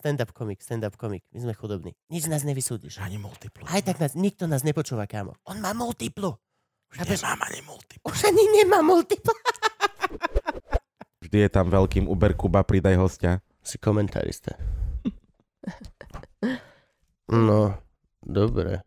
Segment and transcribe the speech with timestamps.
[0.00, 1.20] Stand-up komik, stand-up komik.
[1.28, 1.92] My sme chudobní.
[2.08, 3.04] Nič nás nevysúdiš.
[3.04, 3.68] Ani multiplu.
[3.68, 5.36] Aj tak nás, nikto nás nepočúva, kámo.
[5.44, 6.40] On má multiplu.
[6.88, 7.20] Už chápeš?
[7.20, 8.06] nemám ani multiplu.
[8.08, 9.32] Už ani nemá multiplu.
[11.20, 13.44] Vždy je tam veľkým Uber Kuba, pridaj hostia.
[13.60, 14.56] Si komentárista.
[17.28, 17.76] No,
[18.24, 18.80] dobre.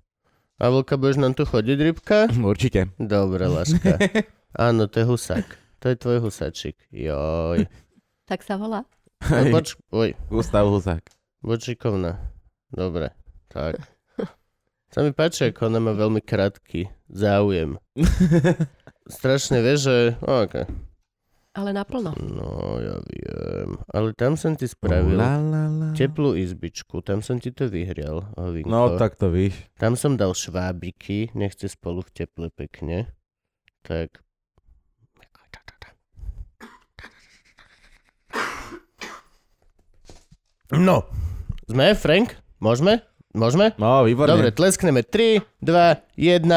[0.57, 2.33] A Vlka, budeš nám tu chodiť, rybka?
[2.57, 2.89] Určite.
[2.97, 4.01] Dobre, láska.
[4.65, 5.45] Áno, to je husák.
[5.77, 6.89] To je tvoj husáčik.
[6.89, 7.69] Joj.
[8.25, 8.89] Tak sa volá.
[9.29, 11.03] No, poč- oj, Gustav Husák.
[11.43, 12.17] Bočikovna.
[12.71, 13.13] Dobre,
[13.47, 13.79] tak.
[14.93, 17.81] Sa mi páči, ako ona má veľmi krátky záujem.
[19.09, 19.95] Strašne vie, že...
[20.21, 20.69] O, okay.
[21.53, 22.17] Ale naplno.
[22.17, 23.77] No, ja viem.
[23.93, 25.87] Ale tam som ti spravil La, la, la.
[25.93, 27.05] teplú izbičku.
[27.05, 28.69] Tam som ti to vyhrial, Hovinko.
[28.69, 29.53] No tak to víš.
[29.77, 31.29] Tam som dal švábiky.
[31.37, 33.13] Nechce spolu v teple pekne.
[33.85, 34.21] Tak.
[40.73, 41.05] No.
[41.69, 42.33] Sme, Frank?
[42.57, 43.05] Môžeme?
[43.37, 43.77] Môžeme?
[43.77, 44.33] No, výborne.
[44.33, 45.05] Dobre, tleskneme.
[45.05, 46.49] 3, 2, 1.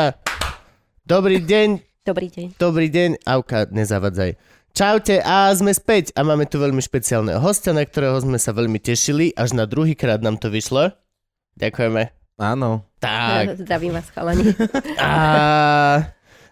[1.05, 1.69] Dobrý deň,
[2.01, 2.47] Dobrý deň.
[2.57, 3.11] dobrý deň.
[3.29, 4.41] Auka, nezavadzaj.
[4.73, 8.81] Čaute a sme späť a máme tu veľmi špeciálneho hostia, na ktorého sme sa veľmi
[8.81, 9.37] tešili.
[9.37, 10.97] Až na druhý krát nám to vyšlo.
[11.61, 12.13] Ďakujeme.
[12.37, 12.89] Áno.
[13.01, 13.53] Tak.
[13.65, 14.53] Zdravím vás, chalani.
[15.01, 15.13] A,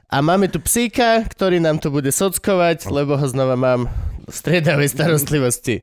[0.08, 3.88] a máme tu psíka, ktorý nám to bude sockovať, lebo ho znova mám
[4.28, 5.80] striedavej starostlivosti.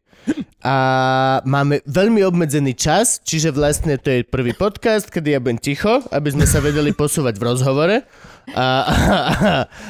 [0.61, 0.75] A
[1.41, 6.29] máme veľmi obmedzený čas, čiže vlastne to je prvý podcast, kedy ja budem ticho, aby
[6.29, 7.97] sme sa vedeli posúvať v rozhovore.
[8.53, 8.93] A, a,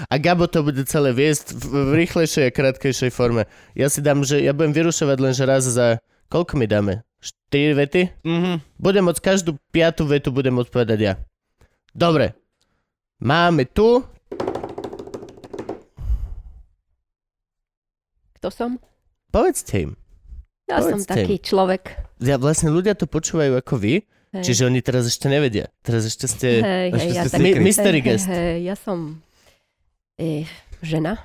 [0.07, 3.47] a Gabo to bude celé viesť v, v rýchlejšej a krátkejšej forme.
[3.75, 5.99] Ja si dám, že ja budem vyrušovať len že raz za...
[6.31, 7.03] Koľko mi dáme?
[7.51, 8.01] 4 vety?
[8.23, 8.51] Mhm.
[8.79, 11.13] Budem môcť každú piatú vetu budem môcť povedať ja.
[11.91, 12.31] Dobre.
[13.19, 14.07] Máme tu...
[18.41, 18.71] Kto som?
[19.29, 19.91] Povedzte im.
[20.65, 21.93] Ja som Povedzte taký človek.
[22.25, 24.01] Ja, vlastne ľudia to počúvajú ako vy,
[24.33, 24.41] Hej.
[24.41, 25.69] čiže oni teraz ešte nevedia.
[25.85, 26.65] Teraz ešte ste...
[26.65, 27.37] Hej, hej, ešte ja ste.
[27.37, 27.61] Mi- secret.
[27.61, 28.25] mystery hej, guest.
[28.25, 29.21] Hej, hej, ja som
[30.17, 30.49] e,
[30.81, 31.21] žena.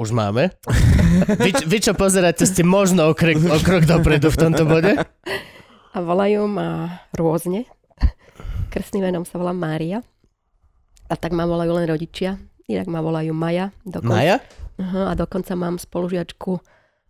[0.00, 0.56] Už máme.
[1.44, 4.96] Vy, vy čo pozeráte, ste možno o, krek, o krok dopredu v tomto bode.
[5.92, 7.68] A volajú ma rôzne.
[8.72, 10.00] Krstným menom sa volá Mária.
[11.04, 12.40] A tak ma volajú len rodičia.
[12.64, 13.76] Inak ma volajú Maja.
[13.84, 14.36] Dokonca, Maja?
[14.80, 16.60] Aha, a dokonca mám spolužiačku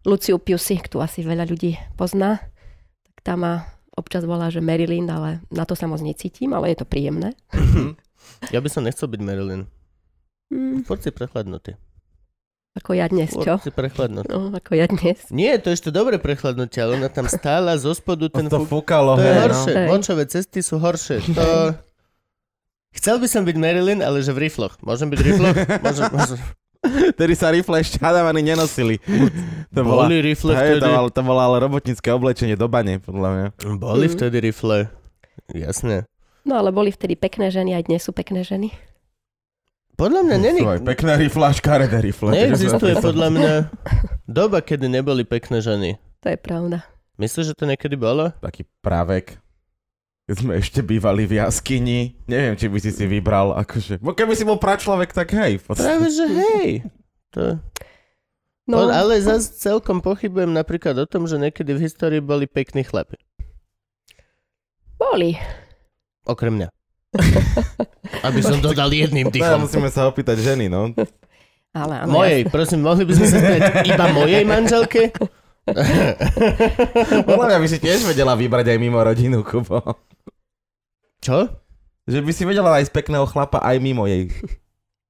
[0.02, 2.42] Luciu Piusy, ktorú asi veľa ľudí pozná.
[3.06, 6.82] Tak tá ma občas volá, že Marilyn, ale na to sa moc necítim, ale je
[6.82, 7.34] to príjemné.
[8.54, 9.66] Ja by som nechcel byť Marilyn.
[10.54, 11.74] Hm, Furt si prechladnutý.
[12.72, 13.58] ako ja dnes, čo?
[13.58, 14.30] Furt si prechladnutý.
[14.30, 15.26] No, ako ja dnes.
[15.34, 18.86] Nie, to je ešte dobre prechladnutie, ale ona tam stála zo spodu ten to fúk.
[18.86, 19.42] fúkalo, To je hej, no.
[19.42, 19.74] horšie.
[19.74, 19.88] Hej.
[19.90, 21.18] Močové cesty sú horšie.
[21.34, 21.44] To...
[22.98, 24.78] Chcel by som byť Marilyn, ale že v rifloch.
[24.86, 25.56] Môžem byť v rifloch?
[25.82, 26.38] Môžem, môžem.
[27.14, 28.98] Vtedy sa rifle šťadávaní nenosili.
[29.70, 30.82] To bola, Boli rifle hej, vtedy.
[30.82, 33.46] to, ale, to bolo ale robotnícke oblečenie do bane, podľa mňa.
[33.78, 34.12] Boli Mm.
[34.12, 34.90] vtedy rifle.
[35.48, 36.04] Jasné.
[36.42, 38.74] No ale boli vtedy pekné ženy, aj dnes sú pekné ženy.
[39.94, 40.60] Podľa mňa není...
[40.64, 42.30] Sú aj pekné rifle a škaredé rifle.
[42.32, 43.52] Neexistuje podľa mňa
[44.24, 46.00] doba, kedy neboli pekné ženy.
[46.22, 46.82] To je pravda.
[47.14, 48.32] Myslíš, že to niekedy bolo?
[48.40, 49.38] Taký právek.
[50.22, 53.98] Keď sme ešte bývali v jaskyni, neviem, či by si si vybral, akože...
[53.98, 55.58] Bo keby si bol pračlovek, tak hej.
[55.58, 56.68] Práve, že hej.
[57.32, 57.58] To...
[58.62, 58.86] No.
[58.86, 63.18] No, Ale zase celkom pochybujem napríklad o tom, že niekedy v histórii boli pekní chlapi.
[64.94, 65.34] boli.
[66.22, 66.68] Okrem mňa.
[68.26, 69.66] Aby som dodal jedným No, dýchom.
[69.66, 70.94] musíme sa opýtať ženy, no.
[71.74, 75.10] Ale áno, Mojej, prosím, mohli by sme sa spýtať iba mojej manželke?
[77.28, 79.78] Podľa mňa by si tiež vedela vybrať aj mimo rodinu, Kubo.
[81.18, 81.46] Čo?
[82.02, 84.26] Že by si vedela nájsť pekného chlapa aj mimo jej.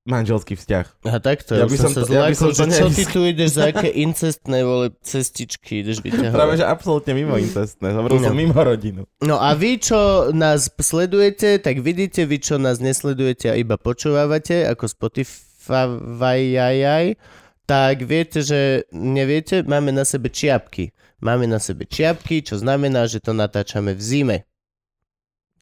[0.03, 1.07] manželský vzťah.
[1.07, 3.55] A takto, Ja by som sa to- ja by som to čo ty tu ideš
[3.55, 6.35] za aké incestné vole, cestičky ideš vyťahovať.
[6.35, 7.95] Práve, že absolútne mimo incestné.
[7.95, 8.43] Hovoril som No.
[8.43, 9.07] mimo rodinu.
[9.23, 9.95] No a vy, čo
[10.31, 15.87] nás sledujete, tak vidíte, vy, čo nás nesledujete a iba počúvate, ako Spotify,
[17.73, 20.93] tak viete, že neviete, máme na sebe čiapky.
[21.25, 24.39] Máme na sebe čiapky, čo znamená, že to natáčame v zime.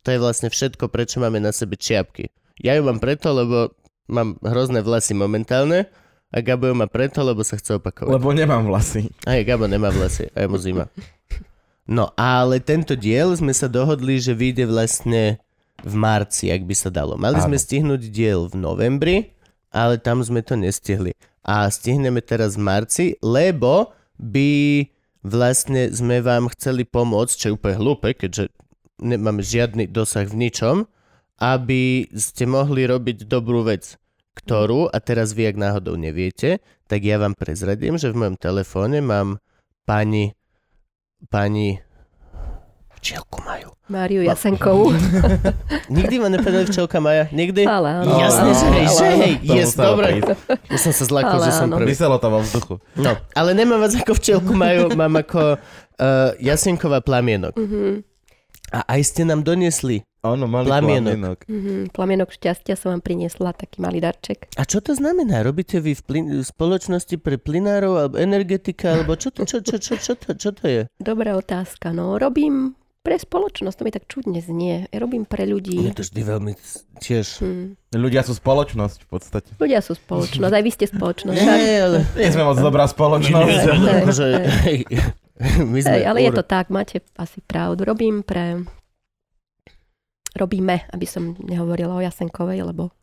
[0.03, 2.35] To je vlastne všetko, prečo máme na sebe čiapky.
[2.59, 3.79] Ja ju mám preto, lebo
[4.11, 5.87] mám hrozné vlasy momentálne
[6.35, 8.11] a Gabo ju má preto, lebo sa chce opakovať.
[8.11, 9.07] Lebo nemám vlasy.
[9.23, 10.91] Aj Gabo nemá vlasy, aj mu zima.
[11.87, 15.39] No ale tento diel sme sa dohodli, že vyjde vlastne
[15.87, 17.15] v marci, ak by sa dalo.
[17.15, 17.63] Mali sme Áno.
[17.63, 19.17] stihnúť diel v novembri,
[19.71, 21.15] ale tam sme to nestihli.
[21.45, 24.85] A stihneme teraz v marci, lebo by
[25.25, 28.53] vlastne sme vám chceli pomôcť, čo je úplne hlúpe, keďže
[29.01, 30.77] nemáme žiadny dosah v ničom,
[31.41, 33.97] aby ste mohli robiť dobrú vec,
[34.37, 39.01] ktorú, a teraz vy, ak náhodou neviete, tak ja vám prezradím, že v mojom telefóne
[39.01, 39.41] mám
[39.89, 40.37] pani,
[41.33, 41.81] pani,
[43.01, 43.70] včielku majú.
[43.91, 44.95] Máriu Jasenkovú.
[45.91, 47.27] Nikdy ma nepovedali včelka Maja?
[47.29, 47.67] Nikdy?
[47.67, 48.15] Ale áno.
[48.15, 50.23] Jasne, že hej, že hej, yes, dobre.
[50.71, 51.91] Ja som sa zlakol, že som prvý.
[51.91, 52.75] Vyselo to vo vzduchu.
[52.95, 57.59] No, ale nemám vás ako včelku Maju, mám ako uh, Jasenková plamienok.
[57.59, 58.07] Mhm,
[58.71, 60.07] A aj ste nám doniesli.
[60.21, 61.09] Áno, malý Plamienok.
[61.11, 61.39] plamienok.
[61.49, 61.75] mhm.
[61.91, 64.53] Plamienok šťastia som vám priniesla, taký malý darček.
[64.55, 65.41] A čo to znamená?
[65.41, 69.81] Robíte vy v plyn, v spoločnosti pre plynárov alebo energetika, alebo čo to, čo, čo,
[69.81, 70.83] čo, čo, to, čo to je?
[71.01, 71.91] Dobrá otázka.
[71.91, 74.85] No, robím pre spoločnosť, to mi tak čudne znie.
[74.93, 75.77] Ja robím pre Mne ľudí.
[75.97, 76.53] to vždy veľmi
[77.01, 77.27] tiež...
[77.41, 77.65] Hm.
[77.97, 79.51] Ľudia sú spoločnosť v podstate.
[79.57, 81.41] Ľudia sú spoločnosť, aj vy ste spoločnosť.
[81.41, 81.99] Nie, ale...
[82.13, 83.57] Nie sme moc dobrá spoločnosť.
[83.81, 84.27] Nie, akože,
[85.73, 87.89] my sme ale je to tak, máte asi pravdu.
[87.89, 88.69] Robím pre...
[90.37, 92.95] Robíme, aby som nehovorila o Jasenkovej, lebo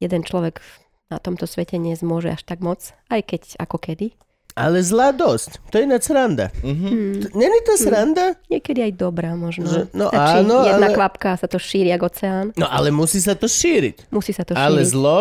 [0.00, 0.62] jeden človek
[1.10, 4.14] na tomto svete nezmôže až tak moc, aj keď ako kedy.
[4.60, 5.56] Ale zlá dosť.
[5.68, 6.52] To je ináč sranda.
[6.60, 6.76] Mhm.
[6.84, 7.12] Hm.
[7.32, 8.36] Není to sranda?
[8.46, 9.64] Niekedy aj dobrá možno.
[9.64, 12.46] Že- no Stačí áno, jedna ale- kvapka sa to šíri ako oceán.
[12.54, 14.12] No ale musí sa to šíriť.
[14.12, 14.92] Musí sa to Ale šíriť.
[14.92, 15.20] zlo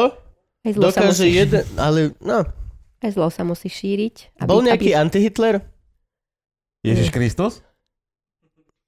[0.68, 1.64] aj, zlo sa dokáže musí, jeden...
[1.74, 2.44] Ale no,
[3.00, 4.16] aj zlo sa musí šíriť.
[4.38, 5.56] Aby, bol nejaký aby, antihitler?
[6.84, 7.64] Ježiš Kristus?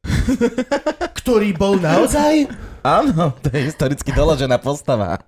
[1.20, 2.50] Ktorý bol naozaj?
[2.82, 5.22] Áno, to je historicky doložená postava.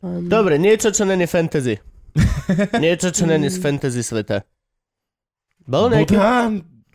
[0.00, 1.76] um, Dobre, niečo, čo není fantasy.
[2.82, 4.42] Niečo, čo není z fantasy sveta.
[5.62, 6.14] Bol nejaký...
[6.14, 6.34] Buddha,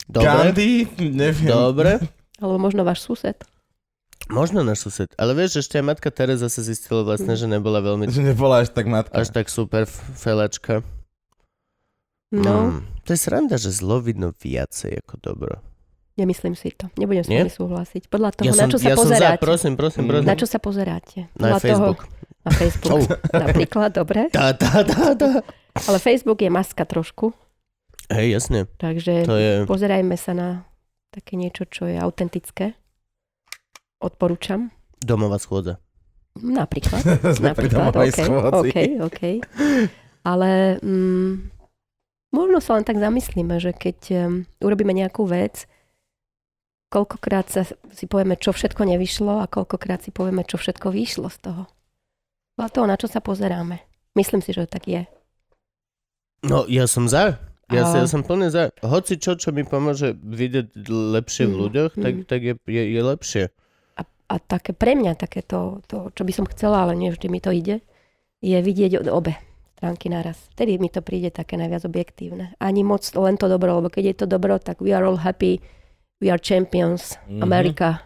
[0.06, 1.50] Dobre, Gandhi, neviem.
[1.50, 1.98] dobre.
[2.42, 3.42] Alebo možno váš sused.
[4.26, 5.10] Možno náš sused.
[5.16, 8.70] Ale vieš, ešte aj matka Teresa sa zistila vlastne, že nebola veľmi Že nebola až
[8.70, 9.14] tak matka.
[9.14, 10.82] až tak super felačka.
[12.32, 12.82] No, Mm.
[13.02, 15.54] To je sranda, že zlo vidno viacej ako dobro.
[16.16, 16.90] nemyslím si to.
[16.96, 18.08] Nebudem s vami súhlasiť.
[18.08, 19.42] Podľa toho, Ja na som, čo sa ja som za, pozeráte.
[19.42, 20.26] prosím, prosím, prosím.
[20.26, 21.20] Na čo sa pozeráte?
[21.34, 22.00] Na Podľa Facebook.
[22.02, 23.10] Toho, na Facebook.
[23.10, 23.10] Oh.
[23.34, 24.30] Napríklad, dobre.
[24.30, 25.42] Tá, tá, tá, tá.
[25.76, 27.36] Ale Facebook je maska trošku,
[28.14, 28.70] Hej, jasne.
[28.78, 29.52] takže To je...
[29.66, 30.50] pozerajme sa na
[31.10, 32.78] také niečo, čo je autentické.
[33.98, 34.70] Odporúčam.
[35.02, 35.82] Domová schôdza.
[36.38, 37.02] Napríklad.
[37.48, 38.20] Napríklad, OK.
[38.62, 39.22] OK, OK.
[40.28, 41.34] Ale mm,
[42.36, 45.66] možno sa len tak zamyslíme, že keď um, urobíme nejakú vec,
[46.92, 47.64] koľkokrát sa
[47.96, 51.64] si povieme, čo všetko nevyšlo a koľkokrát si povieme, čo všetko vyšlo z toho.
[52.56, 53.84] Podľa toho, na čo sa pozeráme.
[54.14, 55.02] Myslím si, že to tak je.
[56.42, 57.40] No, ja som za.
[57.68, 58.70] Ja, A- sa, ja som plne za.
[58.80, 62.24] Hoci čo, čo mi pomôže vidieť lepšie v Mm, ľuďoch, tak, mm.
[62.24, 63.44] tak je, je, je lepšie.
[63.96, 67.28] A, a také pre mňa, také to, to, čo by som chcela, ale nie vždy
[67.28, 67.82] mi to ide,
[68.40, 69.34] je vidieť od obe
[69.76, 70.38] stránky naraz.
[70.54, 72.54] Vtedy mi to príde také najviac objektívne.
[72.58, 75.58] Ani moc len to dobro, lebo keď je to dobro, tak we are all happy,
[76.22, 77.42] we are champions, Mhm.
[77.42, 78.06] America.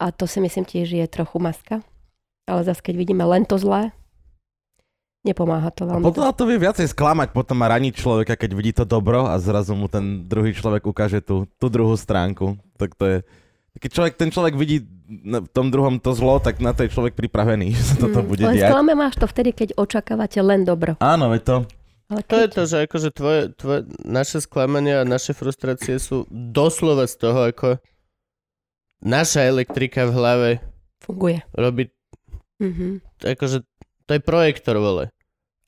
[0.00, 1.84] A to si myslím tiež je trochu maska.
[2.44, 3.94] Ale zase, keď vidíme len to zlé,
[5.22, 6.02] nepomáha to A veľmi.
[6.02, 9.72] potom to vie viacej sklamať potom a raniť človeka, keď vidí to dobro a zrazu
[9.72, 12.58] mu ten druhý človek ukáže tú, tú druhú stránku.
[12.76, 13.16] Tak to je...
[13.72, 14.84] Keď človek, ten človek vidí
[15.22, 18.28] v tom druhom to zlo, tak na to je človek pripravený, že sa toto Mm,
[18.28, 18.68] bude Len diať.
[18.68, 20.98] sklame máš to vtedy, keď očakávate len dobro.
[20.98, 21.56] Áno, veď to.
[22.08, 22.50] Ale To je keď...
[22.50, 27.80] to, že akože tvoje, tvoje, naše sklamania a naše frustrácie sú doslova z toho, ako
[29.00, 30.48] naša elektrika v hlave
[31.00, 31.40] funguje.
[31.52, 31.88] robí,
[32.62, 33.02] Mhm.
[33.26, 33.66] akože
[34.06, 35.10] to je projektor, vole.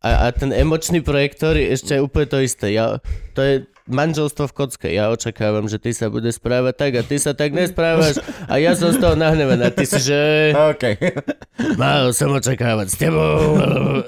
[0.04, 2.76] A, a ten emočný projektor je ešte úplne to isté.
[2.76, 3.00] Ja,
[3.32, 3.54] to je
[3.88, 4.88] manželstvo v kocke.
[4.92, 8.76] Ja očakávam, že ty sa bude správať tak a ty sa tak nesprávaš a ja
[8.76, 9.72] som z toho nahnevaná.
[9.72, 11.00] Ty si, že OK.
[11.80, 13.56] mal som očakávať s tebou.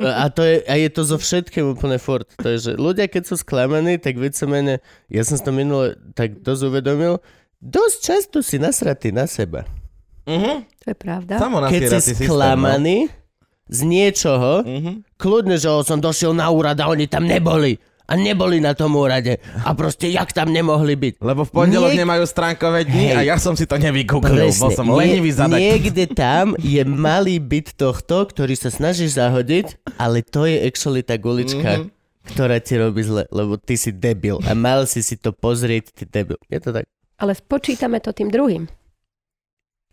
[0.04, 2.28] A, to je, a je to zo všetkým úplne furt.
[2.40, 6.40] To je, že ľudia, keď sú sklamaní, tak vícemene, ja som si to minule tak
[6.40, 7.24] dosť uvedomil,
[7.60, 9.64] dosť často si nasratý na seba.
[10.26, 10.56] Uh-huh.
[10.82, 11.38] To je pravda.
[11.38, 12.18] Samo Keď si no.
[12.20, 13.06] sklamaný,
[13.66, 14.92] z niečoho, Mhm.
[15.16, 17.78] kľudne, že som došiel na úrad a oni tam neboli.
[18.06, 19.42] A neboli na tom úrade.
[19.66, 21.14] A proste, jak tam nemohli byť.
[21.18, 23.16] Lebo v pondelok Niek- nemajú stránkové dni Hej.
[23.18, 24.54] a ja som si to nevygooglil.
[24.54, 25.58] Bol som lenivý zadať.
[25.58, 31.18] Niekde tam je malý byt tohto, ktorý sa snažíš zahodiť, ale to je actually tá
[31.18, 31.90] gulička, Mhm.
[32.30, 36.06] ktorá ti robí zle, lebo ty si debil a mal si si to pozrieť, ty
[36.06, 36.38] debil.
[36.46, 36.86] Je to tak?
[37.18, 38.70] Ale spočítame to tým druhým.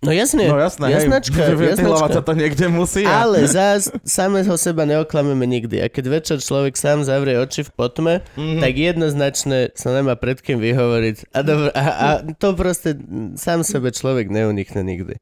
[0.04, 1.80] No jasne, No jasné, jasnačka, hej.
[1.80, 2.12] Jasnačka.
[2.12, 3.02] sa to niekde musí.
[3.04, 3.24] A...
[3.24, 5.80] Ale zás samého seba neoklameme nikdy.
[5.80, 8.60] A keď večer človek sám zavrie oči v potme, Mhm.
[8.60, 11.32] tak jednoznačne sa nemá pred kým vyhovoriť.
[11.32, 13.00] A, dobro, a, a to proste
[13.34, 15.16] sám sebe človek neunikne nikdy.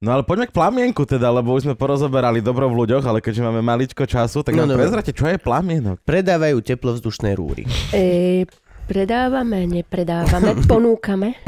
[0.00, 3.38] No ale poďme k plamienku teda, lebo už sme porozoberali dobro v ľuďoch, ale keďže
[3.40, 4.76] máme maličko času, tak No, nám no.
[4.76, 6.02] prezrate, čo je plamienok.
[6.02, 7.62] Predávajú teplovzdušné rúry.
[7.92, 8.42] E,
[8.92, 11.40] predávame, nepredávame, ponúkame.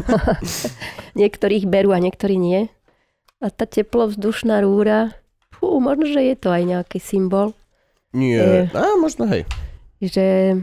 [1.20, 2.72] Niektorých berú a niektorí nie.
[3.44, 5.12] A tá teplovzdušná rúra,
[5.52, 7.52] fú, možno, že je to aj nejaký symbol,
[8.16, 8.68] Nie.
[8.68, 8.76] Eh.
[8.76, 9.44] A možno hej.
[10.00, 10.56] že,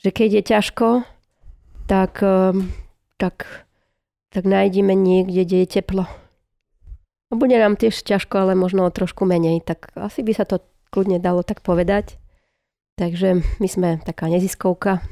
[0.00, 0.88] že keď je ťažko,
[1.88, 2.72] tak, um,
[3.16, 3.64] tak,
[4.28, 6.04] tak nájdeme niekde, kde je teplo.
[7.32, 11.18] Bude nám tiež ťažko, ale možno o trošku menej, tak asi by sa to kľudne
[11.18, 12.18] dalo tak povedať.
[12.96, 15.04] Takže my sme taká neziskovka.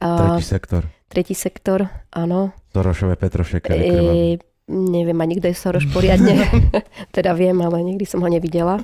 [0.00, 0.82] A Tretí sektor.
[1.12, 2.56] tretí sektor, áno.
[2.72, 3.68] Sorošové Petrošek.
[3.68, 4.40] E,
[4.72, 6.40] neviem ani, kto je Soros poriadne.
[7.16, 8.80] teda viem, ale nikdy som ho nevidela.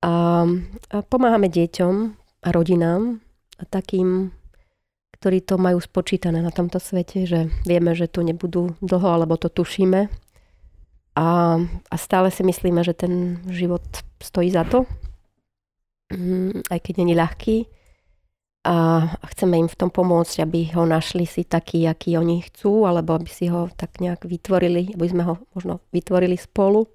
[0.00, 0.12] A,
[0.90, 1.94] a pomáhame deťom
[2.42, 3.20] a rodinám
[3.60, 4.32] a takým,
[5.20, 9.52] ktorí to majú spočítané na tomto svete, že vieme, že tu nebudú dlho, alebo to
[9.52, 10.08] tušíme.
[11.12, 11.26] A,
[11.68, 13.84] a stále si myslíme, že ten život
[14.18, 14.88] stojí za to,
[16.68, 17.66] aj keď není ľahký.
[18.62, 19.02] A
[19.34, 23.26] chceme im v tom pomôcť, aby ho našli si taký, aký oni chcú, alebo aby
[23.26, 26.86] si ho tak nejak vytvorili, aby sme ho možno vytvorili spolu,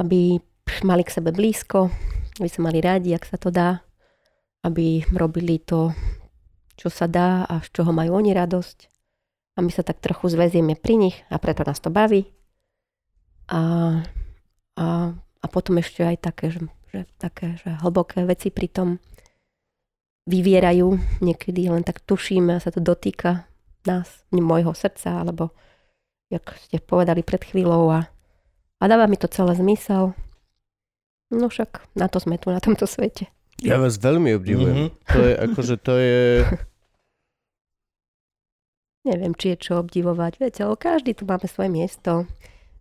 [0.00, 0.40] aby
[0.80, 1.92] mali k sebe blízko,
[2.40, 3.84] aby sa mali rádi, ak sa to dá,
[4.64, 5.92] aby robili to,
[6.80, 8.88] čo sa dá a z čoho majú oni radosť.
[9.56, 12.32] A my sa tak trochu zväzieme pri nich a preto nás to baví.
[13.52, 13.60] A,
[14.80, 18.88] a, a potom ešte aj také, že, že, také, že hlboké veci pri tom
[20.26, 21.22] vyvierajú.
[21.22, 23.46] Niekedy len tak tušíme a sa to dotýka
[23.88, 25.56] nás, môjho srdca, alebo
[26.28, 28.00] jak ste povedali pred chvíľou a,
[28.78, 30.12] a dáva mi to celé zmysel.
[31.30, 33.30] No však na to sme tu, na tomto svete.
[33.60, 34.76] Ja vás veľmi obdivujem.
[34.76, 34.88] Mhm.
[35.14, 36.20] To je akože, to je...
[39.08, 40.36] Neviem, či je čo obdivovať.
[40.36, 42.28] Viete, ale každý tu máme svoje miesto.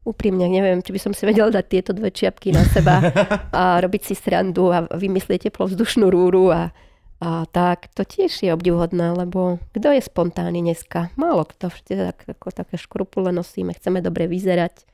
[0.08, 3.04] Úprimne, neviem, či by som si vedel dať tieto dve čiapky na seba
[3.52, 6.72] a robiť si srandu a vymyslieť teplovzdušnú rúru a,
[7.20, 7.92] a tak.
[8.00, 11.12] To tiež je obdivhodné, lebo kto je spontánny dneska?
[11.20, 11.68] Málo kto.
[11.68, 14.88] Všetci tak, ako také škrupule nosíme, chceme dobre vyzerať.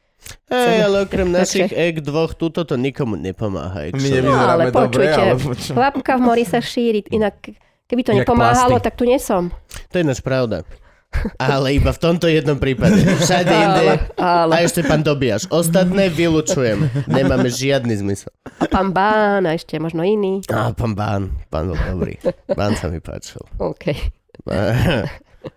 [0.50, 3.94] Hej, ale okrem našich ek dvoch, tuto to nikomu nepomáha.
[3.94, 5.22] My nevyzeráme ale dobre, čo?
[5.78, 7.38] Kvapka v mori sa šíri, inak
[7.86, 8.86] keby to Jak nepomáhalo, plasty.
[8.90, 9.54] tak tu nie som.
[9.94, 10.66] To je náš pravda.
[11.38, 13.02] Ale iba v tomto jednom prípade.
[13.22, 13.86] Všade inde.
[14.16, 15.46] Ale, A ešte pán Dobiaš.
[15.50, 16.88] Ostatné vylučujem.
[17.06, 18.32] Nemáme žiadny zmysel.
[18.58, 20.42] a pán Bán a ešte možno iný.
[20.48, 21.22] Á, pán Bán.
[21.50, 22.16] Pán bol dobrý.
[22.52, 23.44] Pán sa mi páčil.
[23.60, 23.92] OK.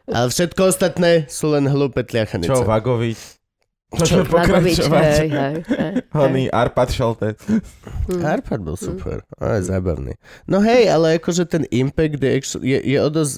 [0.08, 2.50] Ale všetko ostatné sú len hlúpe tliachanice.
[2.50, 3.37] Čo, Vagovič?
[3.88, 5.00] Čo, Môžeme pokračovať.
[5.00, 5.92] hej, hej, hej.
[6.12, 7.40] Oný Arpad Šoltec.
[7.40, 8.20] Hm.
[8.20, 9.24] Arpad bol super.
[9.40, 10.12] A je zábavný.
[10.44, 13.34] No hej, ale akože ten impact je, je, je o dosť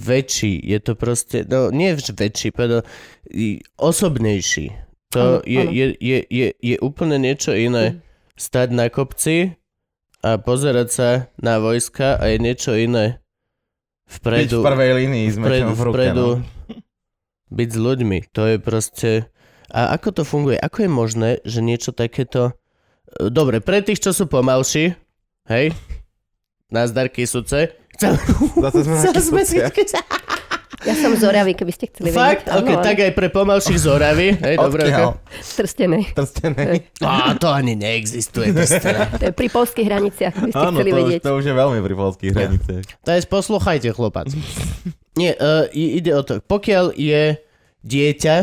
[0.00, 0.54] väčší.
[0.64, 2.88] Je to proste, no nie väčší, povedal,
[3.76, 4.72] osobnejší.
[5.12, 5.70] To Áno, je, áno.
[5.70, 8.00] je, je, je, je úplne niečo iné.
[8.32, 9.60] Stať na kopci
[10.24, 13.20] a pozerať sa na vojska a je niečo iné
[14.08, 15.92] Byť v vpredu, prvej línii s vpredu, mečom v ruke.
[15.92, 16.40] vpredu No.
[17.52, 18.18] byť s ľuďmi.
[18.32, 19.10] To je proste...
[19.72, 20.60] A ako to funguje?
[20.60, 22.52] Ako je možné, že niečo takéto...
[23.16, 24.92] E, Dobre, pre tých, čo sú pomalší,
[25.48, 25.72] hej?
[26.74, 27.72] Nazdar kysuce.
[27.96, 28.12] Chcem...
[28.60, 28.96] Zase sme
[29.28, 29.60] sme si-.
[30.82, 32.50] Ja som z Oravy, keby ste chceli Fakt?
[32.50, 32.58] vedieť.
[32.58, 34.34] Ok, Áno, tak aj pre pomalších z Oravy.
[34.34, 35.08] Hej, dobre, Odkiaľ?
[35.14, 35.18] ok.
[35.62, 36.02] Trstenej.
[36.10, 36.76] Trstenej.
[36.98, 38.50] Á, to ani neexistuje.
[38.50, 41.20] To, je pri polských hraniciach, keby ste Áno, chceli to už, vedieť.
[41.22, 42.82] to už je veľmi pri polských hraniciach.
[42.98, 44.42] to je, posluchajte, chlopáci.
[45.14, 46.42] Nie, uh, ide o to.
[46.42, 47.38] Pokiaľ je
[47.86, 48.36] dieťa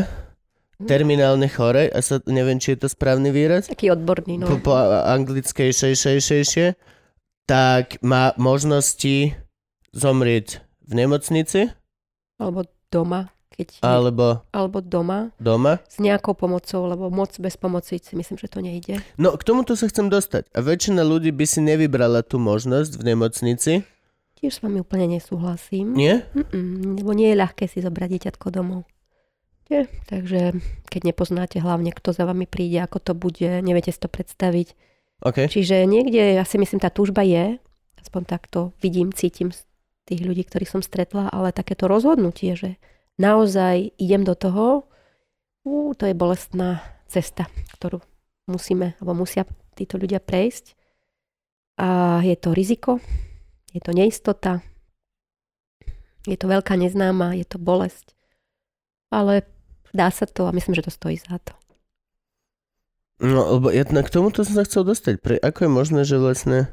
[0.86, 4.46] terminálne chore, a sa, neviem, či je to správny výraz, Taký odborný, no.
[4.48, 4.72] po, po
[5.04, 6.78] anglickej šejšejšejšie,
[7.44, 9.34] tak má možnosti
[9.90, 11.60] zomrieť v nemocnici
[12.38, 13.82] Alebo doma, keď...
[13.82, 15.82] alebo Alebo doma doma.
[15.90, 19.02] s nejakou pomocou, lebo moc bez pomoci si myslím, že to nejde.
[19.18, 20.46] No, k tomuto sa chcem dostať.
[20.54, 23.72] A väčšina ľudí by si nevybrala tú možnosť v nemocnici.
[24.40, 25.92] Tiež s vami úplne nesúhlasím.
[25.92, 26.24] Nie?
[26.32, 28.88] Mm-mm, lebo nie je ľahké si zobrať dieťatko domov.
[29.70, 30.58] Nie, takže
[30.90, 34.74] keď nepoznáte hlavne, kto za vami príde, ako to bude, neviete si to predstaviť.
[35.22, 35.46] OK.
[35.46, 37.62] Čiže niekde, ja si myslím, tá túžba je,
[38.02, 39.62] aspoň takto vidím, cítim z
[40.10, 42.82] tých ľudí, ktorých som stretla, ale takéto rozhodnutie, že
[43.14, 44.90] naozaj idem do toho,
[45.62, 47.46] ú, to je bolestná cesta,
[47.78, 48.02] ktorú
[48.50, 49.46] musíme, alebo musia
[49.78, 50.74] títo ľudia prejsť.
[51.78, 52.98] A je to riziko,
[53.70, 54.66] je to neistota,
[56.26, 58.18] je to veľká neznáma, je to bolesť.
[59.14, 59.46] Ale
[59.90, 61.52] dá sa to a myslím, že to stojí za to.
[63.20, 65.20] No, lebo ja k tomuto som sa chcel dostať.
[65.20, 66.72] Pre, ako je možné, že vlastne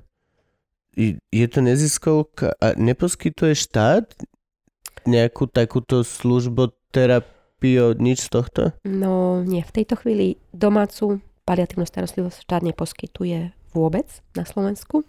[1.30, 4.08] je to neziskovka a neposkytuje štát
[5.04, 8.62] nejakú takúto službu, terapiu, nič z tohto?
[8.88, 15.04] No nie, v tejto chvíli domácu paliatívnu starostlivosť štát neposkytuje vôbec na Slovensku.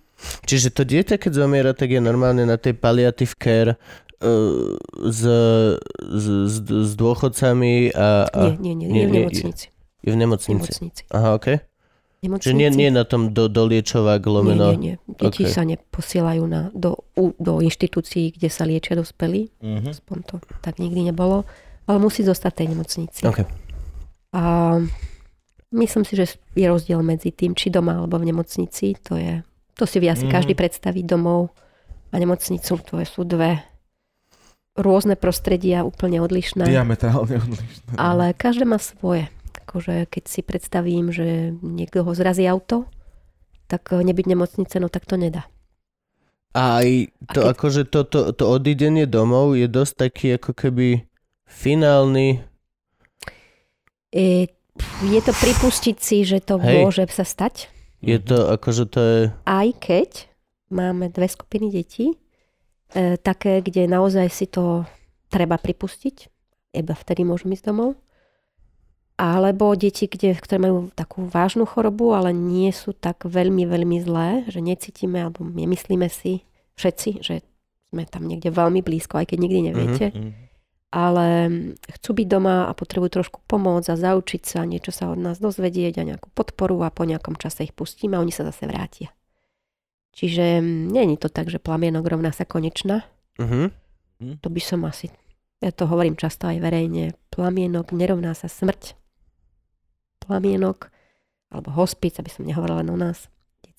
[0.44, 3.78] Čiže to dieťa, keď zomiera, tak je normálne na tej palliative care
[4.18, 5.20] s,
[6.02, 9.66] s, s, s dôchodcami a, a Nie, nie, nie, nie, nie, v nie, nemocnici.
[10.02, 10.52] je v V nemocnici.
[10.52, 11.02] nemocnici.
[11.08, 11.46] Aha, ok.
[12.18, 12.44] nemocnici.
[12.44, 14.66] Čiže nie, nie na tom do, doliečovák nie, lomeno.
[14.72, 14.94] nie, nie.
[15.06, 15.50] Deti Ok.
[15.50, 19.54] sa neposielajú na, do, u, do inštitúcií, kde sa liečia dospelí.
[19.62, 19.86] Mhm.
[19.88, 21.46] Aspoň to tak nikdy nebolo.
[21.86, 23.22] Ale musí zostať tej nemocnici.
[23.22, 23.46] Ok.
[24.36, 24.76] A
[25.70, 28.98] myslím si, že je rozdiel medzi tým, či doma alebo v nemocnici.
[29.08, 29.40] To je,
[29.72, 30.32] to si vie asi Mhm.
[30.32, 31.54] každý predstaviť domov
[32.10, 32.76] a nemocnicu.
[32.82, 33.62] To sú dve
[34.78, 36.62] rôzne prostredia, úplne odlišné.
[36.62, 37.98] Diametrálne odlišné.
[37.98, 39.26] Ale každé má svoje.
[39.66, 42.86] Akože keď si predstavím, že niekto ho zrazí auto,
[43.66, 45.44] tak eh, nebyť nemocnice, no tak to nedá.
[46.56, 50.56] A aj to, A keď- akože to, to, to odídenie domov je dosť taký ako
[50.56, 51.04] keby
[51.44, 52.40] finálny...
[54.08, 54.48] E,
[55.04, 56.80] je to pripustiť si, že to Hej.
[56.80, 57.68] môže sa stať,
[58.00, 59.20] Je to akože to je...
[59.44, 60.10] aj keď
[60.72, 62.16] máme dve skupiny detí,
[62.94, 64.84] e, také, kde naozaj si to
[65.28, 66.16] treba pripustiť,
[66.76, 67.96] iba vtedy môžu ísť domov.
[69.18, 74.46] Alebo deti, kde, ktoré majú takú vážnu chorobu, ale nie sú tak veľmi, veľmi zlé,
[74.46, 76.46] že necítime, alebo nemyslíme si
[76.78, 77.42] všetci, že
[77.90, 80.06] sme tam niekde veľmi blízko, aj keď nikdy neviete.
[80.14, 80.30] Mhm.
[80.88, 81.26] Ale
[82.00, 86.00] chcú byť doma a potrebujú trošku pomôcť a zaučiť sa, niečo sa od nás dozvedieť
[86.00, 89.12] a nejakú podporu a po nejakom čase ich pustíme a oni sa zase vrátia.
[90.18, 93.06] Čiže mm, nie je to tak, že plamienok rovná sa konečná.
[93.38, 93.70] Uh-huh.
[94.18, 95.14] To by som asi,
[95.62, 98.98] ja to hovorím často aj verejne, plamienok nerovná sa smrť.
[100.18, 100.90] Plamienok,
[101.54, 103.30] alebo hospic, aby som nehovorila len o nás,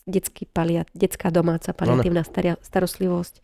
[0.07, 3.43] detský paliat, detská domáca paliatívna staria, starostlivosť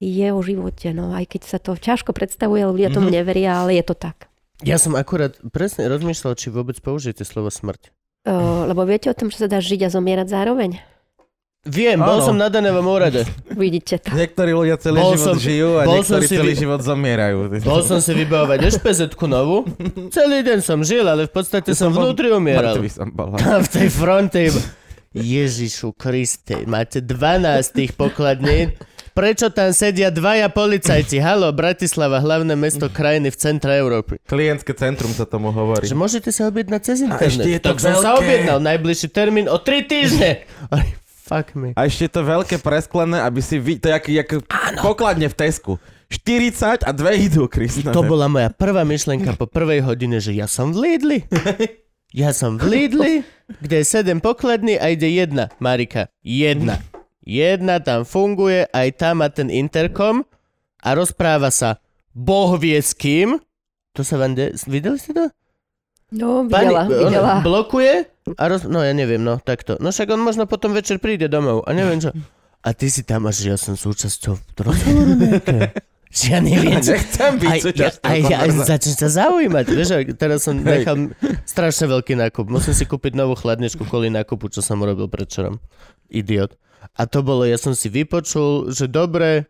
[0.00, 3.14] je o živote, no aj keď sa to ťažko predstavuje, ľudia tomu Mhm.
[3.20, 4.32] neveria, ale je to tak.
[4.64, 7.92] Ja som akurát presne rozmýšľal, či vôbec použijete slovo smrť.
[8.24, 10.80] O, lebo viete o tom, že sa dá žiť a zomierať zároveň?
[11.60, 12.24] Viem, bol Áno.
[12.24, 13.20] som na danévom úrade.
[13.52, 14.16] Vidíte to.
[14.16, 16.80] Niektorí ľudia celý Bol život som- žijú a bol som niektorí si celý vy- život
[16.80, 17.36] zomierajú.
[17.60, 19.68] Bol som si vybavovať špz novú.
[20.10, 22.74] Celý deň som žil, ale v podstate som bol- vnútri umieral.
[22.74, 23.36] Mŕtvy som bol.
[23.36, 24.56] A v tej fronte iba,
[25.12, 28.72] Ježišu Kriste, máte 12 tých pokladní.
[29.10, 31.18] Prečo tam sedia dvaja policajti?
[31.18, 34.16] Halo, Bratislava, hlavné mesto krajiny v centre Európy.
[34.22, 35.82] Klientské centrum sa tomu hovorí.
[35.82, 37.26] Že môžete sa objednať cez internet.
[37.28, 38.22] ešte je to tak som sa veľké.
[38.22, 38.58] objednal.
[38.62, 40.30] Najbližší termín o 3 týždne.
[41.30, 41.70] fuck me.
[41.78, 43.78] A ešte to veľké presklené, aby si vy...
[43.78, 44.28] To je jak, jak
[44.82, 45.78] pokladne v Tesku.
[46.10, 47.94] 40 a dve idú, Kristna.
[47.94, 51.18] To bola moja prvá myšlenka po prvej hodine, že ja som v Lidli.
[52.10, 53.12] Ja som v Lidli,
[53.62, 56.10] kde je sedem pokladní a ide jedna, Marika.
[56.26, 56.82] Jedna.
[57.22, 60.26] Jedna tam funguje, aj tam má ten interkom
[60.82, 61.78] a rozpráva sa
[62.10, 63.38] Boh vie s kým.
[63.94, 64.34] To sa vám...
[64.34, 65.30] De- videli ste to?
[66.10, 67.38] No, videla, on videla.
[67.38, 68.66] blokuje a roz...
[68.66, 69.80] No ja neviem, no takto.
[69.80, 72.10] No však on možno potom večer príde domov a neviem čo.
[72.60, 75.72] A ty si tam až, že ja som súčasťou rozhovoru nejaké.
[76.10, 76.92] Že ja neviem, čo...
[76.98, 79.64] Nechcem byť Aj, ja, aj, ja, aj začnem sa zaujímať.
[79.70, 80.66] Vieš, teraz som Hej.
[80.66, 80.96] nechal
[81.46, 82.50] strašne veľký nákup.
[82.50, 85.62] Musím si kúpiť novú chladničku kvôli nákupu, čo som urobil predčerom.
[86.10, 86.58] Idiot.
[86.98, 89.46] A to bolo, ja som si vypočul, že dobre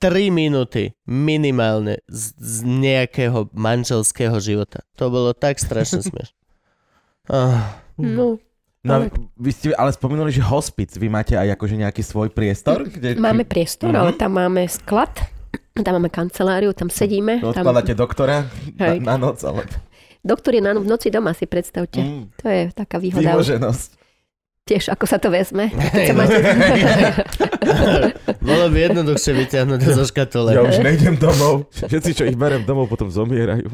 [0.00, 4.86] 3 minúty minimálne z, z nejakého manželského života.
[4.96, 6.34] To bolo tak strašne smiešne.
[7.28, 8.38] Ah, No,
[8.78, 10.94] No, a vy ste ale spomenuli, že hospic.
[10.94, 12.86] Vy máte aj akože nejaký svoj priestor?
[12.86, 13.98] Kde, máme priestor, Mhm.
[13.98, 15.12] ale tam máme sklad,
[15.76, 17.42] tam máme kanceláriu, tam sedíme.
[17.42, 17.52] Tam...
[17.52, 18.46] Odkladáte doktora
[18.78, 19.02] Hej.
[19.02, 19.66] na, na noc, ale
[20.18, 21.98] Doktor je na, v noci doma, si predstavte.
[21.98, 23.34] mm, To je taká výhoda.
[23.34, 23.88] vymoženosť.
[24.64, 25.68] Tiež, ako sa to vezme.
[25.72, 26.14] Sa no.
[26.14, 26.38] máte...
[28.44, 30.52] bolo by jednoduchšie vyťahnuť zo škatule.
[30.52, 31.66] Ja už nejdem domov.
[31.72, 33.64] Všetci, čo ich berem domov, potom zomierajú.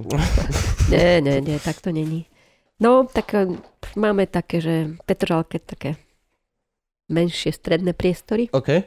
[0.88, 2.24] nie, nie, nie, tak to není.
[2.82, 3.46] No, tak eh,
[3.94, 4.74] máme také, že
[5.06, 5.94] Petržalke také
[7.06, 8.82] menšie stredné priestory OK.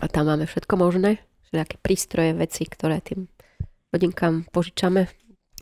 [0.00, 1.18] a tam máme všetko možné.
[1.52, 3.28] Všetké prístroje, veci, ktoré tým
[3.92, 5.04] rodinkám požičame.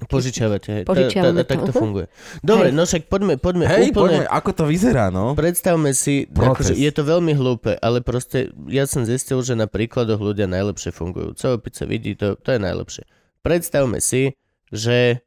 [0.01, 0.85] Požičiavate, hej.
[0.89, 1.81] Požičiavame Ta- ta- Tak to mhm.
[1.83, 2.07] funguje.
[2.41, 4.25] Dobre, no však poďme, poďme Hej, úplne...
[4.25, 5.37] poďme, ako to vyzerá, no?
[5.37, 10.17] Predstavme si, akože je to veľmi hlúpe, ale proste ja som zistil, že na príkladoch
[10.17, 11.37] ľudia najlepšie fungujú.
[11.37, 13.05] Co opica vidí, to, to je najlepšie.
[13.45, 14.41] Predstavme si,
[14.73, 15.21] že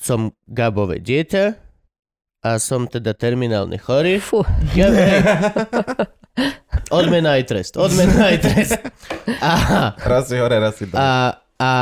[0.00, 1.44] som Gabové dieťa
[2.40, 4.16] a som teda terminálne chorý.
[4.16, 4.40] Fú,
[4.72, 4.88] hej.
[6.90, 7.72] Odmena aj trest.
[7.76, 8.80] Odmena aj trest.
[9.40, 10.96] A, Raz si hore, raz si dole.
[10.96, 11.72] a, a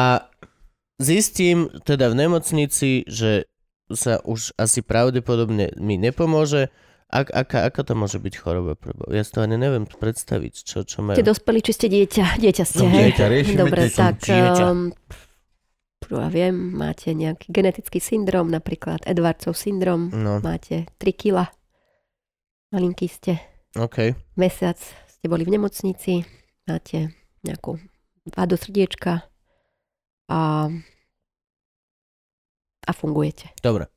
[0.96, 3.46] zistím teda v nemocnici, že
[3.88, 6.68] sa už asi pravdepodobne mi nepomôže.
[7.08, 8.76] Ak, aká, aká to môže byť choroba?
[9.08, 11.16] Ja si to ani neviem predstaviť, čo, čo majú.
[11.16, 12.36] ste dospeli, či ste dieťa?
[12.36, 13.10] Dieťa ste, Som hej?
[13.10, 13.96] dieťa, riešime Dobre, dieťa.
[13.96, 14.14] tak...
[14.20, 14.64] Dieťa.
[14.68, 14.92] Um,
[16.10, 21.52] ja viem, máte nejaký genetický syndrom, napríklad Edwardsov syndrom, No, máte 3 kila,
[22.68, 23.36] malinký ste,
[23.74, 24.16] OK.
[24.34, 26.24] mesiac ste boli v nemocnici,
[26.64, 27.76] máte nejakú
[28.30, 29.28] vádu srdiečka
[30.26, 30.68] a,
[32.80, 33.52] a fungujete.
[33.58, 33.88] Dobre.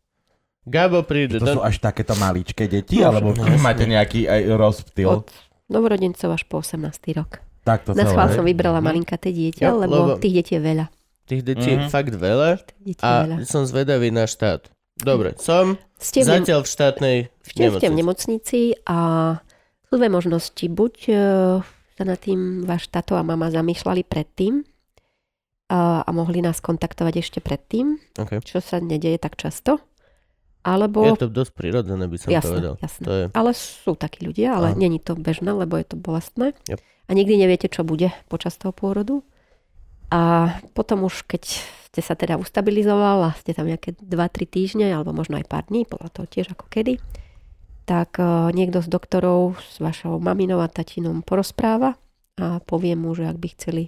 [0.61, 1.63] Gabo príde To sú do...
[1.63, 5.09] až takéto maličké deti, No, alebo no, máte nejaký aj rozptyl?
[5.09, 5.27] Od
[5.67, 6.85] novorodencov až po 18.
[7.13, 7.39] rok.
[7.61, 8.35] Tak to Na schvál celé.
[8.35, 8.85] som vybrala Mhm.
[8.85, 10.85] malinkaté dieťa, Jo, lebo lebo- tých detí je veľa.
[11.31, 11.87] Tých detí je Mhm.
[11.87, 13.39] fakt veľa je veľa.
[13.39, 14.67] a som zvedavý na štát.
[14.99, 17.95] Dobre, som Ste zatiaľ v štátnej ste, ste v nemocnici.
[17.95, 18.97] nemocnici a
[19.87, 20.65] sú dve možnosti.
[20.67, 21.13] Buď e,
[21.95, 24.67] sa nad tým váš táto a mama zamýšľali predtým
[25.71, 28.43] a, a mohli nás kontaktovať ešte predtým, OK.
[28.43, 29.79] čo sa nedeje tak často.
[30.61, 31.01] Alebo...
[31.01, 32.73] Je to dosť prirodzené, by som jasné, povedal.
[32.77, 33.03] jasné.
[33.07, 33.23] To je...
[33.33, 36.53] Ale sú takí ľudia, ale není to bežné, lebo je to bolestné.
[36.69, 36.77] Yep.
[37.07, 39.25] A nikdy neviete, čo bude počas toho pôrodu.
[40.11, 40.21] A
[40.71, 41.43] potom už, keď
[41.87, 44.07] ste sa teda ustabilizoval a ste tam nejaké 2-3
[44.45, 46.99] týždne, alebo možno aj pár dní, podľa toho tiež ako kedy,
[47.83, 51.95] tak eh, niekto z doktorov s vašou maminou a tatinom porozpráva
[52.35, 53.83] a povie mu, že ak by chceli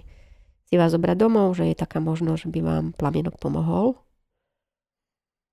[0.64, 4.00] si vás zobrať domov, že je taká možnosť, že by vám plamienok pomohol.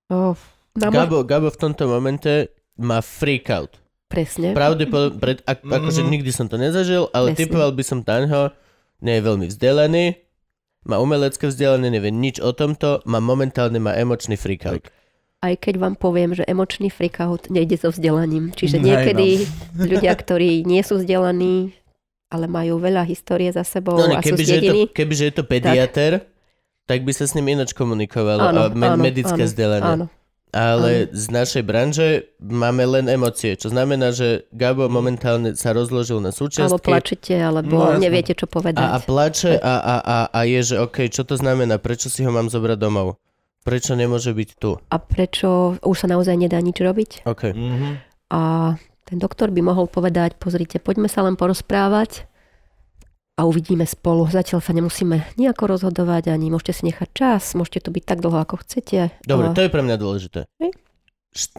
[0.08, 0.36] O,
[0.74, 3.76] na mož- Gabo, Gabo v tomto momente má freak out.
[4.06, 4.52] Presne.
[4.52, 6.08] Pravdepodobne, pred, ak, akože Mhm.
[6.10, 7.38] nikdy som to nezažil, ale Presne.
[7.38, 8.52] typoval by som taňho,
[9.00, 10.04] nie je veľmi vzdelaný,
[10.82, 14.84] má umelecké vzdelanie, nevie nič o tomto, má momentálne má emočný freak out.
[15.42, 18.54] aj keď vám poviem, že emočný freakout nejde so vzdelaním.
[18.54, 19.26] Čiže Hej, niekedy
[19.74, 21.74] ľudia, ktorí nie sú vzdelaní,
[22.30, 25.44] ale majú veľa histórie za sebou No, a sú kebyže, je to, kebyže je to
[25.44, 26.12] pediater,
[26.86, 27.02] tak.
[27.02, 30.06] by sa s ním ináč komunikovalo a me- medické vzdelanie.
[30.06, 30.06] Áno.
[30.52, 32.06] Ale z našej branže
[32.38, 37.72] máme len emócie, čo znamená, že Gabo momentálne sa rozložil na Alebo súčiastky plačete, alebo
[37.72, 38.76] No, neviete, čo povedať.
[38.76, 42.20] a, a plače a, a, a, a je, že OK, čo to znamená, prečo si
[42.20, 43.16] ho mám zobrať domov?
[43.64, 44.76] Prečo nemôže byť tu?
[44.76, 47.24] a prečo už sa naozaj nedá nič robiť?
[47.24, 47.42] OK.
[47.56, 47.88] Mhm.
[48.28, 48.40] A
[49.04, 52.28] ten doktor by mohol povedať, pozrite, poďme sa len porozprávať
[53.36, 54.28] a uvidíme spolu.
[54.28, 58.38] Zatiaľ sa nemusíme nejako rozhodovať, ani môžete si nechať čas, môžete tu byť tak dlho,
[58.44, 59.12] ako chcete.
[59.24, 60.40] Dobre, A to je pre mňa dôležité.
[60.60, 60.72] Hej.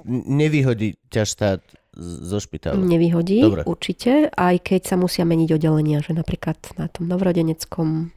[0.06, 1.62] Nevyhodí ťa štát
[1.98, 2.82] zo špitálu.
[2.82, 3.62] Nevyhodí, Dobre.
[3.66, 8.14] určite, aj keď sa musia meniť oddelenia, že napríklad na tom novorodeneckom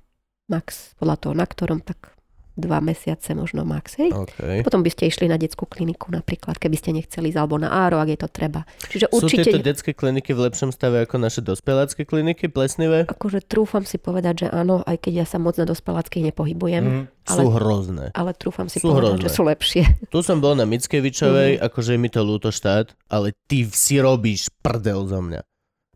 [0.49, 2.16] max, podľa toho, na ktorom, tak
[2.57, 4.09] dva mesiace možno max, hej.
[4.11, 4.65] OK.
[4.65, 7.97] Potom by ste išli na detskú kliniku napríklad, keby ste nechceli ísť, alebo na áro,
[7.97, 8.65] ak je to treba.
[8.83, 13.05] Čiže Sú určite, tieto detské kliniky v lepšom stave ako naše dospelácké kliniky, plesnivé?
[13.07, 17.05] akože trúfam si povedať, že áno, aj keď ja sa moc na dospeláckých nepohybujem, Mhm.
[17.27, 18.05] Sú Ale- hrozné.
[18.15, 19.23] ale trúfam si Sú povedať, hrozné.
[19.23, 19.83] že sú lepšie.
[20.15, 21.63] Tu som bol na Mickevičovej, Mhm.
[21.63, 25.43] akože je mi to ľúto štát, ale ty si robíš prdel zo mňa.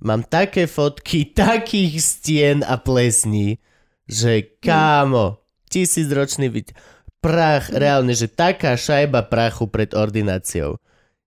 [0.02, 3.56] Mám také fotky takých stien a plesní,
[4.04, 5.39] že kámo,
[5.70, 6.66] tisícročný byť.
[7.20, 10.80] Prach, reálne, že taká šajba prachu pred ordináciou.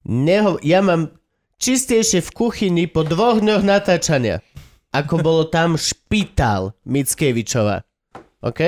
[0.04, 1.16] Neho, ja mám
[1.58, 4.44] čistejšie v kuchyni po dvoch dňoch natáčania,
[4.92, 7.88] ako bolo tam špitál Mickevičova.
[8.42, 8.62] OK?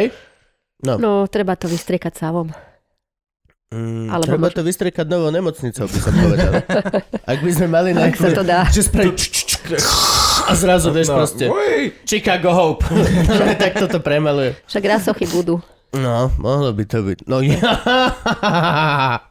[0.81, 0.95] No.
[0.95, 2.53] No, treba to vystriekať sávom.
[3.73, 6.51] Mm, Alebo treba možno- to vystrekať novou nemocnicou, by som povedal.
[7.33, 8.69] Ak by sme mali na Ak sa to dá.
[8.69, 9.11] že spraví
[10.45, 11.91] a zrazu vieš No, proste uj.
[12.03, 12.85] Chicago Hope.
[13.61, 14.53] tak toto premaluje.
[14.65, 15.57] Však rasochy budú.
[15.91, 17.19] No, mohlo by to byť.
[17.25, 17.61] No ja.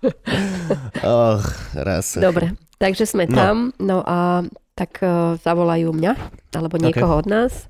[1.04, 1.44] Och,
[1.76, 2.16] raz.
[2.16, 3.34] Dobre, takže sme No.
[3.34, 6.12] tam, no a tak uh, zavolajú mňa,
[6.52, 7.68] alebo niekoho od nás.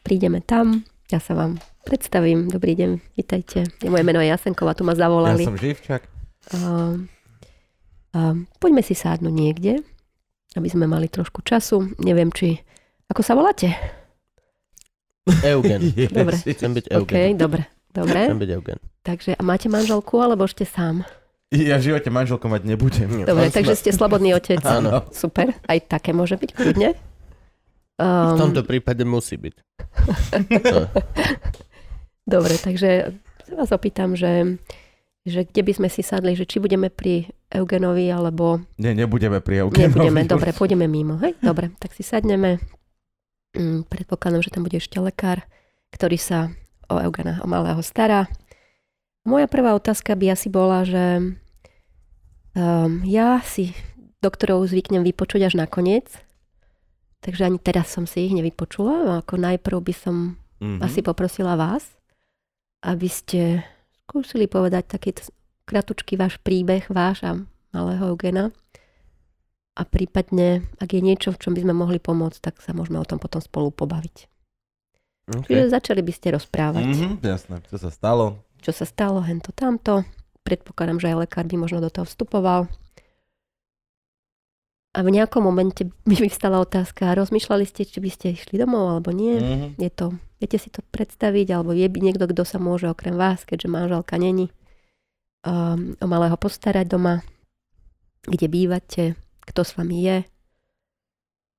[0.00, 2.48] Prídeme tam, ja sa vám predstavím.
[2.48, 3.68] Dobrý deň, vítajte.
[3.78, 5.44] Je moje meno je Jasenková, tu ma Ja zavolali.
[5.44, 6.02] som živčak.
[6.50, 7.04] Uh,
[8.12, 9.72] uh, poďme si sádnuť niekde,
[10.54, 11.94] aby sme mali trošku času.
[11.98, 12.58] Neviem, či...
[13.06, 13.74] Ako sa voláte?
[15.42, 15.92] Eugen.
[16.18, 16.36] Dobre.
[16.38, 17.36] Chcem byť OK, Eugen.
[17.36, 17.62] dobre.
[17.90, 18.78] Dobre, Chcem byť Eugen.
[19.00, 21.06] takže a máte manželku, alebo ešte sám?
[21.48, 23.22] Ja v živote manželku mať nebudem.
[23.22, 24.58] Dobre, takže ste slobodný otec.
[24.66, 25.06] Áno.
[25.10, 26.90] Super, aj také môže byť, kľudne.
[26.94, 27.02] V
[27.94, 29.54] Um, tomto prípade musí byť.
[32.26, 33.14] Dobre, takže
[33.44, 34.58] sa vás opýtam, že
[35.24, 39.62] že kde by sme si sadli, že či budeme pri Eugenovi, alebo Nie, nebudeme pri
[39.62, 39.86] Eugenovi.
[39.88, 40.20] nebudeme.
[40.34, 41.16] Dobre, pôjdeme mimo.
[41.18, 41.38] Hej?
[41.38, 42.58] Dobre, tak si sadneme.
[43.54, 45.46] Mm, predpokladám, že tam bude ešte lekár,
[45.88, 46.50] ktorý sa
[46.86, 48.26] o Eugena, o malého stará.
[49.22, 51.32] Moja prvá otázka by asi bola, že
[52.52, 53.72] um, ja si
[54.18, 56.10] doktorov zvyknem vypočuť až nakoniec,
[57.20, 59.22] takže ani teraz som si ich nevypočula.
[59.22, 60.16] Ako najprv by som
[60.58, 60.80] Mhm.
[60.80, 61.82] asi poprosila vás,
[62.80, 63.64] aby ste
[64.02, 65.12] skúsili povedať taký
[65.64, 67.32] kratučký váš príbeh, váš a
[67.70, 68.52] malého Eugena.
[69.74, 73.08] A prípadne, ak je niečo, v čom by sme mohli pomôcť, tak sa môžeme o
[73.08, 74.30] tom potom spolu pobaviť.
[75.24, 75.50] Okay.
[75.50, 78.38] Čiže začali by ste rozprávať, Mhm, jasné, čo sa stalo.
[78.60, 80.04] čo sa stalo, hento, tamto.
[80.44, 82.68] Predpokladám, že aj lekár by možno do toho vstupoval.
[84.94, 89.10] A v nejakom momente mi vyvstala otázka, rozmýšľali ste, či by ste išli domov alebo
[89.10, 89.34] nie?
[89.34, 89.68] Mhm.
[89.80, 93.42] Je to, viete si to predstaviť, alebo je by niekto, kto sa môže okrem vás,
[93.42, 94.54] keďže manželka není,
[95.44, 97.20] um, o malého postarať doma,
[98.24, 99.04] kde bývate,
[99.44, 100.16] kto s vami je.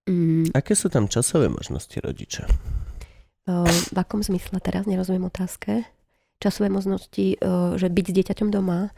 [0.10, 2.46] Mm, Aké sú tam časové možnosti rodiča?
[3.50, 5.86] uh, v akom zmysle teraz, nerozumiem otázke.
[6.42, 8.92] Časové možnosti, uh, že byť s dieťaťom doma,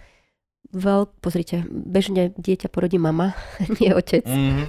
[0.73, 3.35] veľk, pozrite, bežne dieťa porodí mama,
[3.79, 4.23] nie otec.
[4.27, 4.63] Mhm.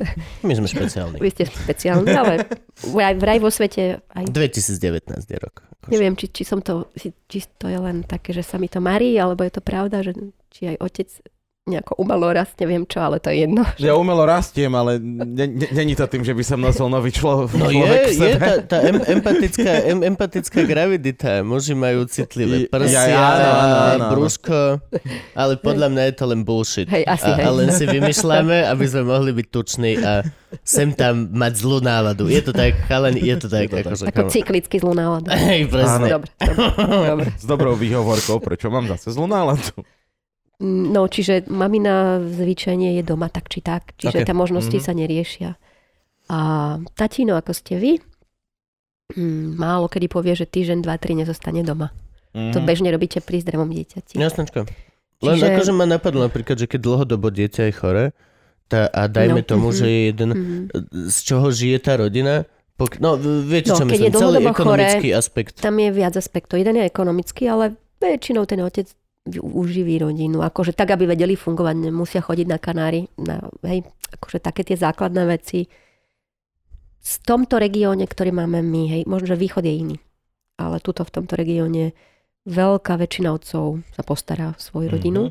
[0.46, 1.16] My sme špeciálni.
[1.18, 2.46] Vy ste špeciálni, ale
[2.82, 5.64] vraj, vraj vo svete aj 2019 je rok.
[5.78, 5.90] Akože.
[5.94, 8.82] Neviem, či, či, som to, či, či to je len také, že sa mi to
[8.82, 10.14] marí, alebo je to pravda, že
[10.50, 11.08] či aj otec
[11.68, 13.62] nejako umelo rast, neviem čo, ale to je jedno.
[13.78, 17.44] Ja umelo rastiem, ale ne- ne- není to tým, že by som nosil nový člo-
[17.46, 21.40] No človek je, v je tá, tá em, empatická, em, empatická gravidita.
[21.40, 24.06] Muži majú citlivé prsia, ja- áno, áno, áno, áno.
[24.10, 24.58] brúško,
[25.34, 26.88] ale podľa mňa je to len bullshit.
[26.88, 27.44] Hej, asi, a, hej.
[27.44, 30.24] a len si vymýšľame, aby sme mohli byť tuční a
[30.64, 32.24] sem tam mať zlú náladu.
[32.26, 33.68] Je to tak, chalen, je to tak.
[33.68, 35.28] Akože, Ako cyklicky zlú náladu.
[35.28, 36.08] Hej, presne.
[36.08, 37.28] Dobre, dobre, dobre.
[37.36, 39.84] S dobrou výhovorkou, prečo mám zase zlú náladu.
[40.60, 44.18] No, čiže mamina zvyčajne je doma tak či tak, čiže Ok.
[44.18, 44.26] okay.
[44.26, 44.82] tá možnosti Mhm.
[44.82, 45.50] sa neriešia.
[46.28, 46.38] A
[46.92, 47.92] tatino, ako ste vy,
[49.10, 51.94] mm, málo kedy povie, že týždeň, dva, tri nezostane doma.
[52.34, 52.52] Mhm.
[52.52, 54.14] To bežne robíte pri zdravom dieťati.
[54.14, 54.66] Jasnečko.
[55.18, 58.04] Len Čiže- akože ma napadlo napríklad, že keď dlhodobo dieťa je chore
[58.66, 59.74] tá, a dajme No, tomu, mhm.
[59.74, 60.62] že je jeden, Mhm.
[61.06, 62.44] z čoho žije tá rodina,
[62.76, 65.58] pok- no viete, No, čo myslím, celý ekonomický aspekt.
[65.58, 66.58] Tam je viac aspektov.
[66.58, 68.90] Jeden je ekonomický, ale väčšinou ten otec
[69.36, 70.40] uživí rodinu.
[70.40, 73.12] Akože tak, aby vedeli fungovať, nemusia chodiť na Kanári.
[73.20, 73.84] Na, hej,
[74.16, 75.68] akože také tie základné veci.
[76.98, 79.96] V tomto regióne, ktorý máme my, hej, možno, že východ je iný.
[80.58, 81.92] Ale tuto v tomto regióne
[82.48, 85.22] veľká väčšina otcov sa postará o svoju rodinu.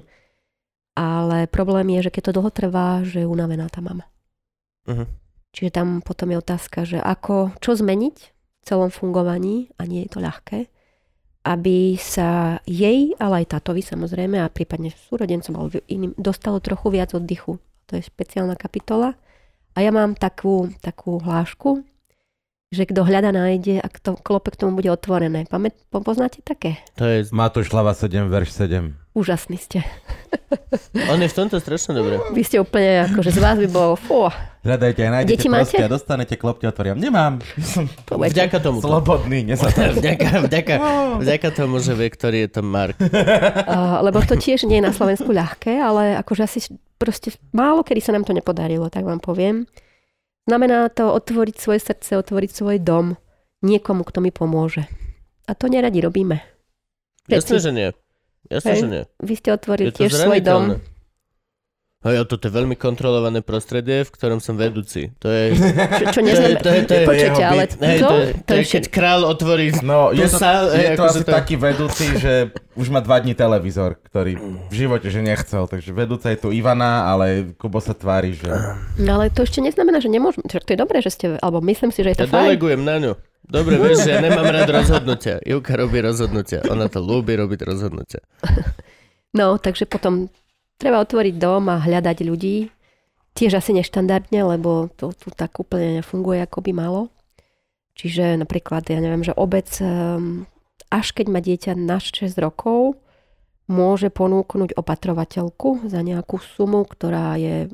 [0.97, 4.05] Ale problém je, že keď to dlho trvá, že je unavená tá mama.
[4.85, 5.05] Mhm.
[5.57, 10.11] Čiže tam potom je otázka, že ako, čo zmeniť v celom fungovaní, a nie je
[10.13, 10.69] to ľahké,
[11.47, 17.15] aby sa jej, ale aj tátovi samozrejme, a prípadne súrodencom alebo iným, dostalo trochu viac
[17.15, 17.55] oddychu.
[17.87, 19.15] To je špeciálna kapitola.
[19.77, 21.85] A ja mám takú, takú hlášku,
[22.67, 25.47] že kto hľada nájde a kto klope k tomu bude otvorené.
[25.47, 26.83] Pamät, po- poznáte také?
[26.99, 28.91] To je, Matúš hlava 7, verš 7.
[29.17, 29.81] Úžasní ste.
[31.09, 32.21] on je v tomto strašne dobré.
[32.37, 34.29] Vy ste úplne, akože z vás by bolo, fú,
[34.67, 35.73] Hľadajte nájdete Deti máte?
[35.73, 36.99] proste a dostanete, klopte, otvorím.
[36.99, 37.39] Nemám.
[38.11, 38.19] To.
[38.19, 38.83] Vďaka tomu.
[38.83, 39.97] slobodný, nezatajný.
[40.03, 40.73] Vďaka, vďaka,
[41.23, 42.99] vďaka tomu, že vie, ktorý je to Mark.
[42.99, 46.59] Uh, lebo to tiež nie je na Slovensku ľahké, ale akože asi
[46.99, 49.65] proste málo kedy sa nám to nepodarilo, tak vám poviem.
[50.45, 53.15] Znamená to otvoriť svoje srdce, otvoriť svoj dom
[53.63, 54.83] niekomu, kto mi pomôže.
[55.47, 56.43] A to neradi robíme.
[57.27, 57.63] Všetci.
[57.63, 57.89] že nie.
[58.49, 58.79] Jasné, Hej.
[58.79, 59.03] že nie.
[59.19, 60.63] Vy ste otvorili Je tiež svoj dom.
[61.97, 65.11] Hej, toto je veľmi kontrolované prostredie, v ktorom som vedúci.
[65.17, 65.57] To je...
[65.57, 66.59] Čo, čo To je, neznamená...
[66.61, 69.21] to je, to je, Počujete, jeho ale hej, to, to, je, to je, keď král
[69.25, 69.65] otvorí...
[69.81, 72.33] No, je to, sa- je hej, to asi to- taký vedúci, že
[72.77, 74.37] už má dva dní televízor, ktorý
[74.69, 75.65] v živote, že nechcel.
[75.65, 77.25] Takže vedúca je tu Ivana, ale
[77.57, 78.45] Kubo sa tvári, že...
[78.95, 80.45] No ale to ešte neznamená, že nemôžeme.
[80.45, 81.25] Však to je dobré, že ste...
[81.35, 82.45] Alebo myslím si, že je Ja to fajn.
[82.45, 83.13] delegujem na ňu.
[83.47, 85.39] Dobre, vieš, že ja nemám rád rozhodnutia.
[85.39, 86.67] Ivka robí rozhodnutia.
[86.67, 88.21] Ona to ľúbi robiť rozhodnutia.
[89.31, 90.27] No, takže potom
[90.75, 92.67] treba otvoriť dom a hľadať ľudí.
[93.37, 97.01] Tiež asi neštandardne, lebo to tu tak úplne nefunguje, ako by malo.
[97.97, 100.45] Čiže napríklad, ja neviem, že obec, ehm,
[100.91, 102.97] až keď má dieťa na 6 rokov,
[103.67, 107.67] môže ponúknuť opatrovateľku za nejakú sumu, ktorá je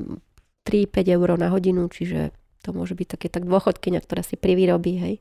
[0.66, 2.34] 3-5 eur na hodinu, čiže
[2.64, 5.16] to môže byť také tak dôchodkynia, ktorá si privyrobí, hej.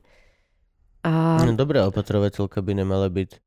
[1.02, 3.42] A No, Dobrá opatrovateľka by nemala byť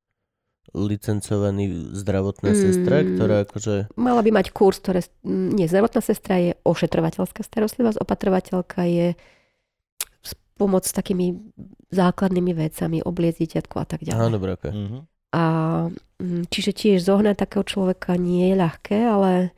[0.74, 2.58] licencovaný zdravotná Mm.
[2.58, 3.96] sestra, ktorá akože...
[3.96, 5.06] mala by mať kurz, ktoré...
[5.24, 9.08] Nie, zdravotná sestra je ošetrovateľská starostlivosť, opatrovateľka je
[10.56, 11.36] pomoc s takými
[11.92, 14.32] základnými vecami, obliec dieťatko a tak Aha, ďalej.
[14.32, 14.72] dobré, okay.
[14.72, 14.98] Mhm.
[15.36, 15.44] A
[16.18, 19.52] mm, čiže tiež zohnať takého človeka nie je ľahké, ale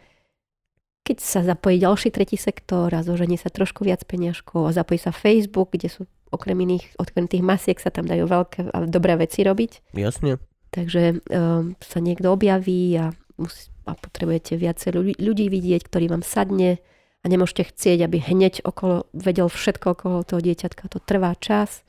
[1.06, 5.14] keď sa zapojí ďalší tretí sektor a zožení sa trošku viac peniažkov a zapojí sa
[5.14, 9.44] Facebook, kde sú okrem iných, okrem tých masiek sa tam dajú veľké a dobré veci
[9.44, 9.96] robiť.
[9.96, 10.42] Jasne.
[10.72, 16.24] Takže um, sa niekto objaví a, musí, a potrebujete viacej ľudí, ľudí vidieť, ktorý vám
[16.24, 16.84] sadne
[17.24, 20.92] a nemôžete chcieť, aby hneď okolo, vedel všetko okolo toho dieťatka.
[20.92, 21.88] To trvá čas.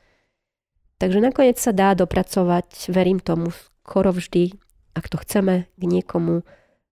[0.99, 4.55] Takže nakoniec sa dá dopracovať, verím tomu, skoro vždy,
[4.99, 6.43] ak to chceme, k niekomu,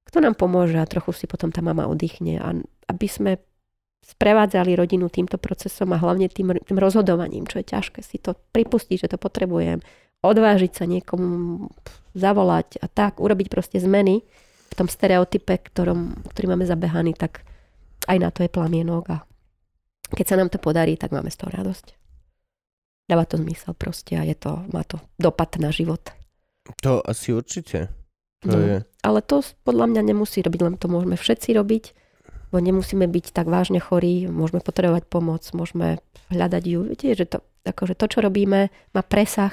[0.06, 2.38] kto nám pomôže a trochu si potom tá mama oddychne.
[2.38, 2.54] A
[2.86, 3.42] aby sme
[4.06, 9.02] sprevádzali rodinu týmto procesom a hlavne tým, tým rozhodovaním, čo je ťažké si to pripustiť,
[9.02, 9.82] že to potrebujem,
[10.22, 11.66] odvážiť sa niekomu
[12.14, 14.22] zavolať a tak, urobiť proste zmeny
[14.70, 17.42] v tom stereotype, ktorom, ktorý máme zabehaný, tak
[18.06, 19.18] aj na to je plamienok a
[20.14, 21.98] keď sa nám to podarí, tak máme z toho radosť.
[23.10, 26.02] Dáva to zmysel proste a je to, má to dopad na život.
[26.82, 27.90] To asi určite.
[28.46, 28.58] To No.
[28.58, 28.76] je...
[29.02, 31.84] Ale to podľa mňa nemusí robiť, len to môžeme všetci robiť,
[32.50, 35.98] bo nemusíme byť tak vážne chorí, môžeme potrebovať pomoc, môžeme
[36.30, 36.80] hľadať ju.
[36.86, 39.52] Viete, že to, akože to, čo robíme, má presah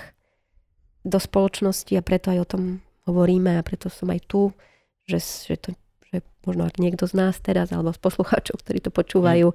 [1.03, 2.63] do spoločnosti a preto aj o tom
[3.09, 4.55] hovoríme a preto som aj tu,
[5.03, 5.69] že, že, to,
[6.13, 9.51] že možno ak niekto z nás teraz, alebo z poslucháčov, ktorí to počúvajú,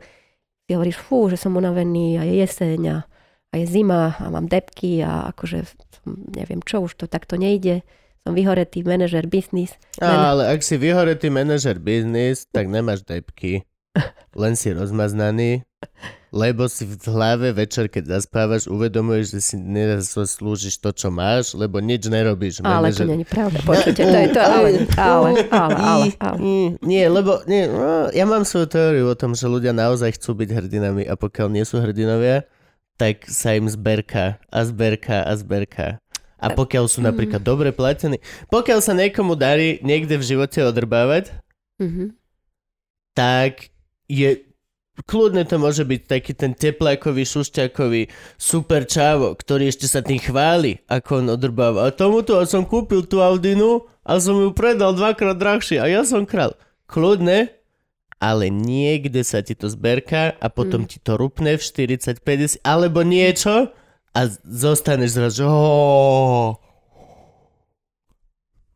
[0.68, 2.98] si hovoríš, fú, že som unavený a je jeseň a,
[3.48, 5.64] a je zima a mám depky a akože
[6.36, 7.80] neviem čo, už to takto nejde
[8.28, 9.72] som vyhoretý manažer biznis.
[9.96, 13.64] Ale ak si vyhoretý manažer biznis, tak nemáš depky.
[14.36, 15.64] Len si rozmaznaný,
[16.28, 21.80] lebo si v hlave večer, keď zaspávaš, uvedomuješ, že si neslúžiš to, čo máš, lebo
[21.80, 22.60] nič nerobíš.
[22.60, 23.58] Ale to Manažer- není pravda.
[23.64, 26.38] Počujte, to je to, ale, ale, ale, ale, ale.
[26.84, 30.48] Nie, lebo nie, no, ja mám svoju teóriu o tom, že ľudia naozaj chcú byť
[30.52, 32.44] hrdinami a pokiaľ nie sú hrdinovia,
[33.00, 36.02] tak sa im zberka a zberka a zberka.
[36.38, 41.34] A pokiaľ sú napríklad dobre platení, pokiaľ sa niekomu darí niekde v živote odrbávať,
[41.78, 42.14] Mhm.
[43.14, 43.70] tak
[44.06, 44.42] je
[45.06, 50.82] kľudne to môže byť taký ten teplákový, šušťakový super čávo, ktorý ešte sa tým chváli,
[50.90, 51.86] ako on odrbáva.
[51.86, 56.02] A tomuto a som kúpil tú Audinu a som ju predal dvakrát drahšie a ja
[56.02, 56.58] som král.
[56.90, 57.46] Kľudne,
[58.18, 60.88] ale niekde sa ti to zberka a potom Mm.
[60.90, 63.70] ti to rupne v 40-50 alebo niečo
[64.10, 66.56] a zostaneš zrazu, že "Ó."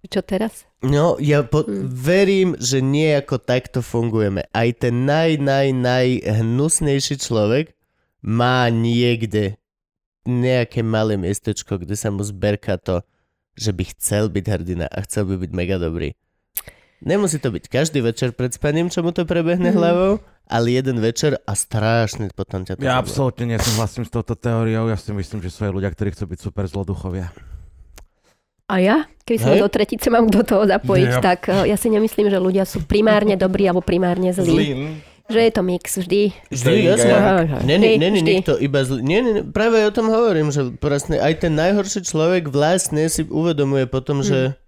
[0.03, 0.67] Čo teraz?
[0.83, 1.89] No, ja po- Mm.
[1.89, 4.45] verím, že nejako takto fungujeme.
[4.51, 7.73] Aj ten naj, naj, najhnusnejší človek
[8.21, 9.57] má niekde
[10.23, 13.01] nejaké malé miestečko, kde sa mu zberka to,
[13.55, 16.13] že by chcel byť hrdina a chcel by byť mega dobrý.
[17.01, 19.77] Nemusí to byť každý večer pred spaním, čo mu to prebehne Mhm.
[19.79, 20.13] hlavou,
[20.53, 24.85] ale jeden večer a strašne potom ťa to Ja absolútne nesúhlasím s touto teóriou.
[24.87, 27.33] Ja si myslím, že sú aj ľudia, ktorí chcú byť super zloduchovia.
[28.69, 28.97] A ja?
[29.23, 31.23] Keby som do tretice mám do toho zapojiť, Yep.
[31.23, 35.01] tak eh, ja si nemyslím, že ľudia sú primárne dobrí alebo primárne zlí.
[35.31, 36.23] Že je to mix vždy.
[36.51, 37.15] Vždy, Vždy, jasne.
[37.15, 37.59] ja.
[37.63, 38.33] Není, Vždy, není vždy.
[38.37, 39.01] nikto iba zlý.
[39.01, 43.87] Nie, nie, práve o tom hovorím, že presne aj ten najhorší človek vlastne si uvedomuje
[43.87, 44.59] potom, že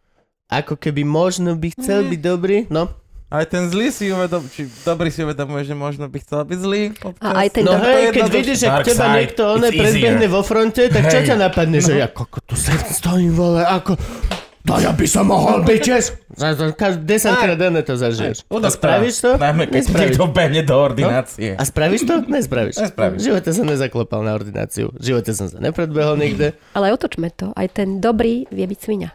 [0.47, 2.87] ako keby možno by chcel byť dobrý, no.
[3.35, 6.83] Aj ten zlý si uvedom, či dobrý si uvedomuje, že možno by chcel byť zlý.
[7.03, 7.19] občas.
[7.21, 10.27] A aj ten No do- hej, keď vidíš, že k teba niekto oné it's predbehne
[10.29, 11.27] vo fronte, tak čo Hej.
[11.27, 13.99] ťa napadne, že ja koko tu sa stojím, vole, ako...
[14.65, 16.05] To ja by som mohol byť tiež.
[16.33, 18.49] Za- za- Každý 10 krát denne to zažiješ.
[18.49, 19.31] A spravíš to?
[19.37, 21.53] Najmä keď niekto behne do ordinácie.
[21.53, 22.25] A spravíš to?
[22.25, 22.81] Nespravíš.
[22.81, 23.21] Nespravíš.
[23.21, 24.89] V živote som nezaklopal na ordináciu.
[24.91, 26.57] V živote som sa nepredbehol nikde.
[26.73, 27.53] Ale otočme to.
[27.53, 29.13] Aj ten dobrý vie byť svinia.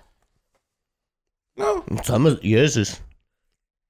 [1.58, 3.02] No, Samozrejme, ježiš.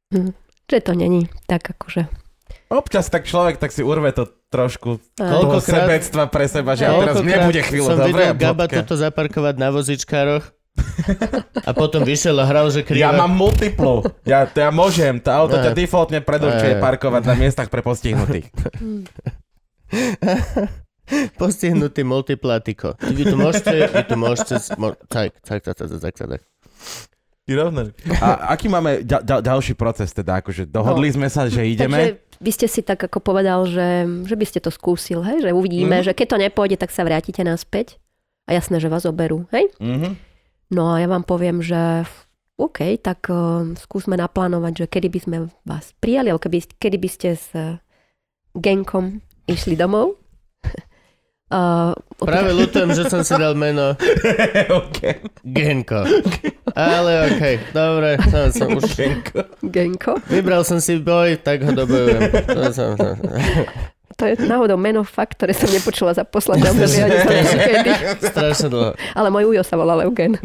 [0.09, 2.09] Že to není tak akože...
[2.73, 7.21] občas tak človek tak si urve to trošku toho sebectva pre seba, že ja teraz
[7.21, 8.09] nebude chvíľu som dobre.
[8.09, 10.49] videl a Gaba toto zaparkovať na vozičkároch
[11.69, 13.05] a potom vyšiel a hral, že krivo.
[13.05, 14.01] Ja mám multiplu.
[14.25, 15.21] Ja, to ja môžem.
[15.21, 15.69] To auto Ne.
[15.69, 16.81] ťa defaultne predurčuje Ne.
[16.81, 18.49] parkovať na miestach pre postihnutých.
[21.35, 22.93] Postihnutý multiplatiko.
[23.01, 24.61] Vy tu môžete, vy tu môžete...
[24.77, 26.41] Mo- tak, tak, tak, tak, tak, tak.
[28.19, 30.37] A aký máme ďal, ďal, ďalší proces teda?
[30.37, 31.95] Akože dohodli sme sa, že ideme.
[31.95, 35.41] Takže vy ste si tak ako povedal, že, že by ste to skúsil, hej?
[35.41, 36.05] že uvidíme, Mhm.
[36.05, 37.97] že keď to nepôjde, tak sa vrátite naspäť.
[38.45, 39.69] A jasné, že vás oberú, hej?
[39.77, 40.17] Mhm.
[40.69, 42.05] No a ja vám poviem, že
[42.55, 47.09] OK, tak uh, skúsme naplánovať, že kedy by sme vás prijali, alebo keby, kedy by
[47.09, 47.79] ste s uh,
[48.53, 50.19] genkom išli domov.
[51.49, 53.97] Uh, Práve ľutujem, že som si dal meno
[54.85, 55.17] okay.
[55.41, 56.05] Genko.
[56.75, 58.85] Ale okej, dobre, som, som už...
[59.65, 60.19] genko.
[60.27, 62.21] Vybral som si boj, tak ho dobojujem.
[62.51, 63.17] To som, to,
[64.19, 67.03] To je náhodou meno fakt, ktoré som nepočula za posledné obdobie.
[68.19, 68.91] Strašne dlho.
[69.15, 70.35] Ale môj ujo sa volal Eugen.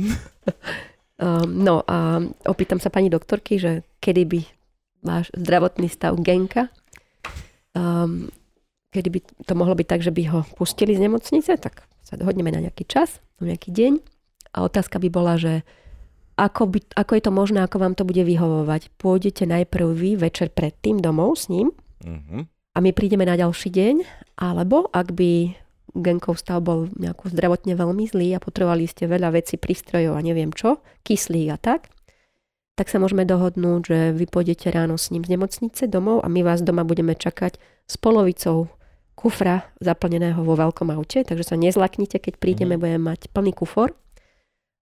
[1.19, 4.41] Um, no a opýtam sa pani doktorky, že kedy by
[5.03, 6.71] váš zdravotný stav Genka,
[7.75, 8.31] um,
[8.95, 12.55] kedy by to mohlo byť tak, že by ho pustili z nemocnice, tak sa dohodneme
[12.55, 13.93] na nejaký čas, na nejaký deň.
[14.55, 15.67] A otázka by bola, že
[16.35, 18.91] ako, by, ako je to možné, ako vám to bude vyhovovať.
[18.99, 21.71] Pôjdete najprv vy večer predtým domov s ním
[22.05, 22.51] Mhm.
[22.75, 23.95] a my prídeme na ďalší deň,
[24.37, 25.57] alebo ak by
[25.95, 30.51] Genkov stav bol nejako zdravotne veľmi zlý a potrebovali ste veľa vecí, prístrojov a neviem
[30.51, 31.87] čo, kyslík a tak,
[32.75, 36.43] tak sa môžeme dohodnúť, že vy pôjdete ráno s ním z nemocnice domov a my
[36.43, 38.67] vás doma budeme čakať s polovicou
[39.15, 43.95] kufra zaplneného vo veľkom aute, takže sa nezlaknite, keď prídeme, budeme mať plný kufor,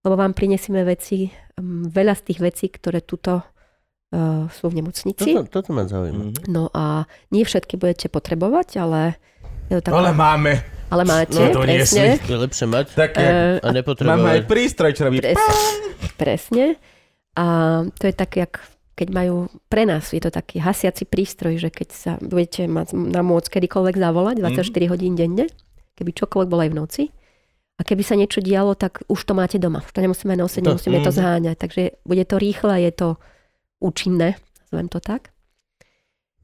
[0.03, 5.31] lebo vám prinesieme veci, mm, veľa z tých vecí, ktoré tuto uh, sú v nemocnici.
[5.33, 6.25] Toto, toto ma zaujíma.
[6.31, 6.51] Mhm.
[6.51, 9.17] No a nie všetky budete potrebovať, ale
[9.71, 10.53] je to taká, Ale máme.
[10.93, 12.19] ale máte, No to presne.
[12.19, 14.41] Je lepšie mať Tak Eh, a máme aj nepotrebovať.
[14.45, 15.19] prístroj, čo robí...
[15.23, 15.39] Pres,
[16.19, 16.77] presne.
[17.33, 17.45] A
[17.97, 18.61] to je tak, jak
[18.93, 23.25] keď majú, pre nás je to taký hasiaci prístroj, že keď sa budete mať na
[23.25, 25.49] môcť kedykoľvek zavolať, 24 hodín denne,
[25.97, 27.03] keby čokoľvek bolo aj v noci,
[27.77, 29.81] a keby sa niečo dialo, tak už to máte doma.
[29.81, 31.17] To nemusíme nosiť, nemusíme to mhm.
[31.17, 31.57] zháňať.
[31.57, 33.09] Takže bude to rýchle, je to
[33.83, 35.33] účinné, nazvem to tak.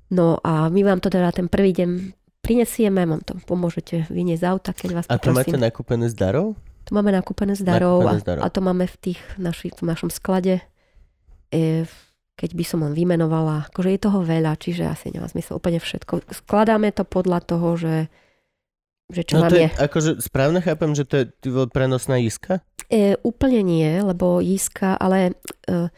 [0.09, 1.91] No a my vám to teda ten prvý deň
[2.41, 6.57] prinesieme, vám to pomôžete vyniesť z auta, keď vás A to máte nakúpené z darov?
[6.89, 8.43] To máme nakúpené z darov, Nakúpené a, z darov.
[8.43, 10.65] a to máme v tých naši, v našom sklade.
[11.53, 11.85] E,
[12.41, 16.25] keď by som len vymenovala, akože je toho veľa, čiže asi nemá zmysel úplne všetko.
[16.33, 18.09] Skladáme to podľa toho, že,
[19.09, 19.67] že čo no to je.
[19.67, 21.25] je, akože správne chápem, že to je
[21.73, 22.61] prenosná iska?
[22.89, 25.37] E, úplne nie, lebo jízka, ale
[25.69, 25.89] e,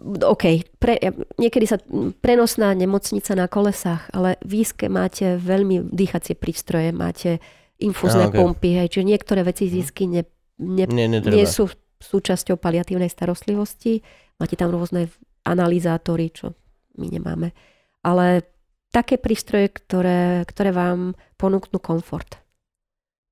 [0.00, 0.44] OK,
[0.78, 1.76] pre, ja- niekedy sa
[2.22, 7.42] prenosná nemocnica na kolesách, ale v jízke máte veľmi dýchacie prístroje, máte
[7.76, 8.36] infúzne Á, ok.
[8.38, 10.22] pumpy, hej, čiže niektoré veci z jízky ne,
[10.62, 11.36] ne, Nie, netreba.
[11.36, 11.68] nie sú
[12.00, 14.00] súčasťou paliatívnej starostlivosti.
[14.40, 15.12] Máte tam rôzne
[15.44, 16.56] analizátory, čo
[16.96, 17.52] my nemáme.
[18.00, 18.49] Ale
[18.90, 22.38] také prístroje, ktoré, ktoré vám ponúknú komfort.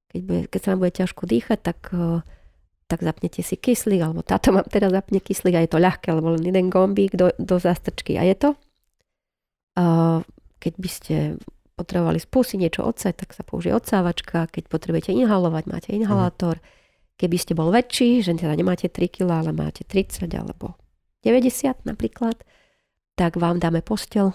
[0.08, 2.22] Keď, bude, keď sa vám bude ťažko dýchať, tak, eh,
[2.88, 6.32] tak zapnete si kyslík, alebo táto vám teda zapne kyslík a je to ľahké, lebo
[6.38, 8.50] len jeden gombík do, do zástrčky a je to.
[10.58, 11.16] Keď by ste
[11.78, 14.50] potrebovali spustiť niečo odsať, tak sa použije odsávačka.
[14.50, 16.58] Keď potrebujete inhalovať, máte inhalátor.
[17.14, 20.74] Keby ste bol väčší, že teda nemáte 3 kg, ale máte 30 alebo
[21.22, 22.42] 90 napríklad,
[23.14, 24.34] tak vám dáme postel,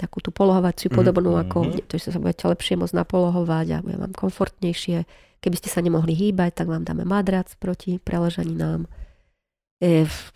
[0.00, 1.84] takú tú polohovaciu podobnú, ako, Mhm.
[1.84, 5.04] to sa budete lepšie môcť napolohovať a bude vám komfortnejšie.
[5.38, 8.88] Keby ste sa nemohli hýbať, tak vám dáme madrac proti preležaninám.
[9.80, 10.28] E, v-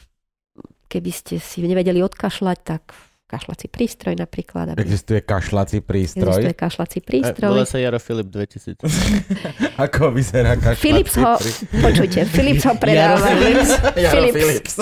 [0.88, 2.92] keby ste si nevedeli odkašľať, tak
[3.26, 4.64] kašľací prístroj napríklad.
[4.70, 6.28] Aby Existuje kašľací prístroj.
[6.34, 7.48] existuje kašľací A, prístroj.
[7.50, 8.84] volá sa Jaro Filip 2000.
[9.84, 11.80] Ako vyzerá kašľací Philips ho, prístroj?
[11.80, 13.16] počujte, Philips ho predáva.
[13.16, 13.70] Jaro Philips?
[13.96, 14.74] Jaro Philips.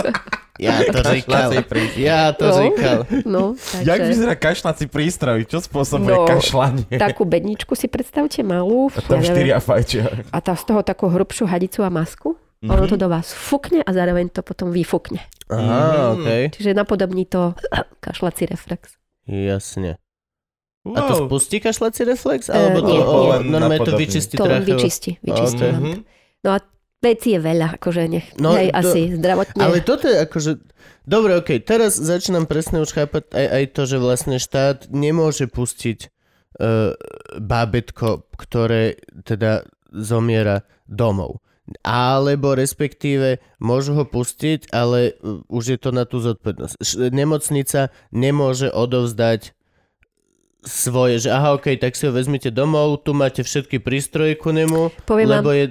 [0.54, 1.48] Ja to říkal.
[1.96, 2.56] Ja to No.
[2.60, 2.98] říkal.
[3.24, 3.42] No,
[3.80, 5.38] Jak takže vyzerá kašľací prístroj?
[5.44, 6.92] Čo spôsobuje No, kašľanie?
[6.92, 8.92] takú bedničku si predstavte malú.
[8.92, 10.28] A tam štyria fajčia.
[10.28, 12.36] a tá z toho takú hrubšiu hadicu a masku.
[12.62, 12.70] Mhm.
[12.70, 15.18] Ono to do vás fúkne a zároveň to potom vyfúkne.
[15.48, 16.14] Aha, Mhm.
[16.16, 16.42] okej.
[16.54, 17.58] Čiže napodobní to
[18.00, 18.94] kašlací reflex.
[19.24, 19.98] Jasne.
[20.82, 20.94] Wow.
[20.94, 22.46] A to spustí kašľací reflex?
[22.46, 23.50] Eh, Alebo to nie, o, nie.
[23.50, 25.14] normálne to vyčistí To len vyčistí.
[25.20, 25.68] vyčistí Ok.
[25.68, 25.82] vám.
[25.84, 25.98] Mhm.
[26.42, 26.58] No a
[27.00, 29.58] veci je veľa, akože nech, No, hej, to- asi zdravotne.
[29.58, 30.50] Ale toto je akože...
[31.02, 35.98] Dobre, okej, teraz začínam presne už chápať aj, aj to, že vlastne štát nemôže pustiť
[36.56, 36.94] uh,
[37.36, 41.42] bábetko, ktoré teda zomiera domov.
[41.80, 46.76] Alebo respektíve môžu ho pustiť, ale uh, už je to na tú zodpovednosť.
[47.08, 49.56] Nemocnica nemôže odovzdať
[50.60, 54.94] svoje, že aha, okej, tak si ho vezmite domov, tu máte všetky prístroje ku nemu,
[55.02, 55.66] Poviem lebo vám, je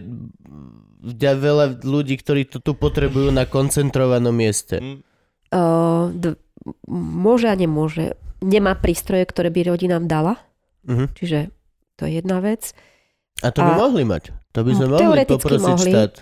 [1.34, 4.78] veľa ľudí, ktorí to tu potrebujú na koncentrovanom mieste.
[5.50, 6.36] uh, d-
[6.88, 8.14] môže a nemôže.
[8.40, 10.38] Nemá prístroje, ktoré by rodinám dala,
[10.84, 11.06] Mhm.
[11.14, 11.40] čiže
[11.96, 12.74] to je jedna vec.
[13.40, 14.34] A to by A- mohli mať.
[14.52, 15.92] To by sme No, mohli poprosiť mohli.
[15.92, 16.14] štát.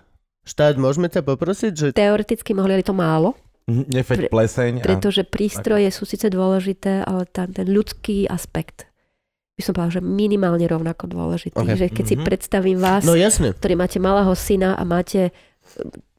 [0.42, 1.88] Štát, môžeme ťa poprosiť, že...
[1.92, 3.34] Teoreticky mohli, ale to málo,
[3.66, 4.72] Mhm, Nefeď pleseň.
[4.76, 8.90] a- pretože prístroje sú síce dôležité, ale tá, ten ľudský aspekt
[9.54, 11.54] by som povedala, že minimálne rovnako dôležitý.
[11.54, 11.76] Ok.
[11.76, 12.24] Že keď si Mhm.
[12.24, 13.52] predstavím vás, No jasne.
[13.52, 15.34] ktorý máte malého syna a máte eh,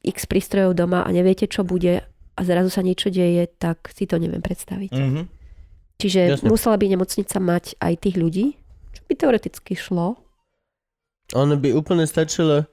[0.05, 1.99] x prístrojov doma a neviete, čo bude
[2.31, 4.91] a zrazu sa niečo deje, tak si to neviem predstaviť.
[4.93, 5.21] Mhm.
[5.97, 6.47] Čiže Jasne.
[6.47, 8.45] musela by nemocnica mať aj tých ľudí,
[8.91, 10.15] čo by teoreticky šlo.
[11.33, 12.65] Ono by úplne stačilo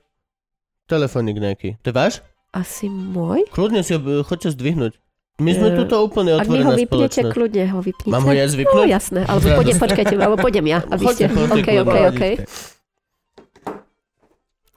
[0.85, 1.77] telefónik nejaký.
[1.81, 2.13] To je váš?
[2.51, 3.45] Asi môj?
[3.49, 4.93] Kľudne si ho choďte zdvihnúť.
[5.39, 7.31] My sme Eh, tuto úplne Ak mi ho otvorená vypnete, spoločnosť.
[7.31, 8.11] kľudne ho vypnite.
[8.11, 8.87] Mám ho ja No zvyknúť?
[8.89, 11.25] jasné, alebo pôjdem, počkajte, alebo pôjdem ja, aby ste...
[11.29, 12.11] OK, OK, kľudne.
[12.11, 12.23] OK.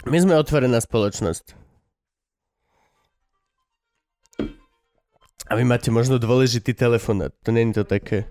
[0.04, 1.56] My sme otvorená spoločnosť.
[5.44, 7.26] A vy máte možno dôležitý telefón.
[7.26, 8.24] To není to také.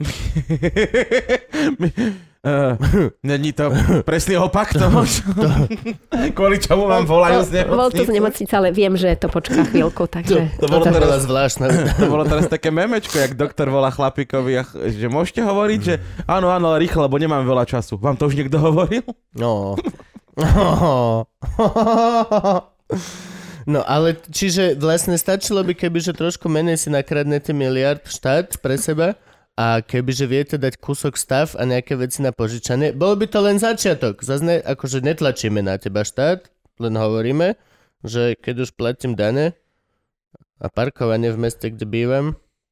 [2.40, 2.72] Uh,
[3.22, 3.68] Není to
[4.00, 5.28] presný opak toho, čo...
[6.36, 8.12] kvôli čomu vám volajú z Bol to z nemocnice.
[8.16, 10.48] nemocnice, ale viem, že to počká chvíľku, To, takže...
[10.56, 11.64] To bolo toto bola teraz- zvláštna.
[12.00, 14.56] To bolo teraz také memečko, jak doktor volá chlapíkovi,
[14.88, 18.00] že môžete hovoriť, že áno, áno, ale rýchlo, lebo nemám veľa času.
[18.00, 19.04] Vám to už niekto hovoril?
[19.36, 19.76] No.
[23.68, 28.80] No ale čiže vlastne stačilo by, keby že trošku menej si nakradnete miliard štát pre
[28.80, 29.20] seba
[29.58, 33.56] a kebyže viete dať kúsok stav a nejaké veci na požičanie, bolo by to len
[33.58, 34.22] začiatok.
[34.22, 36.48] Zase ne, akože netlačíme na teba štát,
[36.80, 37.58] len hovoríme,
[38.06, 39.52] že keď už platím dane
[40.60, 42.26] a parkovanie v meste, kde bývam,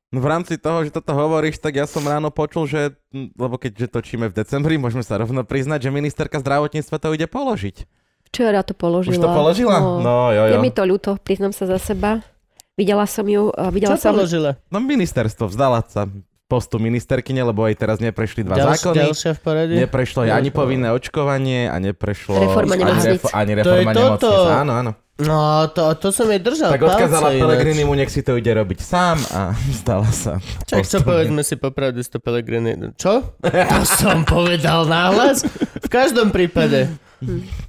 [0.08, 3.92] No v rámci toho, že toto hovoríš, tak ja som ráno počul, že, lebo keďže
[3.92, 7.84] točíme v decembri, môžeme sa rovno priznať, že ministerka zdravotníctva to ide položiť.
[8.32, 9.12] Včera to položila.
[9.12, 9.76] Už to položila?
[10.00, 10.64] No, jo, Je jo.
[10.64, 12.24] mi to ľúto, priznám sa za seba.
[12.72, 14.16] Videla som ju, a videla čo som...
[14.16, 14.56] položila?
[14.72, 16.08] No ministerstvo vzdala sa
[16.48, 18.96] postu ministerkyne, lebo aj teraz neprešli dva Ďalš, zákony.
[19.04, 19.74] ďalšia v porade?
[19.84, 24.30] Neprešlo aj ani povinné očkovanie a neprešlo Reforma ani, refo- ani To je reforma toto.
[24.48, 24.92] Áno, áno.
[25.18, 28.78] No, to, to som jej držal Tak odkázala Pelegrini mu, nech si to ide robiť
[28.80, 30.38] sám a vzdala sa.
[30.64, 32.94] Čak, čo povedzme si popravde z to Pelegrini.
[32.94, 33.36] Čo?
[33.44, 35.42] To som povedal náhlas.
[35.84, 36.88] V každom prípade.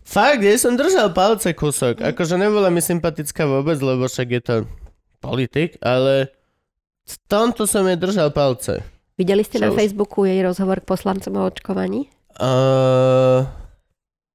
[0.06, 2.06] Fakt, ja som držal palce kúsok.
[2.06, 4.56] Akože nebola mi sympatická vôbec, lebo však je to
[5.20, 6.30] politik, ale
[7.10, 8.86] v tomto som jej držal palce.
[9.18, 9.76] Videli ste Čo na už?
[9.76, 12.07] Facebooku jej rozhovor k poslancom o očkovaní?
[12.39, 13.43] Uh,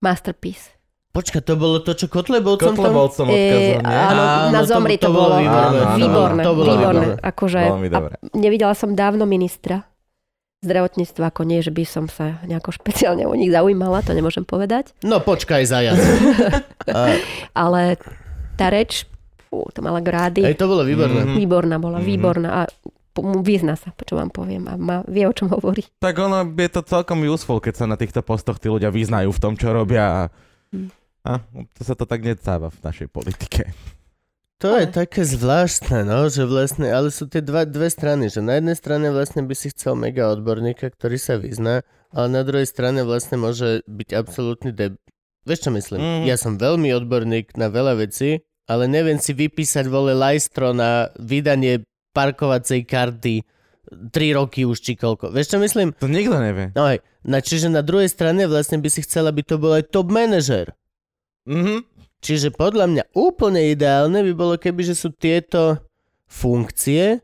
[0.03, 0.75] Masterpiece.
[1.09, 2.77] počka, to bolo to, čo Kotlebovcom tam?
[2.77, 3.81] Kotlebovcom odkazol, nie?
[3.81, 5.79] áno, Áno, na Zomri to to, bolo výborné.
[5.81, 7.05] Áno, áno, výborné, to bolo výborné.
[7.15, 7.23] výborné.
[7.23, 7.99] Akože, Veľmi a
[8.35, 9.87] nevidela som dávno ministra
[10.61, 14.97] zdravotníctva, ako nie, že by som sa nejako špeciálne o nich zaujímala, to nemôžem povedať.
[15.05, 16.01] No počkaj, zajac.
[17.57, 17.97] Ale
[18.57, 19.05] tá reč,
[19.55, 20.43] fú, to mala grády.
[20.43, 21.23] Ej, to bolo výborné.
[21.23, 21.35] Mhm.
[21.39, 22.07] Výborná bola, Mhm.
[22.11, 22.61] výborná a
[23.15, 25.87] vyzná sa, čo vám poviem a má, vie, o čom hovorí.
[26.03, 29.39] Tak ono je to celkom useful, keď sa na týchto postoch tí ľudia vyznajú v
[29.39, 30.03] tom, čo robia.
[30.03, 30.23] A,
[30.75, 30.91] Hm.
[31.23, 31.39] a
[31.79, 33.71] to sa to tak necáva v našej politike.
[34.59, 38.59] To je také zvláštne, no, že vlastne, ale sú tie dva, dve strany, že na
[38.59, 43.07] jednej strane vlastne by si chcel mega odborníka, ktorý sa vyzná, ale na druhej strane
[43.07, 44.99] vlastne môže byť absolútny deb...
[45.45, 46.01] Vieš čo myslím?
[46.01, 46.23] Mhm.
[46.25, 51.85] Ja som veľmi odborník na veľa vecí, ale neviem si vypísať vole lajstro na vydanie
[52.17, 53.45] parkovacej karty
[53.93, 55.29] 3 roky už či koľko.
[55.29, 55.93] Vieš čo myslím?
[56.01, 56.73] To nikto nevie.
[56.73, 59.93] No hej, na, čiže na druhej strane vlastne by si chcel, aby to bol aj
[59.93, 60.73] top manažer.
[61.45, 61.85] Mhm.
[62.25, 65.85] Čiže podľa mňa úplne ideálne by bolo, keby že sú tieto
[66.25, 67.21] funkcie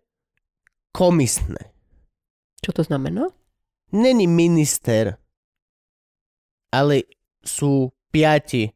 [0.92, 1.72] komisné.
[2.60, 3.32] Čo to znamená?
[3.96, 5.16] Není minister,
[6.68, 7.08] ale
[7.40, 8.68] sú piati.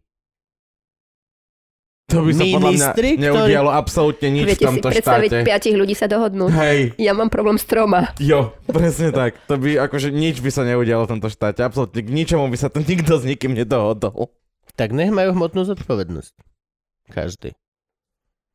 [2.07, 5.46] To by sa podľa mňa Ministri, neudialo absolútne nič v Viete si tomto predstaviť štáte.
[5.46, 6.50] piatich ľudí sa dohodnúť?
[6.52, 8.12] Hej, Ja mám problém s troma.
[8.18, 9.40] jo, presne tak.
[9.46, 11.61] To by akože nič by sa neudialo v tomto štáte.
[11.61, 14.28] Absolútne k ničomu by sa to nikto s nikým nedohodol.
[14.72, 16.34] Tak nech majú hmotnú zodpovednosť.
[17.09, 17.57] Každý.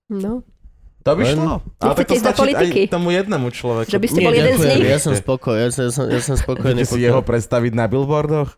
[0.07, 0.45] No,
[0.99, 1.55] To by Len- šlo.
[1.79, 2.81] Ale tak to Nechcete ísť do stačí politiky?
[2.81, 3.87] aj tomu jednému človeku.
[3.87, 4.83] Že by ste bol jeden z nich.
[4.85, 6.81] Ja som spokojný, ja som, ja som, ja som spokojný.
[6.81, 8.49] Chcete si jeho predstaviť na billboardoch?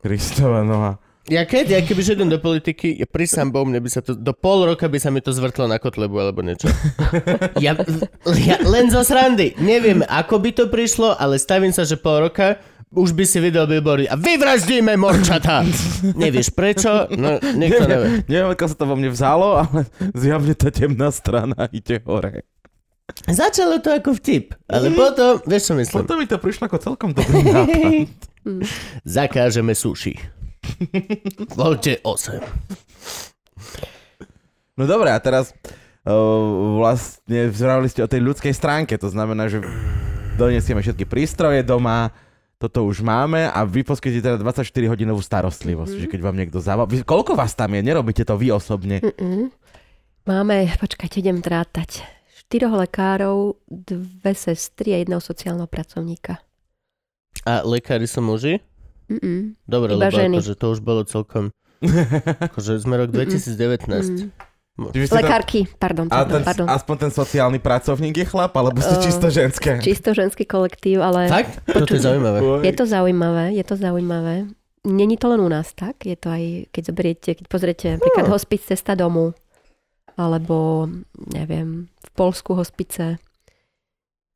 [0.00, 0.98] Kristova noha.
[1.24, 4.36] Ja keď, ja keby idem do politiky, ja prísam Bohu, mne by sa to, do
[4.36, 6.68] pol roka by sa mi to zvrtlo na kotlebu alebo niečo.
[7.64, 7.72] Ja,
[8.44, 9.56] ja len zo srandy.
[9.56, 12.60] Neviem, ako by to prišlo, ale stavím sa, že pol roka
[12.92, 15.64] už by si videl billboardy a vyvraždíme morčata.
[16.14, 17.08] Nevieš prečo?
[17.16, 18.08] No, nikto nevie.
[18.28, 22.44] Neviem, ako sa to vo mne vzalo, ale zjavne tá temná strana ide hore.
[23.28, 26.04] Začalo to ako vtip, ale potom, vieš čo myslím?
[26.04, 28.08] Potom mi to prišlo ako celkom dobrý nápad.
[29.16, 30.43] Zakážeme suši.
[31.54, 32.40] Voľte 8.
[34.74, 35.54] No dobre, a teraz
[36.02, 36.10] uh,
[36.82, 39.62] vlastne vzrávali ste o tej ľudskej stránke, to znamená, že
[40.34, 42.10] donesieme všetky prístroje doma,
[42.58, 46.88] toto už máme a vy poskytujete teda 24-hodinovú starostlivosť, že keď vám niekto zavolá.
[46.88, 47.84] Vy- Koľko vás tam je?
[47.84, 49.04] Nerobíte to vy osobne?
[49.04, 49.52] Mm-mm.
[50.24, 52.00] Máme, počkajte, idem trátať.
[52.32, 56.40] Štyroch lekárov, dve sestry a jedného sociálneho pracovníka.
[57.44, 58.64] A lekári sú muži?
[59.14, 59.38] Mm-mm.
[59.64, 60.36] Dobre, Iba lebo ženy.
[60.36, 61.44] akože to už bolo celkom...
[62.46, 64.30] Akože sme rok 2019.
[64.74, 64.90] Mm.
[64.90, 66.66] Čiže ste tam- Lekárky, pardon, A ten, pardon.
[66.66, 69.78] aspoň ten sociálny pracovník je chlap, alebo ste Eh, čisto ženské?
[69.78, 71.62] Čisto ženský kolektív, ale Fakt?
[71.64, 72.38] Toto je zaujímavé.
[72.60, 74.34] Je to zaujímavé, je to zaujímavé.
[74.82, 78.32] Není to len u nás tak, je to aj, keď zoberiete, keď pozriete napríklad No.
[78.32, 79.30] hospic cesta domu,
[80.12, 80.90] alebo
[81.28, 83.16] neviem, v Polsku hospice.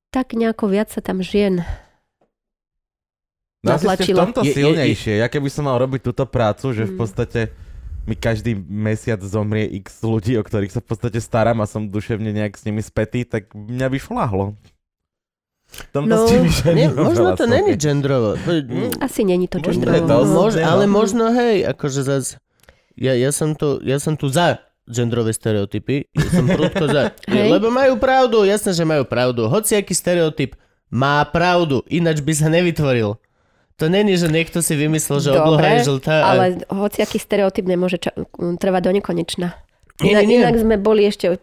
[0.09, 1.61] Tak nejako viac sa tam žien
[3.69, 5.15] No asi ste v tomto Je- je- silnejšie.
[5.17, 6.99] Ja keby som mal robiť túto prácu, že v Mm.
[6.99, 7.41] podstate
[8.03, 12.31] mi každý mesiac zomrie x ľudí, o ktorých sa v podstate starám a som duševne
[12.31, 14.57] nejak s nimi spätý, tak mňa by šláhlo.
[15.93, 16.25] No,
[16.65, 18.41] neoveľa možno to není gendrovo.
[18.41, 18.65] To-
[18.99, 20.25] Asi není to Možno to no.
[20.25, 20.65] Mož, no.
[20.65, 22.41] ale možno hej, akože zas,
[22.97, 27.13] ja, ja, som tu, ja som tu za genderové stereotypy, ja som prudko za.
[27.29, 27.53] Hej.
[27.53, 29.45] Lebo majú pravdu, jasné, že majú pravdu.
[29.45, 30.57] Hociaký stereotyp
[30.89, 33.21] má pravdu, ináč by sa nevytvoril.
[33.79, 36.15] To není, že niekto si vymyslel, že Dobre, obloha je žltá.
[36.17, 38.15] a- Ale hociaký stereotyp nemôže ča-
[38.57, 39.55] trvať do nekonečna.
[39.99, 40.39] Nie, Inak, nie, nie.
[40.41, 41.39] inak sme boli ešte...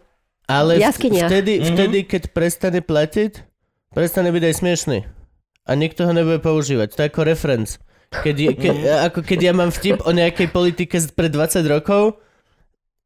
[0.46, 1.26] Ale v, jaskyniach.
[1.26, 1.66] vtedy, Mhm.
[1.66, 3.32] vtedy, keď prestane platiť,
[3.90, 4.98] prestane byť aj smiešný.
[5.64, 6.88] A nikto ho nebude používať.
[6.90, 7.80] To je ako reference.
[8.14, 8.84] Keď, je, ke, Mhm.
[9.02, 12.20] ako keď ja mám vtip o nejakej politike z- pred 20 rokov,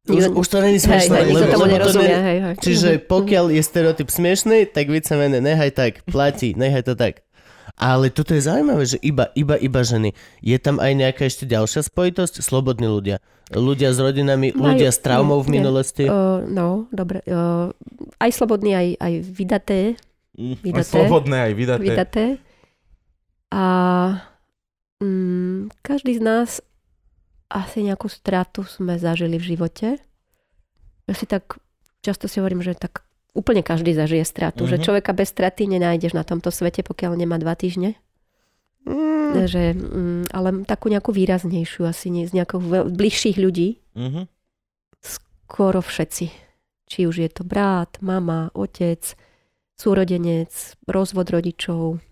[0.04, 1.16] už, už to není Hej, smiešné.
[1.16, 2.54] hej, nikto lebo, tomu lebo to není- Hej, hej.
[2.58, 3.02] Čiže Mhm.
[3.06, 7.22] pokiaľ je stereotyp smiešný, tak vícemené nechaj tak, platí, nechaj to tak.
[7.80, 10.12] Ale toto je zaujímavé, že iba, iba, iba ženy.
[10.38, 12.44] Je tam aj nejaká ešte ďalšia spojitosť?
[12.44, 13.24] Slobodní ľudia.
[13.48, 15.54] Ľudia s rodinami, Majú- ľudia s traumou v nie.
[15.58, 16.04] minulosti.
[16.04, 17.24] Uh, no, dobre.
[17.24, 17.72] Uh,
[18.20, 19.80] aj slobodný, aj, aj vydaté.
[20.36, 20.92] Mm, Vydaté.
[20.92, 21.82] Slobodné aj vydaté.
[21.82, 22.24] vydaté.
[23.50, 23.64] A
[25.00, 26.48] mm, každý z nás
[27.50, 29.98] asi nejakú stratu sme zažili v živote.
[31.08, 31.58] Ja si tak,
[31.98, 33.02] často si hovorím, že tak
[33.32, 34.66] úplne každý zažije stratu.
[34.66, 34.84] Že Mhm.
[34.84, 37.94] človeka bez straty nenájdeš na tomto svete, pokiaľ nemá dva týždne.
[38.82, 39.46] Mm.
[39.46, 43.78] Že, mm, ale takú nejakú výraznejšiu asi nie, z nejakých veľ- bližších ľudí.
[43.94, 44.26] Mhm.
[45.00, 46.26] Skoro všetci.
[46.90, 49.14] Či už je to brat, mama, otec,
[49.78, 50.50] súrodenec,
[50.84, 52.02] rozvod rodičov.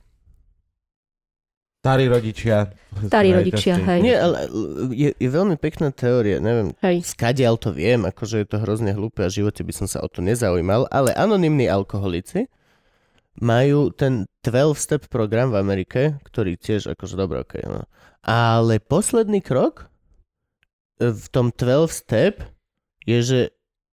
[1.79, 2.75] Starí rodičia.
[3.07, 4.01] Starí rodičia, hej.
[4.03, 4.51] Nie, ale
[4.91, 7.07] je, je veľmi pekná teória, neviem, Hej.
[7.07, 10.11] skadiaľ to viem, akože je to hrozne hlúpe a v živote by som sa o
[10.11, 12.51] to nezaujímal, ale anonimní alkoholici
[13.39, 17.87] majú ten 12-step program v Amerike, ktorý tiež akože dobré, okay, no.
[18.27, 19.87] Ale posledný krok
[20.99, 22.43] e, v tom 12-step
[23.07, 23.41] je, že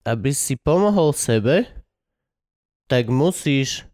[0.10, 1.70] aby si pomohol sebe,
[2.90, 3.86] tak musíš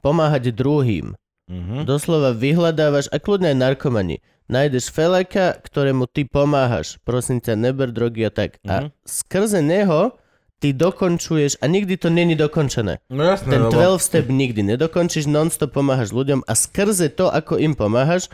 [0.00, 1.12] pomáhať druhým.
[1.46, 1.84] Mhm.
[1.84, 4.18] Doslova vyhľadávaš, a kľudne aj narkomani.
[4.46, 6.98] Nájdeš feleka, ktorému ty pomáhaš.
[7.00, 8.58] Prosím ťa, neber drogy a tak.
[8.64, 8.88] A Mhm.
[9.02, 10.14] skrze neho
[10.56, 12.98] ty dokončuješ, a nikdy to není dokončené.
[13.06, 17.58] No jasné, Ten lebo 12 step nikdy nedokončíš, non-stop pomáhaš ľuďom a skrze to, ako
[17.58, 18.30] im pomáhaš,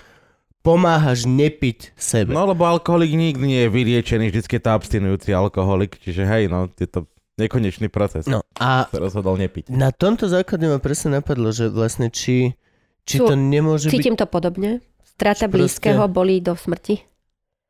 [0.60, 2.30] pomáhaš nepiť sebe.
[2.30, 6.70] No lebo alkoholik nikdy nie je vyriečený, vždycky je to abstinujúci alkoholik, čiže hej, no,
[6.72, 8.24] je to nekonečný proces.
[8.24, 9.68] No a Sa rozhodol nepiť.
[9.68, 12.54] na tomto základe ma presne napadlo, že vlastne či,
[13.02, 13.94] či Sú- to nemôže byť...
[13.94, 14.78] Cítim to podobne.
[15.02, 17.02] Strata Proste- blízkeho bolí do smrti.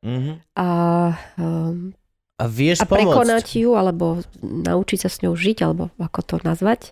[0.03, 0.31] Mhm.
[0.53, 0.67] A,
[1.37, 1.95] um,
[2.35, 2.97] A vieš a pomôcť.
[3.07, 6.91] prekonať ju, alebo naučiť sa s ňou žiť, alebo ako to nazvať.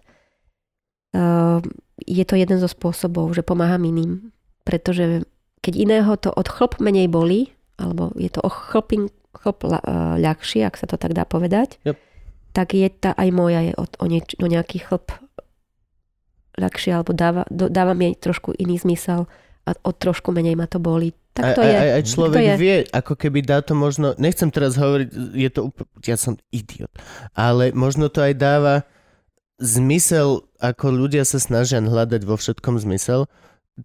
[1.12, 1.60] Um,
[2.00, 4.32] je to jeden zo spôsobov, že pomáham iným.
[4.64, 5.28] Pretože
[5.60, 9.80] keď iného to od chlop menej bolí, alebo je to o chlpin, chlp uh,
[10.16, 11.98] ľahšie, ak sa to tak dá povedať, Yep.
[12.52, 15.12] tak je tá aj moja je o, o, nieč, o nejaký chlp
[16.58, 19.30] ľahšie, alebo dáva, do, dáva mi trošku iný zmysel
[19.68, 21.14] a o trošku menej ma to boli.
[21.32, 21.78] Tak to aj, je.
[21.80, 22.56] Aj, aj človek je.
[22.60, 26.92] vie, ako keby dá to možno, nechcem teraz hovoriť, je to úplne, ja som idiot,
[27.32, 28.76] ale možno to aj dáva
[29.62, 33.32] zmysel, ako ľudia sa snažia hľadať vo všetkom zmysel,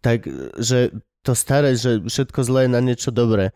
[0.02, 0.26] tak
[0.58, 0.90] že
[1.26, 3.50] to staré, že všetko zlé je na niečo dobré.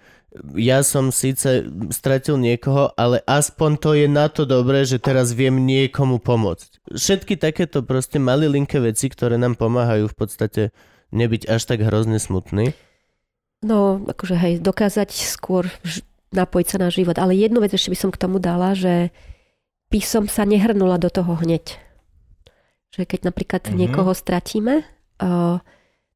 [0.58, 5.54] Ja som síce stratil niekoho, ale aspoň to je na to dobré, že teraz viem
[5.62, 6.90] niekomu pomôcť.
[6.90, 10.62] Všetky takéto proste malilinké veci, ktoré nám pomáhajú v podstate
[11.10, 12.74] nebyť až tak hrozne smutný.
[13.62, 15.66] No, akože hej, dokázať skôr
[16.30, 17.18] napojiť sa na život.
[17.18, 19.10] Ale jednu vec ešte by som k tomu dala, že
[19.90, 21.74] by som sa nehrnula do toho hneď.
[22.94, 23.74] Že keď napríklad Mhm.
[23.76, 24.86] niekoho stratíme,
[25.22, 25.58] uh,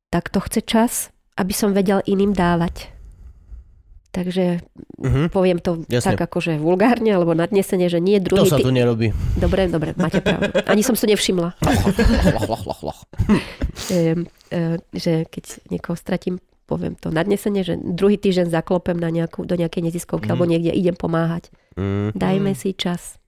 [0.09, 0.93] tak to chce čas,
[1.35, 2.91] aby som vedel iným dávať.
[4.09, 4.63] Takže
[4.97, 5.27] Mhm.
[5.29, 6.15] poviem to Jasne.
[6.15, 8.47] tak akože vulgárne alebo nadnesenie, že nie To druhý...
[8.47, 9.11] sa ty- tu nerobí.
[9.35, 10.55] Dobre, dobre, máte pravdu.
[10.65, 11.51] Ani som si to nevšimla.
[13.91, 14.61] Ehm, e,
[14.93, 19.83] že keď niekoho stratím, poviem to nadnesenie, že druhý týždeň zaklopem na nejakú, do nejakej
[19.85, 20.33] neziskovky Mhm.
[20.33, 21.51] alebo niekde idem pomáhať.
[21.75, 22.15] Mm.
[22.15, 22.57] Dajme Mhm.
[22.57, 23.19] si čas.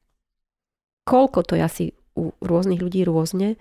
[1.02, 1.84] Koľko to je asi
[2.14, 3.58] u rôznych ľudí rôzne,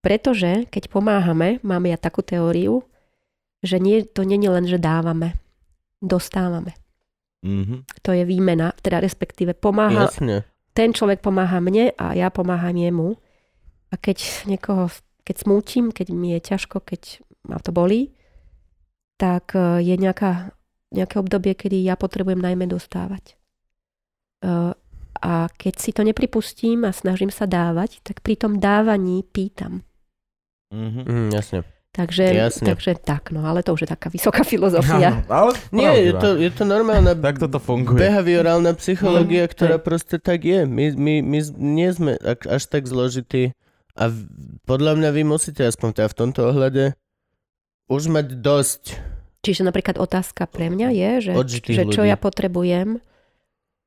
[0.00, 2.80] pretože keď pomáhame, máme ja takú teóriu,
[3.64, 5.36] že nie, to nie je len, že dávame,
[6.02, 6.76] dostávame.
[7.44, 7.86] Mhm.
[8.02, 10.42] To je výmena, teda respektíve pomáha, Jasne.
[10.74, 13.14] ten človek pomáha mne a ja pomáham jemu.
[13.92, 14.90] A keď niekoho,
[15.22, 18.10] keď smútim, keď mi je ťažko, keď ma to bolí,
[19.14, 20.50] tak e, je nejaká,
[20.90, 23.38] nejaké obdobie, kedy ja potrebujem najmä dostávať.
[24.42, 24.74] E,
[25.16, 29.80] A keď si to nepripustím a snažím sa dávať, tak pri tom dávaní pýtam.
[30.74, 31.00] Mhm.
[31.06, 31.62] Mm, jasne.
[31.96, 32.68] Takže, Jasne.
[32.68, 35.24] takže tak, no ale to už je taká vysoká filozofia.
[35.26, 37.96] Ale Nie, je to, je to normálna Tak toto funguje.
[37.98, 39.50] behaviorálna psychológia, Mhm.
[39.50, 39.82] ktorá Hej.
[39.82, 40.62] proste tak je.
[40.62, 43.56] My, my, my nie sme až tak zložití
[43.92, 44.28] a v-
[44.62, 46.84] podľa mňa vy musíte aspoň teda v tomto ohľade
[47.86, 48.82] už mať dosť.
[49.40, 51.32] Čiže napríklad otázka pre mňa je, že,
[51.64, 52.10] že čo ľudí.
[52.10, 53.00] ja potrebujem,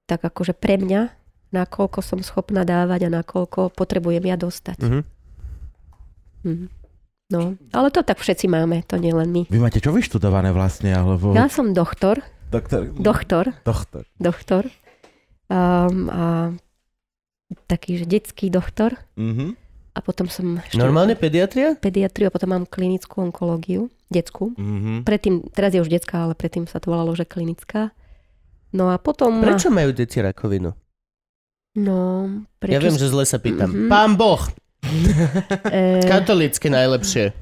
[0.06, 1.14] tak akože pre mňa,
[1.52, 4.78] nakoľko som schopná dávať a nakoľko potrebujem ja dostať.
[4.80, 5.00] Mhm.
[6.42, 6.66] Mhm.
[7.30, 9.46] No, ale to tak všetci máme, to nie len my.
[9.46, 11.30] Vy máte čo vyštudované vlastne, alebo...
[11.32, 12.90] Ja som doktor, Doktor.
[12.98, 14.04] doktor, Doktor.
[14.18, 14.64] doktor
[15.46, 16.24] um, a
[17.70, 19.54] taký, že detský doktor Mhm.
[19.94, 21.78] a potom som ešte Normálne pediatria?
[21.78, 24.58] pediatriu a potom mám klinickú onkológiu, detskú.
[24.58, 25.06] Mhm.
[25.06, 27.94] Predtým, teraz je už detská, ale predtým sa to volalo, že klinická.
[28.74, 29.38] No a potom...
[29.42, 30.74] Prečo majú deti rakovinu?
[31.78, 32.26] No,
[32.58, 32.74] prečo...
[32.74, 33.70] Ja viem, že zle sa pýtam.
[33.70, 33.86] Mhm.
[33.86, 34.42] Pán Boh,
[35.70, 37.36] E, katolícky najlepšie.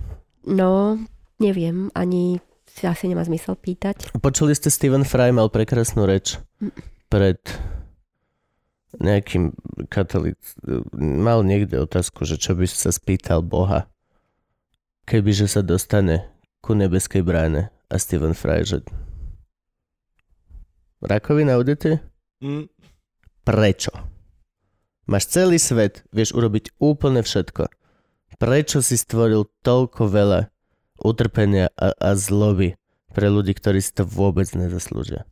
[0.45, 0.97] no,
[1.37, 4.13] neviem, ani si asi nemá zmysel pýtať.
[4.17, 6.73] Počuli ste, Stephen Fry mal prekrásnu reč Mm.
[7.07, 7.37] pred
[8.97, 9.53] nejakým
[9.87, 10.41] katolíc...
[10.97, 13.85] Mal niekde otázku, že čo by sa spýtal Boha,
[15.05, 16.25] kebyže sa dostane
[16.59, 17.69] ku nebeskej bráne.
[17.87, 18.81] A Stephen Fry, že
[20.99, 21.93] rakovina u deti?
[22.41, 22.65] Mm.
[23.43, 23.93] Prečo?
[25.07, 27.71] Máš celý svet, vieš urobiť úplne všetko.
[28.37, 30.51] Prečo si stvoril toľko veľa
[30.99, 32.75] utrpenia a, a zloby
[33.15, 35.23] pre ľudí, ktorí si to vôbec nezaslúžia?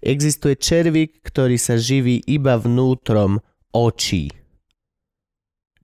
[0.00, 4.32] Existuje červík, ktorý sa živí iba vnútrom očí.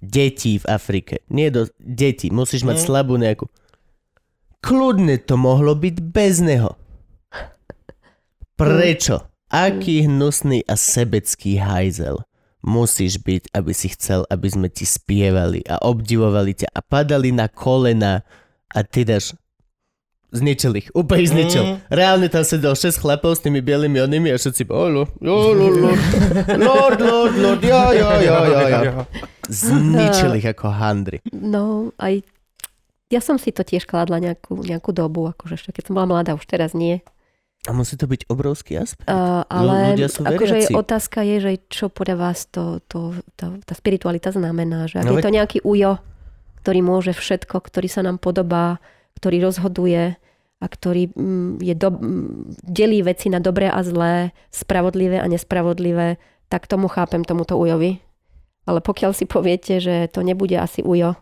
[0.00, 1.22] Detí v Afrike.
[1.28, 1.68] Nie do...
[1.78, 2.32] Deti.
[2.32, 2.84] Musíš mať Mm.
[2.88, 3.46] slabú nejakú...
[4.64, 6.74] Kľudne to mohlo byť bez neho.
[8.58, 9.30] Prečo?
[9.52, 12.27] Aký hnusný a sebecký hajzel
[12.62, 17.46] musíš byť, aby si chcel, aby sme ti spievali a obdivovali ťa a padali na
[17.46, 18.22] kolena
[18.74, 19.34] a ty dáš
[20.28, 21.64] Zničil ich, úplne ich zničil.
[21.64, 21.76] Mm.
[21.88, 27.34] Reálne tam sedel 6 chlapov s tými bielými onými a všetci oh, lord, lord, lord,
[27.40, 28.94] lord, jo, jo, jo, jo, jo.
[29.48, 31.24] Zničil ich ako handry.
[31.32, 32.20] No, aj
[33.08, 36.36] ja som si to tiež kladla nejakú, nejakú dobu, akože ešte keď som bola mladá,
[36.36, 37.00] už teraz nie.
[37.66, 39.10] A musí to byť obrovský aspekt.
[39.10, 43.74] Uh, ale ľudia sú akože otázka je, že čo podľa vás to, to, tá, tá
[43.74, 44.86] spiritualita znamená.
[44.86, 45.98] Že ak No je to nejaký ujo,
[46.62, 48.78] ktorý môže všetko, ktorý sa nám podobá,
[49.18, 50.16] ktorý rozhoduje
[50.58, 56.16] a ktorý mm, je do, mm, delí veci na dobré a zlé, spravodlivé a nespravodlivé,
[56.46, 58.00] tak tomu chápem tomuto ujovi.
[58.64, 61.16] Ale pokiaľ si poviete, že to nebude asi ujo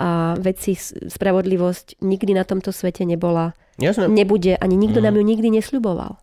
[0.00, 4.06] a veci, spravodlivosť nikdy na tomto svete nebola, Jasné.
[4.06, 5.04] nebude, ani nikto Mm.
[5.04, 6.20] nám ju nikdy nesľuboval.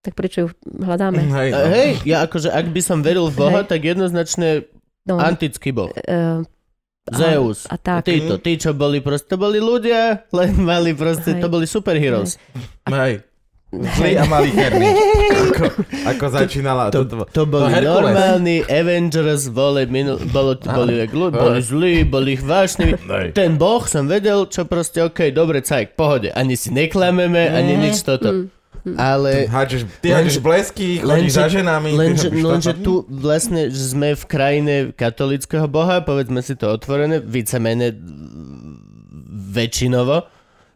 [0.00, 1.16] Tak prečo ju hľadáme?
[1.22, 1.68] Hej, A no.
[1.70, 3.68] Hej, ja akože ak by som veril v Boha, Hej.
[3.68, 4.68] tak jednoznačne
[5.04, 5.92] No, antický boh.
[5.92, 6.40] uh,
[7.06, 7.68] Zeus.
[7.68, 8.04] A, a tak.
[8.04, 11.40] Títo, tí, čo boli proste, to boli ľudia, len mali proste, Hej.
[11.40, 12.40] to boli superheroes.
[12.86, 13.20] Hej.
[13.94, 14.88] Zlý a malicherný.
[15.50, 15.64] Ako,
[16.06, 16.82] ako začínala.
[16.88, 17.86] To, To, to, to boli Herkules.
[17.86, 22.94] normálni Avengers, boli, minul, bolo, boli, ľud, boli zlí, boli vášniví.
[22.96, 23.26] Hej.
[23.32, 26.30] Ten boh som vedel, čo proste, OK, dobre, cajk, pohode.
[26.30, 28.30] Ani si neklameme, ani nič toto.
[28.30, 28.46] Mm.
[28.94, 31.88] Ale Hádžeš, ty hádžeš blesky, chodíš lenže- za ženami.
[31.96, 37.96] Lenže, lenže tu vlastne že sme v krajine katolického boha, povedzme si to otvorené, vícemene
[39.50, 40.28] väčšinovo.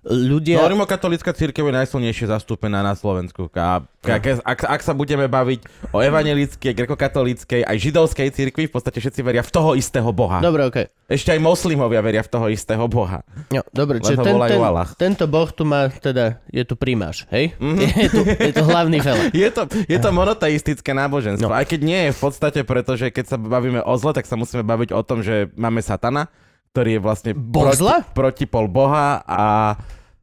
[0.09, 0.65] Ľudia...
[0.65, 3.53] No, katolícka církev je najsilnejšie zastúpená na Slovensku.
[3.53, 9.05] A, ak, ak, ak sa budeme baviť o evangelíckej, grekokatolíckej, aj židovskej církvi, v podstate
[9.05, 10.41] všetci veria v toho istého Boha.
[10.41, 10.79] Dobre, OK.
[11.13, 13.21] Ešte aj moslimovia veria v toho istého Boha.
[13.53, 14.89] No, dobre, čiže ten, ten, Allah.
[14.97, 17.53] tento boh tu má, teda, je tu primáš, hej?
[17.61, 17.77] Mhm.
[17.77, 19.29] Je, tu, je tu hlavný fela.
[19.39, 21.53] Je to, je to monoteistické náboženstvo.
[21.53, 21.55] No.
[21.55, 24.65] Aj keď nie je v podstate, pretože keď sa bavíme o zle, tak sa musíme
[24.65, 26.33] baviť o tom, že máme satana,
[26.73, 28.05] ktorý je vlastne Boh zla?
[28.15, 29.75] protipol Boha a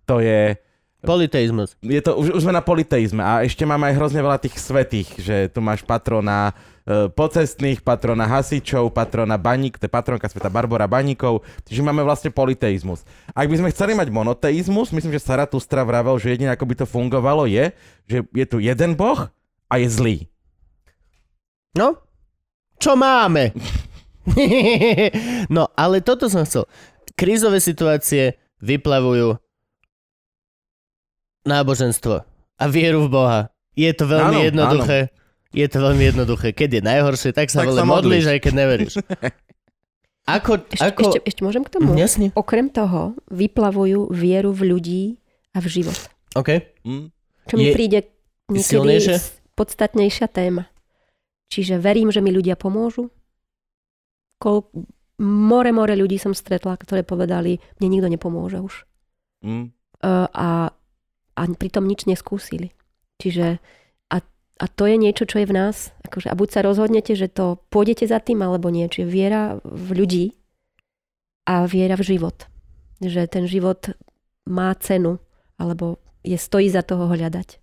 [0.05, 0.57] to je...
[1.05, 1.77] Politeizmus.
[1.85, 5.05] je to, už, už sme na politeizme a ešte máme aj hrozne veľa tých svetých,
[5.21, 10.89] že tu máš patrona e, pocestných, patrona hasičov, patrona baník, to je patronka sveta Barbara
[10.89, 13.05] Baníkov, čiže máme vlastne politeizmus.
[13.37, 16.85] Ak by sme chceli mať monoteizmus, myslím, že Zaratustra vravel, že jediné ako by to
[16.89, 17.69] fungovalo je,
[18.09, 19.29] že je tu jeden boh
[19.69, 20.17] a je zlý.
[21.77, 22.01] No,
[22.81, 23.53] čo máme?
[25.53, 26.65] no, ale toto som chcel.
[27.13, 29.37] Krízové situácie vyplavujú
[31.45, 32.15] náboženstvo
[32.57, 33.39] a vieru v Boha.
[33.77, 35.13] Je to veľmi Áno, jednoduché.
[35.55, 36.47] Je to veľmi jednoduché.
[36.51, 38.25] Keď je najhoršie, tak sa Tak vole sa modlíš, modlíš.
[38.27, 38.93] aj keď neveríš.
[40.25, 41.01] Ako, Ešte, ako...
[41.05, 41.93] ešte, ešte môžem k tomu?
[41.93, 42.33] Jasne.
[42.33, 45.03] Okrem toho vyplavujú vieru v ľudí
[45.53, 45.93] a v život.
[46.33, 46.65] OK.
[46.81, 47.13] Hm?
[47.45, 47.99] Čo mi Je príde
[48.49, 49.21] niekedy
[49.53, 50.65] podstatnejšia téma.
[51.53, 53.13] Čiže verím, že mi ľudia pomôžu.
[54.41, 54.65] Kol,
[55.21, 58.73] more, more ľudí som stretla, ktoré povedali, mne nikto nepomôže už.
[59.45, 59.69] Mm.
[60.01, 60.73] Uh, a,
[61.35, 62.71] a pritom nič neskúsili.
[63.19, 63.59] Čiže
[64.07, 64.17] a,
[64.57, 65.91] a to je niečo, čo je v nás.
[66.03, 68.87] Akože, a buď sa rozhodnete, že to pôjdete za tým, alebo nie.
[68.87, 70.25] Čiže viera v ľudí
[71.45, 72.47] a viera v život.
[72.99, 73.91] Že ten život
[74.45, 75.19] má cenu,
[75.55, 77.59] alebo je stojí za toho hľadať.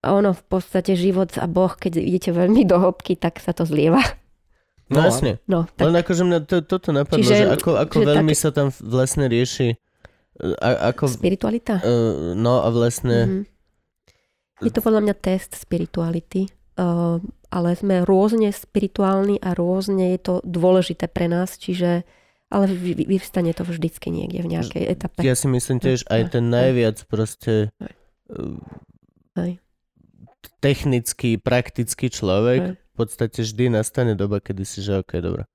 [0.00, 3.68] A ono v podstate život a Boh, keď idete veľmi do hĺbky, tak sa to
[3.68, 4.00] zlieva.
[4.88, 5.38] No, No, jasne.
[5.46, 8.42] No, Len tak, akože mňa to, toto napadlo, Čiže- že ako, ako že veľmi také-
[8.42, 9.78] sa tam vlastne rieši
[10.58, 11.78] a, ako, spiritualita.
[11.78, 13.42] uh, no a vlastne Mhm.
[14.60, 16.44] Je to podľa mňa test spirituality,
[16.76, 17.16] uh,
[17.48, 22.04] ale sme rôzne spirituálni a rôzne je to dôležité pre nás, čiže
[22.52, 25.24] ale vy, vy- vyvstane to vždycky niekde v nejakej etape.
[25.24, 26.52] ja si myslím tiež aj ten Hej.
[26.52, 27.72] najviac proste
[28.28, 28.60] uh,
[29.40, 29.64] Hej.
[30.60, 32.72] technický, praktický človek Hej.
[32.76, 35.48] v podstate vždy nastane doba, kedy si, že ok, dobré.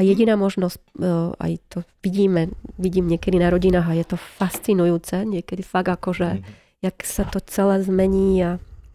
[0.00, 2.48] A jediná možnosť, uh, aj to vidíme,
[2.80, 6.40] vidím niekedy na rodinách a je to fascinujúce, niekedy fakt akože,
[6.80, 8.50] jak sa to celé zmení a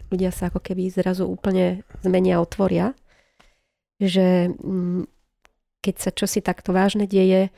[0.10, 2.98] ľudia sa ako keby zrazu úplne zmenia a otvoria,
[4.02, 5.06] že mm,
[5.86, 7.54] keď sa čosi takto vážne deje,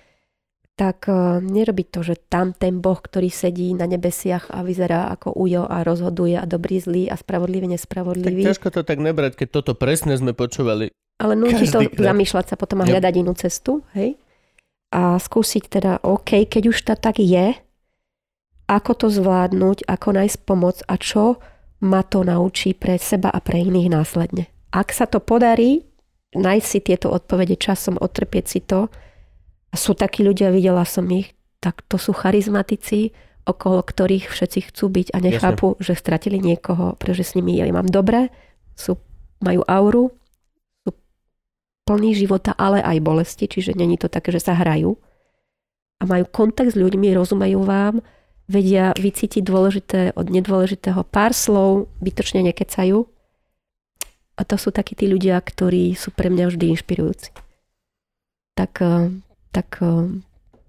[0.76, 5.32] tak uh, nerobí to, že tam ten Boh, ktorý sedí na nebesiach a vyzerá ako
[5.40, 8.44] ujo a rozhoduje a dobrý, zlý a spravodlivý, Tak nespravodlivý.
[8.44, 10.92] ťažko to tak nebrať, keď toto presne sme počúvali.
[11.18, 12.14] Ale nutí to krát.
[12.14, 12.92] zamýšľať sa potom a Yep.
[12.94, 14.18] hľadať inú cestu, hej?
[14.94, 17.58] A skúsiť teda, OK, keď už to tak je,
[18.68, 21.40] ako to zvládnuť, ako nájsť pomoc a čo
[21.82, 24.48] ma to naučí pre seba a pre iných následne.
[24.72, 25.88] Ak sa to podarí,
[26.36, 28.92] nájsť si tieto odpovede časom, otrpieť si to,
[29.68, 33.12] a sú takí ľudia, videla som ich, tak to sú charizmatici,
[33.48, 37.88] okolo ktorých všetci chcú byť a nechápu, že stratili niekoho, pretože s nimi ja mám
[37.88, 38.32] dobre,
[38.76, 39.00] sú,
[39.40, 40.12] majú auru,
[41.88, 45.00] plný života, ale aj bolesti, čiže není to také, že sa hrajú.
[45.98, 48.04] A majú kontakt s ľuďmi, rozumejú vám,
[48.52, 53.08] vedia vycítiť dôležité od nedôležitého pár slov, bytočne nekecajú.
[54.38, 57.34] A to sú takí tí ľudia, ktorí sú pre mňa vždy inšpirujúci.
[58.54, 59.10] Tak, eh,
[59.56, 60.22] tak eh,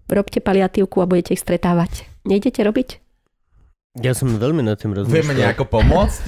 [0.09, 2.09] robte paliatívku a budete ich stretávať.
[2.25, 3.08] Nejdete robiť?
[3.99, 5.15] Ja som veľmi nad tým rozmýšľal.
[5.17, 6.23] Vieme nejako pomôcť?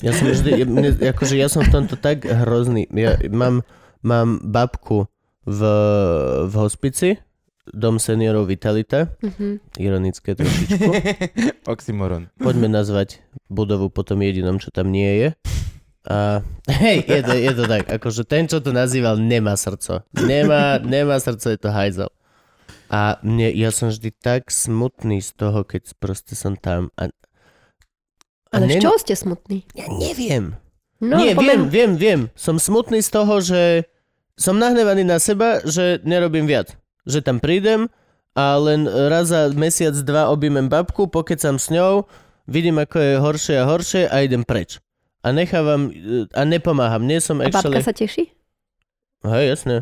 [0.00, 2.88] Ja som vždy, ja, mne, akože ja som v tomto tak hrozný.
[2.90, 3.62] Ja mám,
[4.00, 5.06] mám babku
[5.42, 5.60] v,
[6.42, 7.20] v hospici,
[7.66, 9.76] dom seniorov Vitalita, Mhm.
[9.76, 10.90] ironické trošičku.
[11.72, 12.28] Oxymoron.
[12.36, 15.28] Poďme nazvať budovu potom jedinom, čo tam nie je.
[16.04, 20.04] A hej, je to, je to tak, akože ten, čo to nazýval, nemá srdco.
[20.14, 22.12] Nemá, nemá srdco, je to hajzel.
[22.94, 26.94] A mne, ja som vždy tak smutný z toho, keď proste som tam.
[26.94, 27.10] A,
[28.54, 29.66] a Ale ne- z čoho ste smutní?
[29.74, 30.54] Ja neviem.
[31.02, 32.20] No, Nie, viem, pomen- viem, viem.
[32.38, 33.90] Som smutný z toho, že
[34.38, 36.78] som nahnevaný na seba, že nerobím viac.
[37.02, 37.90] Že tam prídem
[38.38, 42.06] a len raz za mesiac, dva objmem babku, pokecam s ňou,
[42.46, 44.78] vidím, ako je horšie a horšie a idem preč.
[45.26, 47.02] A nechávam, e, a nepomáham.
[47.02, 47.82] Nie som A babka actually...
[47.82, 48.30] sa teší?
[49.26, 49.76] Hej, jasné.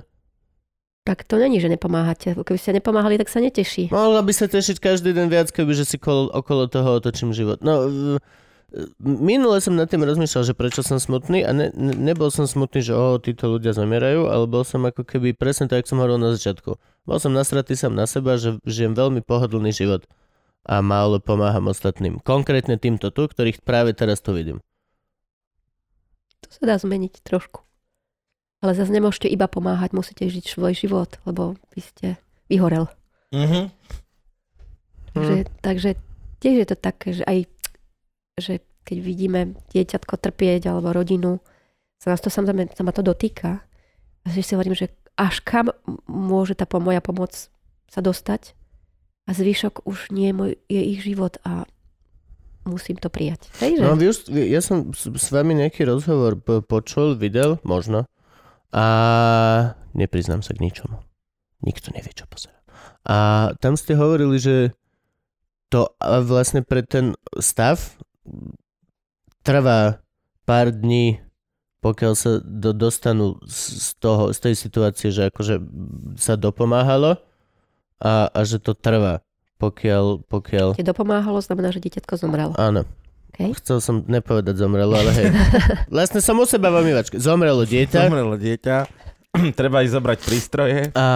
[1.02, 2.38] Tak to není, že nepomáhate.
[2.38, 3.90] Keby ste nepomáhali, tak sa neteší.
[3.90, 7.58] Mohla by sa tešiť každý deň viac, keby že si kol, okolo toho otočím život.
[7.58, 7.90] No,
[9.02, 12.86] minule som nad tým rozmýšľal, že prečo som smutný a ne, ne, nebol som smutný,
[12.86, 16.22] že o, títo ľudia zamierajú, ale bol som ako keby presne tak, jak som hovoril
[16.22, 16.78] na začiatku.
[16.78, 20.06] Bol som nasratý sám na seba, že žijem veľmi pohodlný život
[20.62, 22.22] a málo pomáham ostatným.
[22.22, 24.62] Konkrétne týmto tu, ktorých práve teraz tu vidím.
[26.46, 27.66] To sa dá zmeniť trošku.
[28.62, 32.08] Ale zase nemôžete iba pomáhať, musíte žiť svoj život, lebo vy ste
[32.46, 32.86] vyhorel.
[33.34, 33.74] Mhm.
[35.12, 35.90] Takže, takže
[36.40, 37.44] tiež je to také, že aj
[38.40, 39.40] že keď vidíme
[39.70, 41.38] dieťatko trpieť alebo rodinu,
[42.00, 43.62] sa nás to samozrejme sa ma to dotýka.
[44.22, 45.70] A si hovorím, že až kam
[46.08, 47.52] môže tá moja pomoc
[47.90, 48.54] sa dostať
[49.28, 51.68] a zvyšok už nie je, môj, je ich život a
[52.66, 53.50] musím to prijať.
[53.62, 53.82] Hej, že?
[53.82, 58.06] No, vy- ja som s, vami nejaký rozhovor po, počul, videl, možno.
[58.72, 58.84] A
[59.92, 61.04] nepriznám sa k ničomu.
[61.62, 62.64] Nikto nevie, čo pozerám.
[63.04, 63.16] A
[63.60, 64.56] tam ste hovorili, že
[65.68, 67.96] to vlastne pre ten stav
[69.42, 70.04] trvá
[70.44, 71.20] pár dní,
[71.82, 75.58] pokiaľ sa do, dostanú z, z, toho, z tej situácie, že akože
[76.20, 77.18] sa dopomáhalo
[77.98, 79.24] a, a že to trvá,
[79.58, 80.78] pokiaľ, pokiaľ...
[80.78, 82.54] Keď dopomáhalo, znamená, že dieťatko zomrelo.
[82.54, 82.86] Áno.
[83.32, 83.56] Okay.
[83.56, 85.28] Chcel som nepovedať zomrelo, ale hej.
[85.94, 87.16] Vlastne som u seba v omývačke.
[87.16, 88.76] Zomrelo dieťa Zomrelo dieťa.
[89.58, 90.80] Treba ísť zobrať prístroje.
[90.92, 91.06] a...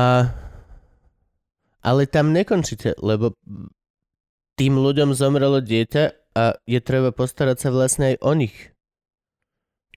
[1.86, 3.36] Ale tam nekončíte, lebo
[4.58, 8.56] tým ľuďom zomrelo dieťa a je treba postarať sa vlastne aj o nich.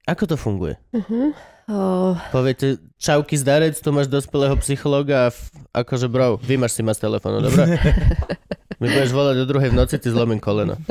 [0.06, 0.78] Ako to funguje?
[0.94, 1.34] Uh-huh.
[1.66, 6.94] O, Poviete, čauky zdarec, tu máš dospelého psychologa a f- akože bro, vymaš si ma
[6.94, 7.78] z telefónu, dobre?
[8.82, 10.78] Mi budeš volať do druhej v noci, ti zlomím koleno.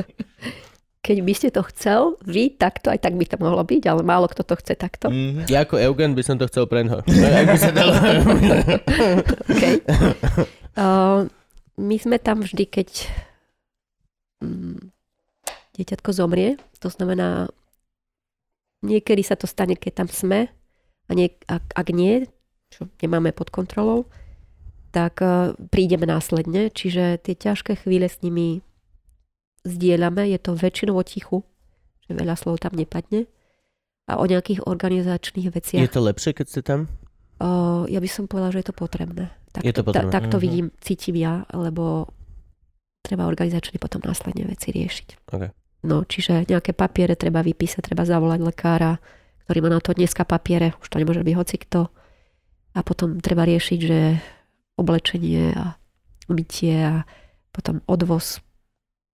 [1.09, 4.29] keď by ste to chcel, vy takto, aj tak by to mohlo byť, ale málo
[4.29, 5.09] kto to chce takto.
[5.09, 5.49] Mhm.
[5.49, 7.01] Ja ako Eugen by som to chcel preňho.
[7.41, 7.97] Ak by sa dalo.
[9.49, 9.81] Okay.
[10.79, 11.27] Uh,
[11.75, 13.11] my sme tam vždy, keď
[14.39, 14.95] mm,
[15.75, 17.51] dieťatko zomrie, to znamená,
[18.87, 20.47] niekedy sa to stane, keď tam sme,
[21.11, 22.31] a nie, ak, ak nie,
[22.71, 24.07] čo nemáme pod kontrolou,
[24.95, 28.63] tak uh, prídeme následne, čiže tie ťažké chvíle s nimi
[29.65, 31.43] zdieľame, je to väčšinou o tichu,
[32.07, 33.27] že veľa slov tam nepadne
[34.09, 35.85] a o nejakých organizačných veciach.
[35.85, 36.89] Je to lepšie, keď ste tam?
[37.39, 39.31] O, ja by som povedala, že je to potrebné.
[39.53, 40.43] Tak, Je to potrebné, Tak, tak to mhm.
[40.43, 42.09] vidím, cítim ja, lebo
[43.05, 45.09] treba organizačne potom následne veci riešiť.
[45.33, 45.43] Ok.
[45.87, 48.99] No, čiže nejaké papiere treba vypísať, treba zavolať lekára,
[49.47, 51.81] ktorý má na to dneska papiere, už to nemôže byť hocikto.
[52.75, 54.19] A potom treba riešiť, že
[54.75, 55.79] oblečenie a
[56.29, 57.07] mytie a
[57.55, 58.43] potom odvoz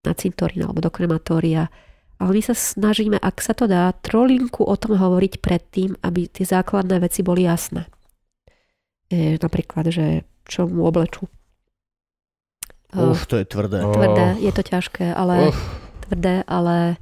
[0.04, 1.72] na cintorín alebo do krematória.
[2.20, 6.46] Ale my sa snažíme, ak sa to dá, trolinku o tom hovoriť predtým, aby tie
[6.46, 7.90] základné veci boli jasné.
[9.10, 11.26] E, napríklad, že čo mu oblečú.
[12.94, 13.82] Uf, to je tvrdé.
[13.82, 15.58] Tvrdé, je to ťažké, ale Uf.
[16.06, 16.96] tvrdé, ale...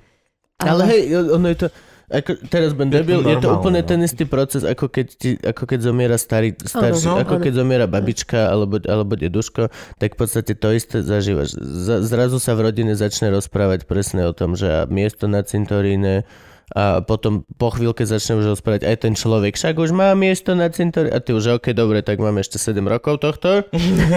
[0.56, 1.68] Ale hej, ono je to...
[2.12, 3.88] Ako, teraz budem Je to debil, je to úplne no.
[3.88, 7.86] ten istý proces, ako keď, ti, ako keď zomiera starý, starší, no, ako keď zomiera
[7.88, 11.56] babička alebo, alebo deduško, tak v podstate to isté zažívaš.
[11.56, 16.28] Z, zrazu sa v rodine začne rozprávať presne o tom, že miesto na cintoríne
[16.72, 20.72] a potom po chvíľke začne už rozprávať aj ten človek, však už má miesto na
[20.72, 23.64] cintoríne a ty už, ok, dobre, tak máme ešte 7 rokov tohto.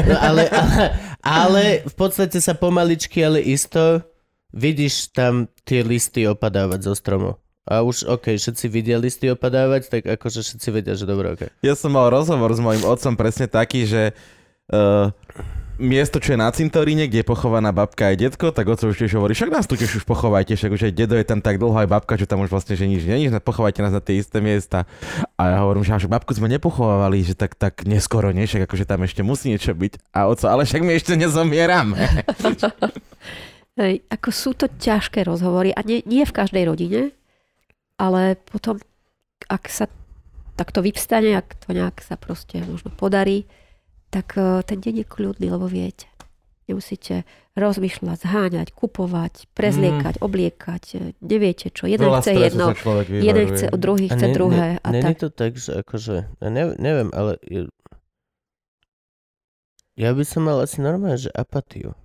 [0.05, 0.83] No, ale, ale,
[1.23, 4.03] ale v podstate sa pomaličky, ale isto
[4.55, 7.35] vidíš tam tie listy opadávať zo stromu.
[7.65, 11.49] A už, OK, všetci vidia listy opadávať, tak akože všetci vedia, že dobre, OK.
[11.65, 14.13] Ja som mal rozhovor s mojim otcom presne taký, že
[14.69, 15.09] uh,
[15.81, 19.17] miesto, čo je na cintoríne, kde je pochovaná babka aj detko, tak oco už tiež
[19.19, 21.75] hovorí, však nás tu tiež už pochovajte, však už aj dedo je tam tak dlho,
[21.75, 24.39] aj babka, že tam už vlastne, že nič není, že pochovajte nás na tie isté
[24.39, 24.87] miesta.
[25.35, 28.47] A ja hovorím, že však babku sme nepochovávali, že tak, tak neskoro, nie?
[28.47, 30.13] Však akože tam ešte musí niečo byť.
[30.15, 31.97] A oco, ale však my ešte nezomierame.
[33.81, 37.11] Hej, ako sú to ťažké rozhovory a nie, nie v každej rodine,
[37.95, 38.79] ale potom,
[39.47, 39.87] ak sa
[40.55, 43.43] tak to vyvstane, ak to nejak sa proste možno podarí,
[44.09, 46.07] tak eh, ten deň je kľudný, lebo viete.
[46.65, 50.83] Nemusíte rozmýšľať, zháňať, kupovať, prezliekať, obliekať.
[50.95, 51.91] eh, Neviete čo.
[51.91, 52.67] Jeden Veľa chce jedno,
[53.11, 54.79] jeden chce, druhý chce druhé.
[54.79, 55.19] A Není tak.
[55.19, 57.35] to tak, že akože, ja ne, neviem, ale
[59.95, 61.95] ja by som mal asi normálne, že apatiu.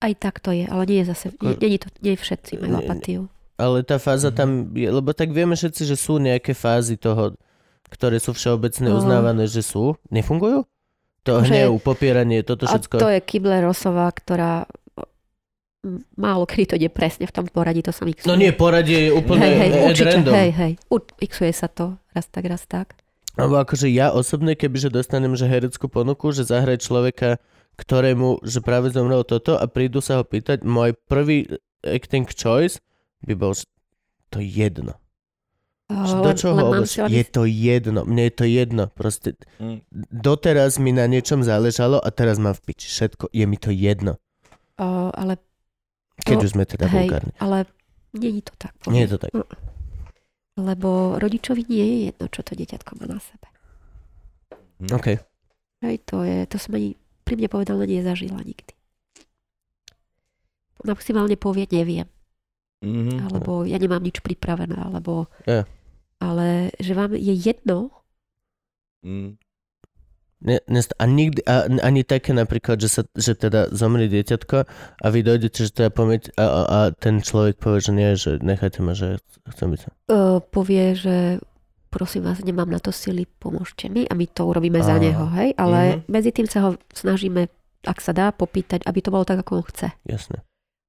[0.00, 3.20] Aj tak to je, ale nie je zase, nie, nie, to, nie všetci majú apatiu.
[3.56, 4.36] Ale tá fáza Mhm.
[4.36, 7.32] tam je, lebo tak vieme všetci, že sú nejaké fázy toho,
[7.88, 8.98] ktoré sú všeobecne No.
[8.98, 9.96] uznávané, že sú.
[10.08, 10.68] Nefungujú?
[11.22, 12.96] To Že- hnev, popieranie, toto A všetko.
[12.98, 14.68] to je Kibler Rosová, ktorá
[16.12, 18.26] málo kedy to ide presne v tom poradí, to sa mixuje.
[18.26, 20.34] No nie, poradie je úplne hej, hej, určite, random.
[20.34, 20.72] hej, hej.
[20.88, 22.98] U- mixuje sa to raz tak, raz tak.
[23.34, 27.38] Alebo akože ja osobne, kebyže dostanem že hereckú ponuku, že zahraj človeka,
[27.76, 31.46] ktorému, že práve zomrelo toto a prídu sa ho pýtať, môj prvý
[31.82, 32.80] acting choice
[33.20, 33.52] by bol
[34.28, 34.98] to jedno.
[35.86, 38.84] Že do čoho len len- Je to jedno, mne je to jedno.
[38.88, 39.86] Proste Mm.
[40.10, 43.30] doteraz mi na niečom záležalo a teraz mám v piči všetko.
[43.30, 44.18] Je mi to jedno.
[44.76, 45.38] o, ale
[46.18, 47.32] Keď To- už sme teda hej, vulgárni.
[47.38, 47.68] ale
[48.12, 48.72] nie je to tak.
[48.86, 49.30] Nie je to tak.
[50.54, 53.46] Lebo rodičovi nie je jedno, čo to dieťatko má na sebe.
[54.90, 55.20] OK.
[55.82, 58.72] Hej, to, je, to som ani pri mne povedané nezažila nikdy.
[60.82, 62.08] Maximálne povie, neviem.
[62.78, 63.24] Mhm.
[63.24, 65.26] alebo ja nemám nič pripravené, alebo...
[65.44, 65.64] Ja.
[66.16, 67.92] Ale že vám je jedno,
[69.02, 69.38] Mm.
[70.38, 74.56] Ne, nest- a nikdy, a, ani také napríklad, že, sa, že teda zomrie dieťatko
[74.98, 78.36] a vy dojdete, že teda pomieť a, a, a ten človek povie, že nie, že
[78.38, 79.16] nechajte ma, že
[79.46, 81.40] chcem byť uh, povie, že
[81.88, 85.00] prosím vás, nemám na to sily, pomôžte mi a my to urobíme za Á.
[85.00, 85.56] neho, hej?
[85.56, 86.10] Ale Mhm.
[86.10, 87.48] medzi tým sa ho snažíme,
[87.82, 89.88] ak sa dá, popýtať, aby to bolo tak, ako on chce.
[90.04, 90.42] Jasne.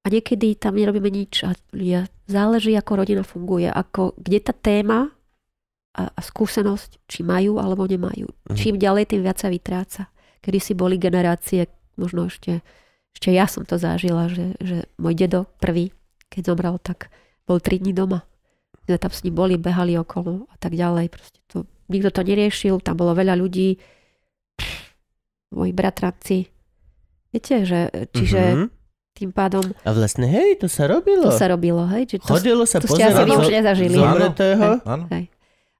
[0.08, 5.12] A niekedy tam nerobíme nič a ja, záleží, ako rodina funguje, ako, kde tá téma
[5.91, 8.32] a, a skúsenosť, či majú alebo nemajú.
[8.47, 8.55] Mhm.
[8.55, 10.08] Čím ďalej, tým viac sa vytráca.
[10.39, 11.68] Kedy si boli generácie,
[11.99, 12.64] možno ešte,
[13.12, 15.91] ešte ja som to zažila, že, že môj dedo prvý,
[16.32, 17.12] keď zomrel, tak
[17.43, 18.24] bol 3 dní doma.
[18.88, 21.12] My tam s ním boli, behali okolo a tak ďalej.
[21.12, 23.76] Proste to, nikto to neriešil, tam bolo veľa ľudí,
[25.51, 26.47] moji bratranci.
[27.36, 28.77] Viete, že čiže Mhm.
[29.18, 31.26] Tým pádom A vlastne, hej, to sa robilo.
[31.26, 32.05] to sa robilo, hej?
[32.05, 33.97] Že to, Chodilo sa to ste asi pozerať vy už nezažili.
[33.97, 34.68] zomretého.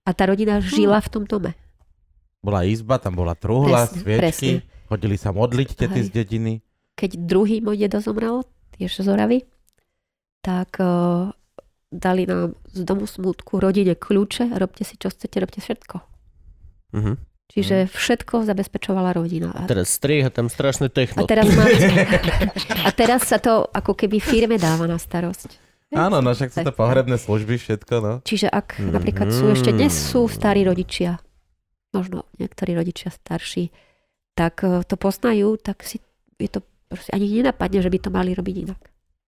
[0.02, 1.54] A tá rodina žila v tom dome.
[2.42, 4.50] Bola izba, tam bola truhla, Presne, sviečky.
[4.88, 6.06] Chodili sa modliť tety Hej.
[6.06, 6.54] z dediny.
[6.96, 9.44] Keď druhý môj dedo zomrel, tiež z Oravy,
[10.40, 11.36] tak uh,
[11.92, 15.96] dali nám z domu smutku rodine kľúče a robte si čo chcete, robte všetko.
[16.96, 17.14] Mhm.
[17.48, 19.50] Čiže všetko zabezpečovala rodina.
[19.50, 21.24] A, Teraz strih a tam strašné a, techno.
[21.26, 21.64] teraz má,
[22.84, 25.58] a teraz sa to ako keby firme dáva na starosť.
[25.90, 26.78] Áno, no však sú to Tak.
[26.78, 28.14] pohrebné služby, všetko, no.
[28.22, 28.92] Čiže ak Mhm.
[28.92, 31.24] napríklad sú ešte dnes sú starí rodičia,
[31.90, 33.72] možno niektorí rodičia starší,
[34.34, 36.04] tak eh, to poznajú, tak si
[36.36, 38.82] je to proste ani nenapadne, že by to mali robiť inak.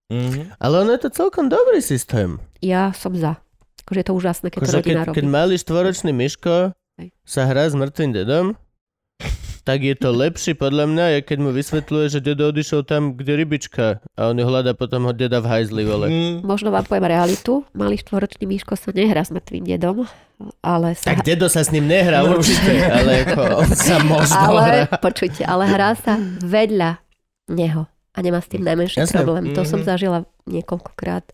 [0.08, 0.40] Mhm.
[0.58, 2.36] Ale ono je to celkom dobrý systém.
[2.58, 3.40] Ja som za.
[3.80, 5.16] Akože je to úžasné, keď to Akože rodina keď, robí.
[5.16, 6.76] keď malý štvoročný Miško Hej.
[7.22, 8.46] Sa hrá s mŕtvým dedom,
[9.60, 13.32] tak je to lepšie podľa mňa, je keď mu vysvetľuje, že dedo odišiel tam, kde
[13.36, 16.06] rybička a on ju hľadá potom ho deda v hajzli, vole.
[16.06, 16.34] Mm.
[16.42, 17.62] Možno vám poviem realitu.
[17.70, 20.08] Malý štvoročný Míško sa nehrá s mŕtvým dedom,
[20.60, 21.12] ale sa...
[21.12, 24.98] Tak dedo sa s ním nehrá určite, ale ako on sa možno ale, hrá.
[24.98, 26.98] počujte, ale hrá sa vedľa
[27.48, 29.12] neho a nemá s tým najmenší Jasné.
[29.14, 29.52] problém.
[29.52, 29.86] To som Mhm.
[29.86, 31.30] zažila niekoľkokrát.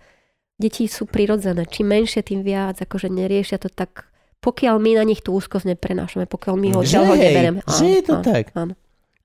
[0.56, 1.64] Deti sú prirodzené.
[1.64, 2.76] Čím menšie, tým viac.
[2.76, 4.08] Akože neriešia to tak
[4.40, 7.58] pokiaľ my na nich tú úzkosť neprenášame, pokiaľ my ho Že odtiaľ ho hej, nebereme.
[7.66, 8.44] že je to tak.
[8.54, 8.74] Áno.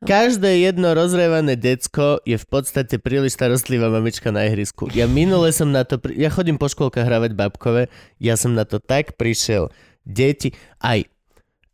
[0.02, 4.90] Každé jedno rozrevané decko je v podstate príliš starostlivá mamička na ihrisku.
[4.98, 6.18] Ja minule som na to, pri...
[6.18, 7.86] ja chodím po škôlkach hravať babkové,
[8.18, 9.70] ja som na to tak prišiel.
[10.02, 11.06] Deti, aj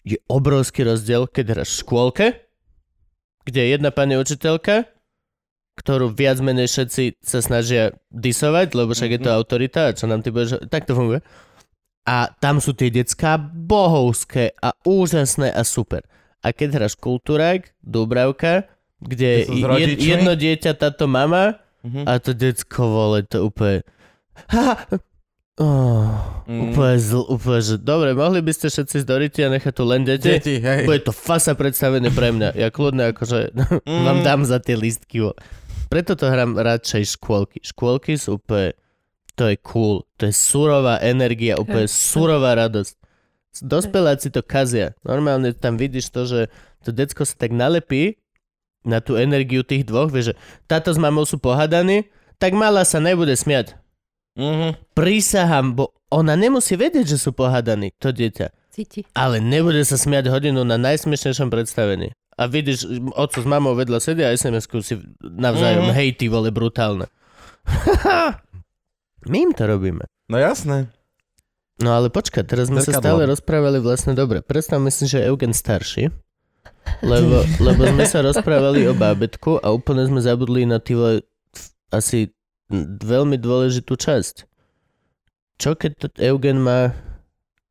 [0.03, 2.25] je obrovský rozdiel, keď hráš v škôlke,
[3.47, 4.91] kde je jedna pani učiteľka,
[5.79, 10.19] ktorú viac menej všetci sa snažia disovať, lebo však je to autorita a čo nám
[10.19, 10.67] ty budeš...
[10.67, 11.23] Tak to funguje.
[12.07, 16.07] A tam sú tie decká bohovské a úžasné a super.
[16.39, 18.63] A keď hráš kultúrák, Dubravka,
[18.97, 22.03] kde je, jedno dieťa, táto mama Mhm.
[22.03, 23.83] a to decko, vole, to úplne...
[24.49, 24.87] Ha,
[25.57, 26.07] oh,
[26.45, 26.71] Mm.
[26.71, 30.31] úplne, zl, úplne, že dobre, mohli by ste všetci zdoriť a nechať tu len deti?
[30.31, 30.87] Deti, hej.
[30.87, 32.55] Bude to fasa predstavené pre mňa.
[32.55, 33.51] Ja kľudne akože
[33.83, 34.03] Mm.
[34.03, 35.19] vám dám za tie listky.
[35.21, 35.35] vo.
[35.87, 37.59] Preto to hrám radšej škôlky.
[37.61, 38.75] Škôlky sú úplne...
[39.37, 40.01] To je cool.
[40.17, 42.93] To je surová energia, úplne surová radosť.
[43.57, 44.93] Dospeláci to kazia.
[45.01, 46.39] Normálne tam vidíš to, že
[46.81, 48.17] to decko sa tak nalepí
[48.81, 50.35] na tú energiu tých dvoch, vieš, že
[50.65, 52.05] táto s mamou sú pohadaní,
[52.37, 53.73] tak malá sa nebude smiať.
[54.37, 54.93] Mhm.
[54.93, 58.53] Prísahám, bo ona nemusí vedieť, že sú pohadaní, to dieťa.
[58.69, 59.01] Cíti.
[59.11, 62.13] Ale nebude sa smiať hodinu na najsmiešnejšom predstavení.
[62.37, 65.93] A vidíš, oco s mamou vedľa sedia a SMS-ku si navzájom, Mhm.
[65.93, 67.09] hej ty vole, brutálne.
[69.25, 70.05] My im to robíme.
[70.29, 70.93] No jasné.
[71.77, 73.01] No ale počkaj, teraz sme sa Zrkadlo.
[73.05, 74.41] stále rozprávali vlastne dobre.
[74.41, 76.09] Predstavme si, že Eugen starší,
[77.05, 82.33] lebo, lebo sme sa rozprávali o bábetku a úplne sme zabudli na f- asi
[83.01, 84.49] veľmi dôležitú časť.
[85.57, 86.93] Čo keď to Eugen má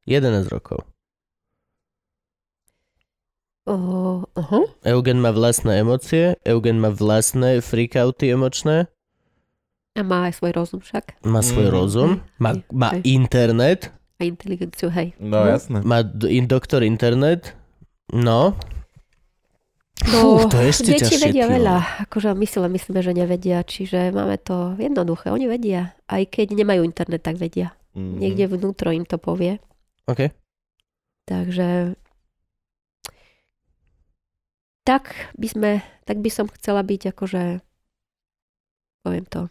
[0.06, 0.86] 11 rokov?
[3.66, 4.70] Uh, uh-huh.
[4.86, 8.86] Eugen má vlastné emócie, Eugen má vlastné freakouty emočné,
[9.96, 11.24] A má aj svoj rozum však.
[11.24, 11.72] má svoj Mhm.
[11.72, 13.02] rozum, má, Hej, má hej.
[13.06, 13.80] internet,
[14.16, 15.12] A inteligenciu, hej.
[15.18, 15.46] No No.
[15.46, 15.80] jasné.
[15.82, 17.52] má in doktor internet,
[18.10, 18.56] no.
[20.06, 21.54] No, Fú, to je ešte deti ťažšie, vedia vole.
[21.56, 21.76] veľa.
[22.04, 23.58] Akože my si len myslíme, že nevedia.
[23.60, 25.28] Čiže máme to jednoduché.
[25.28, 25.96] Oni vedia.
[26.06, 27.72] Aj keď nemajú internet, tak vedia.
[27.92, 28.14] Mhm.
[28.14, 29.56] Niekde vnútro im to povie.
[30.06, 30.30] OK.
[31.24, 31.96] Takže
[34.82, 35.70] tak by sme,
[36.04, 37.42] tak by som chcela byť akože
[39.02, 39.50] poviem to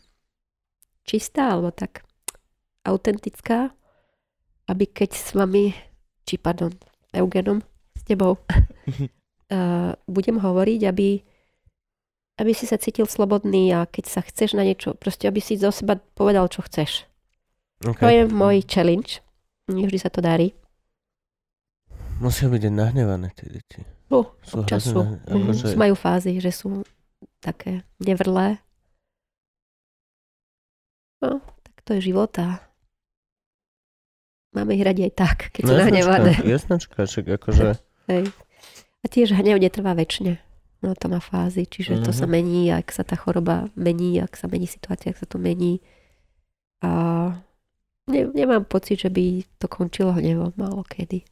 [1.06, 2.02] čistá alebo tak
[2.84, 3.72] autentická,
[4.66, 5.74] aby keď s vami,
[6.22, 6.74] či pardon,
[7.12, 7.62] Eugenom,
[7.94, 11.22] s tebou, uh, budem hovoriť, aby,
[12.36, 15.70] aby si sa cítil slobodný a keď sa chceš na niečo, proste aby si zo
[15.70, 17.06] seba povedal, čo chceš.
[17.82, 18.02] OK.
[18.02, 19.22] To je môj challenge.
[19.66, 20.54] Nevždy sa to darí.
[22.18, 23.80] Musia byť nahnevané tie deti.
[24.08, 24.98] Uh, Sú občas sú.
[24.98, 25.42] nahne- Mhm.
[25.42, 26.86] akože- Majú fázy, že sú
[27.42, 28.62] také nevrlé.
[31.26, 32.62] No, tak to je život a
[34.54, 36.32] máme ich radi aj tak, keď sú No, nahnevané.
[36.46, 37.66] jasnačka, však akože...
[38.08, 38.30] Hej.
[39.02, 40.38] A tiež hnev netrvá väčšine.
[40.80, 42.18] No to má fázy, čiže to Mhm.
[42.18, 45.82] sa mení, ak sa tá choroba mení, ak sa mení situácia, ak sa to mení.
[46.80, 46.90] A
[48.06, 49.26] ne, nemám pocit, že by
[49.58, 51.26] to končilo hnevom, málo kedy.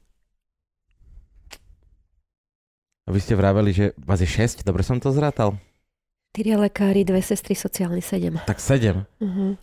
[3.03, 5.59] A vy ste vraveli, že vás je 6, dobre som to zrátal?
[6.31, 8.39] Tyria lekári, dve sestry, sociálny sedem.
[8.47, 9.05] Tak 7.
[9.19, 9.53] Uh-huh.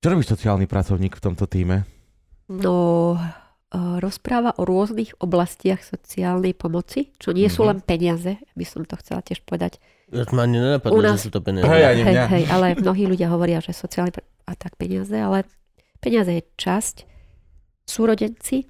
[0.00, 1.84] Čo robí sociálny pracovník v tomto týme?
[2.48, 3.20] No,
[4.00, 7.68] rozpráva o rôznych oblastiach sociálnej pomoci, čo nie sú Mhm.
[7.68, 9.76] len peniaze, by som to chcela tiež povedať.
[10.10, 11.68] Ja ma ani nenapadlo, U nás- že sú to peniaze.
[11.68, 14.10] Hej, ani hej, hej, ale mnohí ľudia hovoria, že sociálne
[14.42, 15.44] a tak peniaze, ale
[16.00, 16.96] peniaze je časť.
[17.84, 18.66] Súrodenci,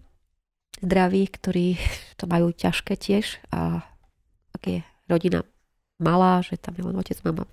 [0.82, 1.78] zdraví, ktorí
[2.18, 3.86] to majú ťažké tiež a
[4.52, 5.46] ak je rodina
[5.96, 7.46] malá, že tam je len otec, mama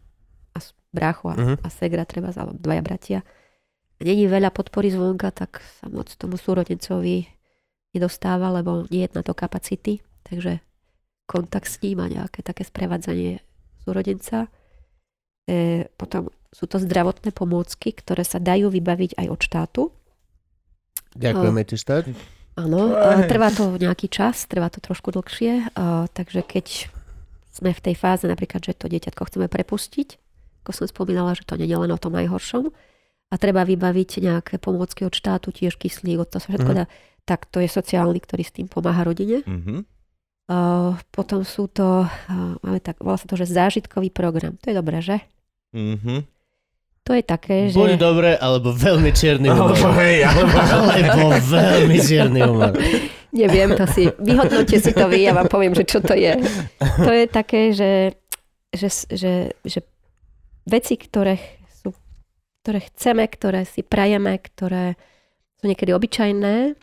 [0.51, 0.59] a
[0.91, 1.55] brácho a, Mhm.
[1.61, 3.19] a segra treba, alebo dvaja bratia.
[3.97, 7.25] Není veľa podpory zvonka, tak sa moc tomu súrodencovi
[7.97, 10.61] nedostáva, lebo nie je na to kapacity, takže
[11.25, 13.41] kontakt s ním a nejaké také sprevádzanie
[13.81, 14.53] súrodenca.
[15.49, 19.81] E, potom sú to zdravotné pomôcky, ktoré sa dajú vybaviť aj od štátu.
[21.17, 22.05] Ďakujeme ti štát.
[22.57, 22.89] Áno,
[23.29, 26.89] trvá to nejaký čas, trvá to trošku dlhšie, a, takže keď
[27.53, 30.17] sme v tej fáze napríklad, že to dieťatko chceme prepustiť,
[30.65, 32.73] ako som spomínala, že to nie je len o tom najhoršom,
[33.27, 36.77] a treba vybaviť nejaké pomôcky od štátu, tiež kyslík, od to sa všetko Mhm.
[36.79, 36.85] dá,
[37.27, 39.43] tak to je sociálny, ktorý s tým pomáha rodine.
[39.43, 39.83] Mhm.
[40.47, 40.57] A,
[41.11, 42.07] potom sú to, a,
[42.63, 44.55] máme tak, volá sa to, že zážitkový program.
[44.63, 45.19] To je dobré, že?
[45.75, 46.23] Mhm.
[47.03, 47.79] To je také, že...
[47.79, 49.75] Buď dobre, alebo veľmi čierny humor.
[49.75, 50.55] Alebo hej, alebo...
[50.91, 52.75] Alebo veľmi čierny humor.
[53.31, 56.35] Neviem, to si, vyhodnote si to vy, ja vám poviem, že čo to je.
[56.79, 58.15] To je také, že,
[58.75, 59.33] že, že,
[59.63, 59.79] že
[60.67, 61.39] veci, ktoré,
[62.67, 64.99] ktoré chceme, ktoré si prajeme, ktoré
[65.55, 66.75] sú niekedy obyčajné,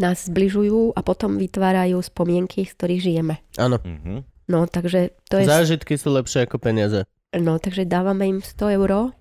[0.00, 3.44] nás zbližujú a potom vytvárajú spomienky, z ktorých žijeme.
[3.60, 3.76] Áno.
[3.84, 4.24] Mhm.
[4.48, 5.44] No, takže to je...
[5.44, 7.04] Zážitky sú lepšie ako peniaze.
[7.36, 9.12] No, takže dávame im 100 eur,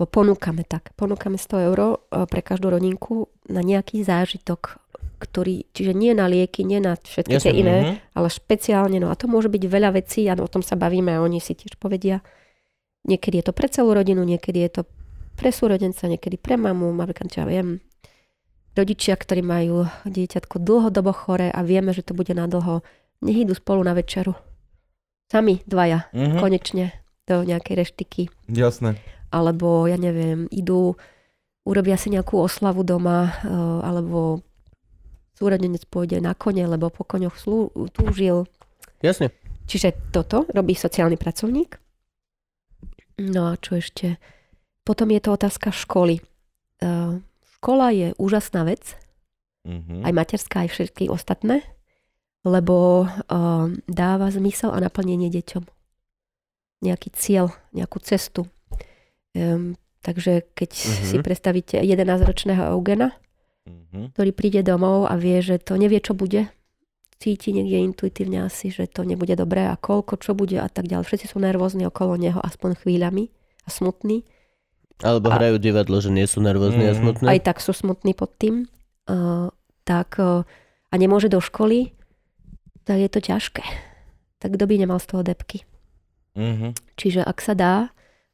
[0.00, 4.80] alebo ponúkame tak, ponúkame 100 eur e, pre každú rodinku na nejaký zážitok,
[5.20, 7.94] ktorý, čiže nie na lieky, nie na všetky Jasne, tie iné, Mhm.
[8.16, 11.20] ale špeciálne, no a to môže byť veľa vecí, a o tom sa bavíme a
[11.20, 12.24] oni si tiež povedia.
[13.08, 14.82] Niekedy je to pre celú rodinu, niekedy je to
[15.34, 17.80] pre súrodenca, niekedy pre mamu, napríklad, čo ja viem,
[18.76, 22.84] rodičia, ktorí majú dieťatko dlhodobo chore a vieme, že to bude na dlho,
[23.24, 24.36] nech idú spolu na večeru.
[25.28, 26.38] Sami dvaja, Mhm.
[26.38, 26.84] konečne,
[27.24, 28.96] do nejakej reštiky Jasné.
[29.28, 30.96] alebo ja neviem, idú,
[31.68, 33.48] urobia si nejakú oslavu doma, eh,
[33.84, 34.40] alebo
[35.36, 38.48] súrodenec pôjde na kone, lebo po koňoch slú, túžil.
[39.04, 39.30] Jasne.
[39.68, 41.76] Čiže toto robí sociálny pracovník.
[43.18, 44.16] No a čo ešte?
[44.82, 46.22] Potom je to otázka školy.
[46.80, 47.18] Eh,
[47.58, 48.94] Škola je úžasná vec,
[49.66, 50.06] Mhm.
[50.06, 51.66] aj materská, aj všetky ostatné,
[52.46, 55.66] lebo uh, dáva zmysel a naplnenie deťom.
[56.80, 58.46] Nejaký cieľ, nejakú cestu.
[59.34, 61.02] Um, takže keď Mhm.
[61.02, 63.10] si predstavíte 11-ročného Eugena,
[63.66, 64.14] Mhm.
[64.14, 66.46] ktorý príde domov a vie, že to nevie, čo bude,
[67.18, 71.04] cíti niekde intuitívne asi, že to nebude dobré a koľko, čo bude a tak ďalej.
[71.04, 73.26] Všetci sú nervózni okolo neho, aspoň chvíľami
[73.62, 74.22] a smutní.
[74.98, 76.98] Alebo A- hrajú divadlo, že nie sú nervózni a Mhm.
[77.00, 77.26] smutní.
[77.28, 78.66] aj tak sú smutní pod tým,
[79.06, 79.50] uh,
[79.82, 80.42] tak uh,
[80.88, 81.90] a nemôže do školy,
[82.82, 83.62] tak je to ťažké.
[84.38, 85.66] Tak kto by nemal z toho depky?
[86.34, 86.78] Mhm.
[86.94, 87.74] Čiže ak sa dá,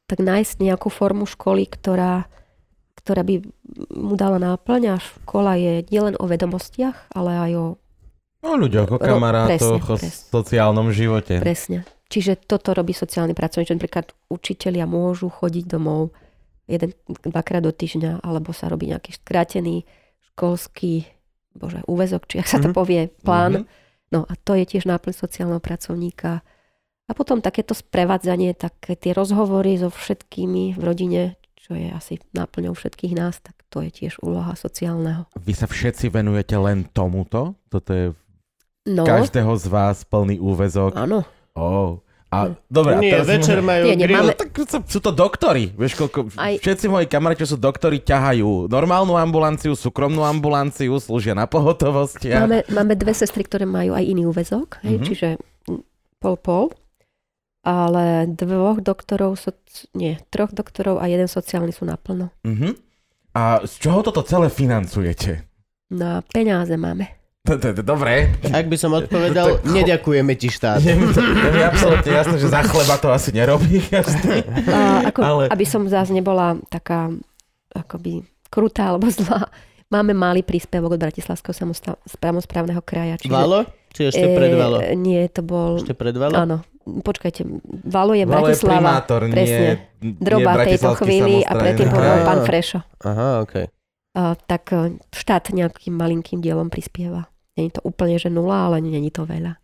[0.05, 2.29] tak nájsť nejakú formu školy, ktorá,
[2.95, 3.41] ktorá by
[3.89, 7.65] mu dala náplň a škola je nielen o vedomostiach, ale aj o
[8.45, 10.29] O ľuďoch, o kamarátoch, o presne, presne.
[10.29, 11.33] sociálnom živote.
[11.41, 11.79] presne.
[12.05, 16.13] Čiže toto robí sociálny pracovník, napríklad učitelia môžu chodiť domov
[16.69, 16.93] jeden,
[17.25, 19.83] dvakrát do týždňa, alebo sa robí nejaký skrátený
[20.33, 21.09] školský
[21.55, 22.75] bože, úvezok, či ak sa to Mhm.
[22.75, 23.65] povie, plán.
[23.65, 23.65] Mhm.
[24.13, 26.45] No a to je tiež náplň sociálneho pracovníka.
[27.05, 31.21] A potom takéto sprevádzanie, také tie rozhovory so všetkými v rodine,
[31.55, 35.25] čo je asi náplňou všetkých nás, tak to je tiež úloha sociálneho.
[35.37, 37.57] Vy sa všetci venujete len tomuto?
[37.69, 38.05] Toto je
[38.85, 40.93] No, každého z vás plný úvezok?
[40.93, 41.25] áno.
[41.57, 41.99] Oh.
[42.29, 44.17] A, dobre, a Nie, teraz večer majú Nie, nie, grill.
[44.19, 44.51] máme- Tak
[44.91, 45.71] sú- to doktori.
[45.71, 51.31] Vieš, koľko, Aj- všetci moji kamaráti, čo sú doktori, ťahajú normálnu ambulanciu, súkromnú ambulanciu, slúžia
[51.31, 52.35] na pohotovosti.
[52.35, 55.05] Máme, máme dve sestry, ktoré majú aj iný úvezok, hej, Mhm.
[55.07, 55.27] čiže
[56.19, 56.75] pol-pol.
[57.63, 59.49] Ale dvoch doktorov, so,
[59.95, 62.29] nie, troch doktorov a jeden sociálny sú naplno.
[62.45, 62.77] Mhm.
[63.33, 65.43] A z čoho toto celé financujete?
[65.89, 67.15] Na peniaze máme.
[67.85, 68.33] Dobre.
[68.49, 70.81] Ak by som odpovedal, neďakujeme ti štát.
[70.85, 73.85] Je je mi absolútne jasné, že za chleba to asi nerobí.
[73.85, 74.41] Jasné.
[74.65, 77.13] A ako, Ale- Aby som zás nebola taká
[77.71, 79.51] akoby krutá alebo zlá,
[79.87, 83.21] máme malý príspevok od Bratislavského samosta- samozprávneho kraja.
[83.21, 83.59] Čiže, Valo?
[83.93, 84.77] Či ešte pred Valo?
[84.81, 85.77] E, nie, to bol...
[85.77, 86.35] Ešte pred Valo?
[86.35, 87.45] Áno, počkajte,
[87.85, 89.69] Valo je Valo je Bratislava, primátor, presne.
[90.01, 92.79] nie, droba nie tejto chvíli a predtým bol pán Frešo.
[93.05, 93.65] Aha, okej.
[94.15, 97.27] A, tak e, štát nejakým malinkým dielom prispieva.
[97.55, 99.55] Není to úplne, že nula, ale není to veľa.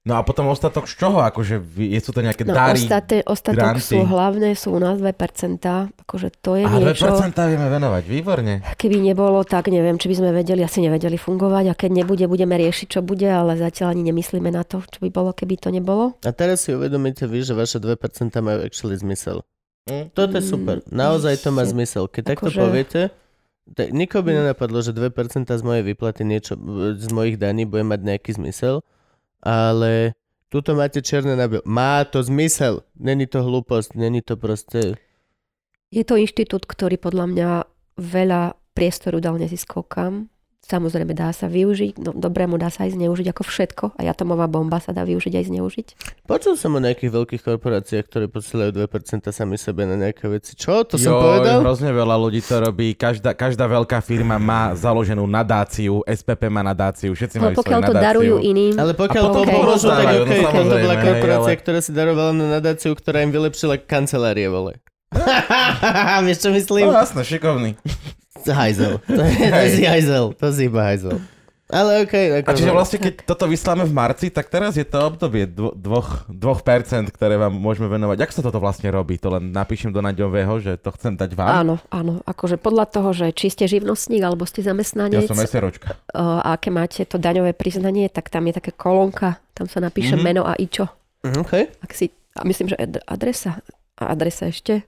[0.00, 1.20] No a potom ostatok z čoho?
[1.20, 2.80] Akože je sú to nejaké No, dary?
[2.80, 3.84] ostate, ostatok granty.
[3.84, 5.12] sú hlavné, sú u nás 2%,
[6.00, 7.04] akože to je A niečo.
[7.04, 8.64] 2% vieme venovať, výborne.
[8.72, 12.56] Keby nebolo, tak neviem, či by sme vedeli, asi nevedeli fungovať a keď nebude, budeme
[12.56, 16.16] riešiť, čo bude, ale zatiaľ ani nemyslíme na to, čo by bolo, keby to nebolo.
[16.18, 17.92] A teraz si uvedomíte vy, že vaše 2%
[18.40, 19.44] majú actually zmysel.
[19.84, 20.08] Mm.
[20.10, 20.80] Toto je super.
[20.86, 22.06] Naozaj to má zmysel.
[22.06, 23.00] Keď takto akože- poviete,
[23.74, 24.38] tak nikoho by Mm.
[24.42, 26.58] nenapadlo, že 2% z mojej výplaty niečo,
[26.98, 28.82] z mojich daní bude mať nejaký zmysel,
[29.40, 30.18] ale
[30.50, 31.62] tuto máte čierne na biel.
[31.62, 32.82] Má to zmysel.
[32.98, 34.98] Není to hlúposť, není to proste...
[35.90, 37.50] Je to inštitút, ktorý podľa mňa
[37.98, 40.30] veľa priestoru dal neziskovkám.
[40.70, 43.84] Samozrejme dá sa využiť, no dobrému dá sa aj zneužiť ako všetko.
[43.98, 45.86] A atomová bomba sa dá využiť aj zneužiť.
[46.30, 48.86] Počul som o nejakých veľkých korporáciách, ktoré posielajú 2%
[49.34, 50.54] sami sebe na nejaké veci.
[50.54, 50.86] Čo?
[50.86, 51.58] To som povedal?
[51.58, 52.94] hrozne veľa ľudí to robí.
[52.94, 57.90] Každá, každá veľká firma má založenú nadáciu, SPP má nadáciu, všetci No majú pokiaľ to
[57.90, 58.06] nadáciu.
[58.06, 60.30] darujú iným, Ale pokiaľ A to potom pomôžu, tak rozdávajú, OK.
[60.30, 64.78] no to bola korporácia, ale- ktorá si darovala na nadáciu, ktorá im vylepšila kancelárie, vole.
[66.26, 66.86] Vieš, čo myslím?
[66.86, 67.74] No jasné, šikovný.
[68.42, 68.98] Hajzel.
[69.08, 70.24] To je, to si hajzel.
[70.32, 71.18] To si iba hajzel.
[71.70, 72.42] Ale okej.
[72.42, 76.26] A čiže vlastne, keď toto vysláme v marci, tak teraz je to obdobie dvo, dvoch,
[76.26, 78.18] dvoch percent, ktoré vám môžeme venovať.
[78.18, 79.14] Ako sa toto vlastne robí?
[79.16, 81.62] To len napíšem do Naďového, že to chcem dať vám.
[81.62, 82.18] áno, áno.
[82.24, 85.94] Akože podľa toho, že či ste živnostník alebo ste Ja zamestnanec som SROčka.
[86.10, 90.22] a aké máte to daňové priznanie, tak tam je také kolónka, tam sa napíše Mhm.
[90.26, 90.90] meno a ičo.
[91.22, 91.70] Okay.
[91.78, 93.62] Ak si, a myslím, že ad- adresa
[93.94, 94.82] a adresa ešte.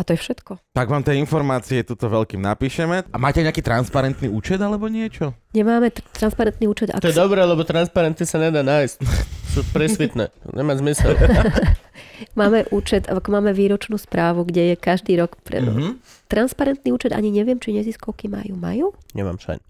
[0.00, 0.56] A to je všetko.
[0.72, 3.04] Tak vám tie informácie tuto veľkým napíšeme.
[3.12, 5.36] A máte nejaký transparentný účet alebo niečo?
[5.52, 6.88] Nemáme tr- transparentný účet.
[6.88, 8.96] Ak To je dobré, lebo transparenty sa nedá nájsť.
[9.52, 10.32] Sú presvitné.
[10.56, 11.12] Nemá zmysel.
[12.40, 15.60] Máme účet, ako máme výročnú správu, kde je každý rok pre...
[15.64, 16.00] Mhm.
[16.28, 18.56] Transparentný účet ani neviem, či neziskovky majú.
[18.56, 18.86] Majú?
[19.12, 19.60] Nemám šajn.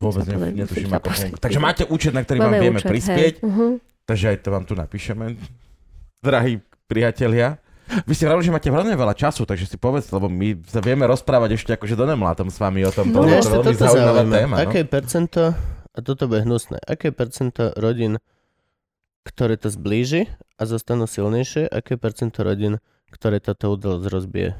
[0.00, 1.42] Vôbec Sa ne, netuším, ako funguje.
[1.44, 3.34] Takže máte účet, na ktorý vám Máme vieme účet, prispieť.
[3.38, 3.44] Hej.
[3.44, 3.72] Uh-huh.
[4.08, 5.36] Takže aj to vám tu napíšeme.
[6.24, 7.60] Drahí priatelia.
[8.00, 11.04] Vy ste vravili, že máte veľmi veľa času, takže si povedz, lebo my sa vieme
[11.04, 13.08] rozprávať ešte akože do nemlátom s vami o tom.
[13.08, 13.22] No.
[13.22, 14.36] to je ešte veľmi toto zaujímavá zaujíma.
[14.36, 14.54] téma.
[14.54, 14.62] No?
[14.62, 15.42] Aké je percento,
[15.90, 18.12] a toto bude hnusné, aké je percento rodín,
[19.22, 24.50] ktoré to zblíži a zostanú silnejšie, aké je percento rodín, ktoré toto udalosť rozbije?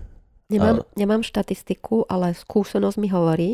[0.49, 3.51] Nemám, nemám štatistiku, ale skúsenosť mi hovorí,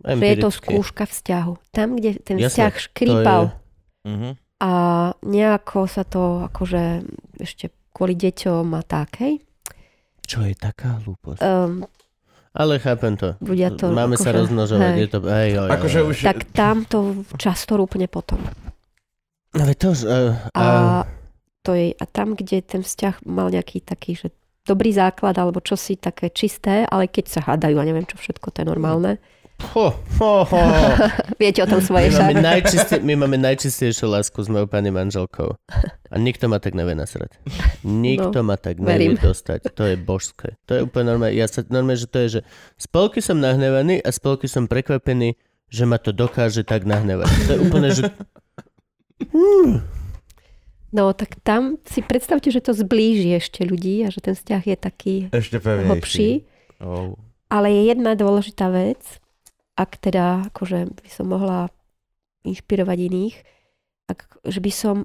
[0.00, 0.66] že je to Empiricky.
[0.72, 1.52] skúška vzťahu.
[1.70, 3.42] Tam, kde ten Jasné, vzťah škrípal
[4.02, 4.30] Mhm.
[4.58, 4.70] a
[5.20, 7.06] nejako sa to akože
[7.38, 7.70] ešte
[8.02, 9.38] kvôli deťom a tak, hej.
[10.26, 11.38] Čo je taká hlúposť?
[11.38, 11.86] Um,
[12.50, 13.38] Ale chápem to.
[13.38, 14.90] ľudia to Máme sa akože, rozmnožovať.
[14.90, 14.98] hej.
[14.98, 16.16] Je to, hej, jo, Akože už...
[16.26, 18.42] Tak tam to často rúpne potom.
[19.54, 20.02] No to už...
[20.02, 21.02] Uh, A, uh,
[21.62, 24.34] to je, a tam, kde ten vzťah mal nejaký taký, že
[24.66, 28.66] dobrý základ alebo čosi také čisté, ale keď sa hádajú a neviem čo všetko, to
[28.66, 29.22] je normálne.
[29.70, 29.86] Ho,
[30.18, 30.62] ho, ho.
[31.42, 32.42] Viete o tom My svoje máme, však.
[32.42, 35.54] najčistie, my máme najčistejšiu lásku s mojou pani manželkou.
[36.10, 37.38] A nikto ma tak nevie nasrať.
[37.80, 39.12] Nikto ma tak nevie verím.
[39.16, 39.72] dostať.
[39.72, 40.58] To je božské.
[40.66, 41.34] To je úplne normálne.
[41.34, 42.40] Ja sa normálne, že to je, že
[42.76, 45.34] spolky som nahnevaný a spolky som prekvapený,
[45.72, 47.30] že ma to dokáže tak nahnevať.
[47.46, 48.02] To je úplne, že...
[50.92, 54.76] No tak tam si predstavte, že to zblíži ešte ľudí a že ten vzťah je
[54.76, 55.88] taký Ešte pevnejší.
[55.88, 56.30] hlbší.
[56.84, 57.16] Oh.
[57.48, 59.00] Ale je jedna dôležitá vec,
[59.76, 61.72] ak teda akože by som mohla
[62.44, 63.36] inšpirovať iných,
[64.10, 64.96] ak, že by som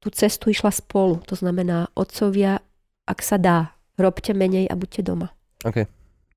[0.00, 1.20] tú cestu išla spolu.
[1.28, 2.62] To znamená, otcovia,
[3.06, 5.30] ak sa dá, robte menej a buďte doma.
[5.64, 5.84] OK.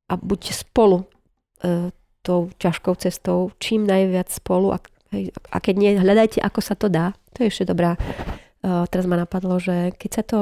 [0.10, 1.06] A buďte spolu
[1.62, 4.74] e, tou ťažkou cestou, čím najviac spolu.
[4.74, 4.78] A,
[5.14, 7.14] hej, a keď nie, hľadajte, ako sa to dá.
[7.38, 7.94] To je ešte dobrá.
[7.96, 8.00] E,
[8.90, 10.38] teraz ma napadlo, že keď sa to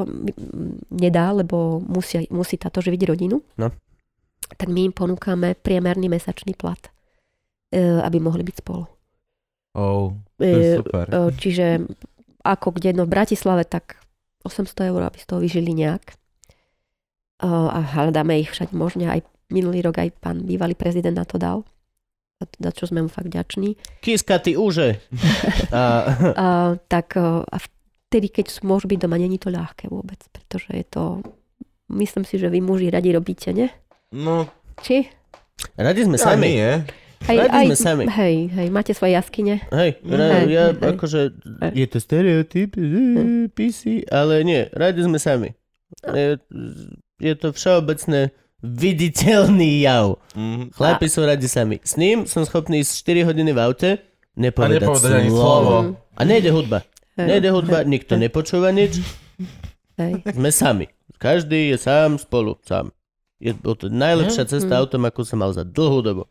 [0.89, 3.69] nedá, lebo musí, musí táto živiť rodinu, No.
[4.55, 6.79] tak my im ponúkame priemerný mesačný plat,
[7.75, 8.87] aby mohli byť spolu.
[9.73, 11.05] Oh, to je E, super.
[11.05, 11.85] e, čiže
[12.41, 13.99] ako kde, no v Bratislave, tak
[14.41, 16.03] 800 eur, aby z toho vyžili nejak.
[16.07, 16.15] E,
[17.45, 19.05] a hľadáme ich všade možne.
[19.05, 21.61] Aj minulý rok aj pán bývalý prezident na to dal.
[22.37, 23.77] Za, čo sme mu fakt vďační.
[23.99, 25.01] Kiska, ty úže.
[25.73, 25.81] A,
[26.33, 26.47] A,
[26.87, 27.57] tak e, a
[28.07, 31.03] vtedy, keď môžu byť doma, není to ľahké vôbec, pretože je to...
[31.87, 33.71] Myslím si, že vy muži radi robíte, ne?
[34.11, 34.47] No,
[34.81, 35.07] Či?
[35.75, 36.47] radi sme ja sami.
[36.55, 36.71] nie.
[37.19, 38.03] Radi sme sami.
[38.05, 39.59] Hej, hej, máte svoje jaskyne.
[39.67, 40.93] Hej, ra, Hej, ja hej.
[40.93, 41.21] akože,
[41.73, 42.85] je to stereotyp, eh,
[43.49, 45.51] PC, ale nie, radi sme sami.
[46.05, 46.37] Je,
[47.17, 50.21] je to všeobecné viditeľný jav.
[50.33, 50.71] Mhm.
[50.71, 51.79] Chlapi sú radi sami.
[51.79, 53.89] S ním som schopný ísť 4 hodiny v aute,
[54.33, 55.41] nepovedať, nepovedať ani slovo.
[55.41, 55.77] slovo.
[56.13, 56.79] A nejde hudba.
[57.15, 59.01] Hej, Nejde hudba, nikto nepočúva nič,
[59.95, 60.21] hej.
[60.21, 60.85] sme sami.
[61.17, 62.93] Každý je sám spolu, sám.
[63.37, 64.79] Je to najlepšia cesta Mm.
[64.79, 66.23] autom, akú som mal za dlhú dobu.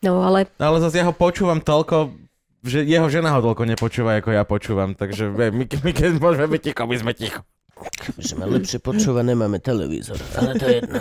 [0.00, 2.16] No ale Ale zase ja ho počúvam toľko
[2.60, 6.60] že jeho žena ho toľko nepočúva, ako ja počúvam, takže my, my keď môžeme byť
[6.60, 7.40] ticho, my sme ticho.
[8.20, 10.20] Že ma lepšie počúva, nemáme televízor.
[10.36, 11.00] Ale to je jedno.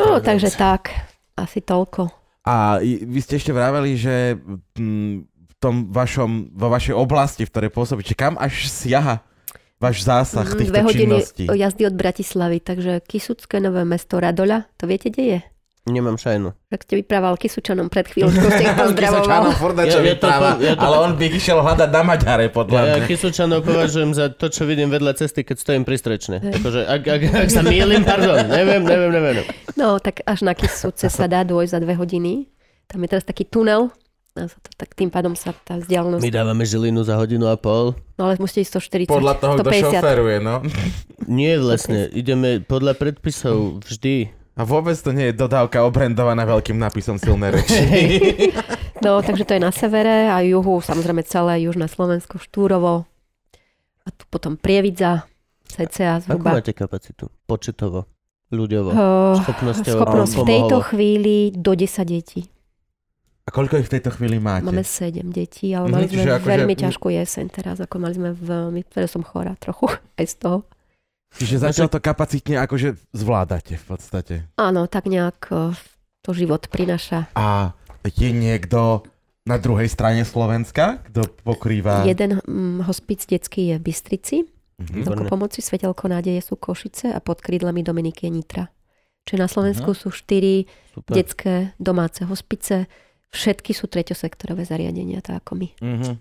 [0.00, 0.88] No, takže tak.
[1.36, 2.08] Asi toľko.
[2.48, 8.16] A vy ste ešte vraveli, že v tom vašom, vo vašej oblasti, v ktorej pôsobíte,
[8.16, 9.20] kam až siaha
[9.76, 11.44] váš zásah Mm, týchto Dve hodiny činností?
[11.44, 15.40] jazdy od Bratislavy, takže Kisucké nové mesto Radoľa, to viete, kde je?
[15.88, 16.52] Nemám šajnu.
[16.68, 19.56] Tak ste vyprával Kisučanom pred chvíľočkou, ste ich pozdravoval.
[19.56, 20.28] furt Ja- čo ja to
[20.60, 23.06] ja to- ale on by išiel hľadať na Maďare, podľa Ja, ja mňa.
[23.08, 26.36] Kysučanov považujem za to, čo vidím vedľa cesty, keď stojím pri strečne.
[26.38, 29.36] Akože, ak, ak, ak sa mýlim, pardon, neviem, neviem, neviem.
[29.74, 32.52] No, tak až na Kisuce sa dá dôjsť za dve hodiny.
[32.84, 33.88] Tam je teraz taký tunel,
[34.74, 36.22] tak tým pádom sa tá vzdialenosť...
[36.22, 37.98] My dávame žilinu za hodinu a pol.
[38.14, 38.72] No ale musíte ísť
[39.04, 39.98] 140, Podľa toho, kto 150.
[39.98, 40.54] šoferuje, no.
[41.26, 44.30] Nie vlastne, ideme podľa predpisov vždy.
[44.58, 47.78] A vôbec to nie je dodávka obrendovaná veľkým nápisom silné reči.
[48.98, 53.06] No, takže to je na severe a juhu, samozrejme celé južné Slovensko, Štúrovo.
[54.00, 55.22] A tu potom Prievidza,
[55.64, 56.58] CCA Ako zhruba.
[56.58, 57.30] máte kapacitu?
[57.46, 58.10] Početovo,
[58.50, 62.50] ľuďovo, Uh, schopnosťou schopnosť v tejto chvíli do 10 detí.
[63.44, 64.66] A koľko ich v tejto chvíli máte?
[64.66, 68.30] Máme 7 detí, ale Mhm, mali sme akože- veľmi ťažkú jeseň teraz, ako mali sme
[68.34, 69.86] veľmi, teraz som chorá trochu
[70.18, 70.58] aj z toho.
[71.36, 74.34] Čiže zatiaľ to kapacitne akože zvládate v podstate.
[74.56, 75.76] Áno, tak nejak eh,
[76.24, 77.28] to život prináša.
[77.36, 77.76] A
[78.08, 79.04] je niekto
[79.44, 82.04] na druhej strane Slovenska, kto pokrýva...
[82.08, 84.36] Jeden mm, hospic detský je v Bystrici,
[84.78, 85.26] Mhm.
[85.26, 88.64] Pomoci Svetelko nádeje sú Košice a pod krídlami Dominiky je Nitra.
[89.26, 91.12] Čiže na Slovensku sú štyri Super.
[91.18, 92.86] detské domáce hospice,
[93.34, 95.68] všetky sú treťosektorové zariadenia, tak ako my.
[95.82, 96.12] Mhm.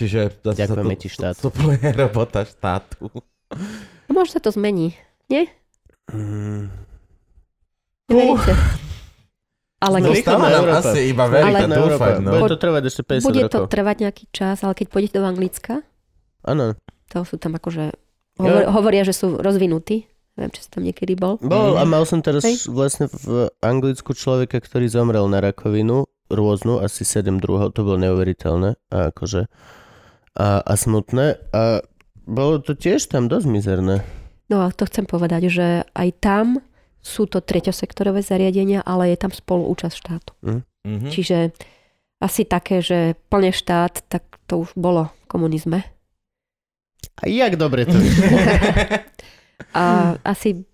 [0.00, 1.34] Čiže zase Ďakujeme ti, štát.
[1.38, 3.08] Supluje robota štátu.
[4.10, 4.98] No, možno sa to zmení,
[6.10, 6.66] Mm,
[8.10, 8.52] neveríte?
[9.78, 10.82] Ale Sme keď Stále nám Európa.
[10.82, 12.30] asi iba verí Ale- a dúfať, no.
[12.34, 13.70] Bude to trvať ešte 50 bude to rokov.
[13.70, 15.74] trvať nejaký čas, ale keď pôjdete do Anglicka,
[16.42, 16.74] Áno.
[17.06, 17.94] to sú tam akože,
[18.36, 20.04] hovor, hovoria, že sú rozvinutí.
[20.34, 21.38] Neviem, či si tam niekedy bol.
[21.38, 22.66] Bol a mal som teraz Hej.
[22.66, 28.74] vlastne v Anglicku človeka, ktorý zomrel na rakovinu, rôznu, asi 7 druhov, to bolo neuveriteľné
[28.88, 29.46] a akože
[30.32, 31.82] a, a smutné a
[32.30, 34.06] bolo to tiež tam dosť mizerné.
[34.46, 36.46] No a to chcem povedať, že aj tam
[37.02, 40.32] sú to treťosektorové zariadenia, ale je tam spoluúčasť štátu.
[40.86, 41.10] Mhm.
[41.10, 41.38] Čiže
[42.20, 45.78] asi také, že plne štát, tak to už bolo v komunizme.
[47.20, 47.96] A jak dobre to.
[49.76, 50.64] A asi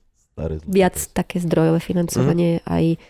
[0.68, 3.02] viac také zdrojové financovanie aj,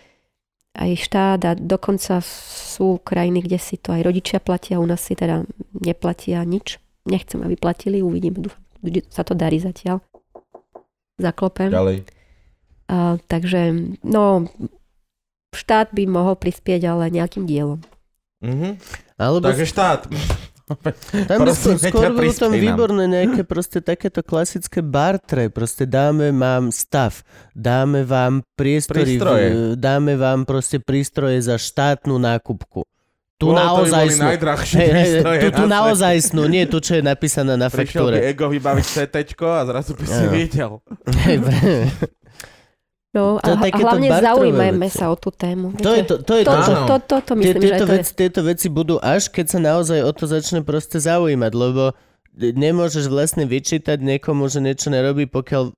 [0.72, 5.12] aj štát a dokonca sú krajiny, kde si to aj rodičia platia, u nás si
[5.12, 5.44] teda
[5.76, 6.80] neplatia nič.
[7.06, 10.02] Nechcem, aby platili, uvidíme, dúfam, že sa to darí zatiaľ.
[11.16, 11.70] Zaklopem.
[11.72, 11.98] Ďalej.
[12.86, 13.72] A, takže,
[14.04, 14.46] no,
[15.50, 17.80] štát by mohol prispieť, ale nejakým dielom.
[18.44, 18.76] Mhm.
[19.16, 20.00] Alebo Takže štát.
[21.30, 25.46] tam by skôr, prosím, skôr ťa, budú tam výborné nejaké proste takéto klasické bartre.
[25.46, 27.22] Proste dáme vám stav,
[27.54, 29.46] dáme vám priestory, Prístroje.
[29.54, 32.82] v- dáme vám proste prístroje za štátnu nákupku.
[33.36, 34.24] Tu Bolo, to by naozaj snú.
[34.32, 37.68] najdrahšie hej, prístroje tu, tu na naozaj snú, nie tu, čo je napísané na.
[37.68, 38.16] Prišiel by faktúre.
[38.32, 40.80] ego vybaviť CT a zrazu by si videl.
[43.16, 45.00] No To je a, hlavne zaujímajme veci.
[45.00, 45.72] sa o tú tému.
[45.80, 47.86] to je to, to, je to, to, to, to, to, to myslím, že tieto, to
[47.88, 47.96] je...
[47.96, 51.96] veci, tieto veci budú až, keď sa naozaj o to začne proste zaujímať, lebo
[52.36, 55.72] nemôžeš vlastne vyčítať niekomu, že niečo nerobí, pokiaľ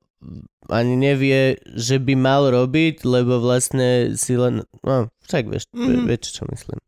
[0.75, 4.67] ani nevie, že by mal robiť, lebo vlastne si len...
[4.83, 6.11] No, však vieš, mm.
[6.11, 6.83] vieš, čo myslím.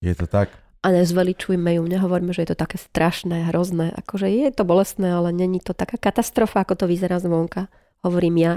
[0.00, 0.48] Je to tak.
[0.80, 3.92] A nezveličujme ju, nehovorme, že je to také strašné, hrozné.
[3.92, 7.68] Akože je to bolestné, ale není to taká katastrofa, ako to vyzerá zvonka.
[8.00, 8.52] Hovorím ja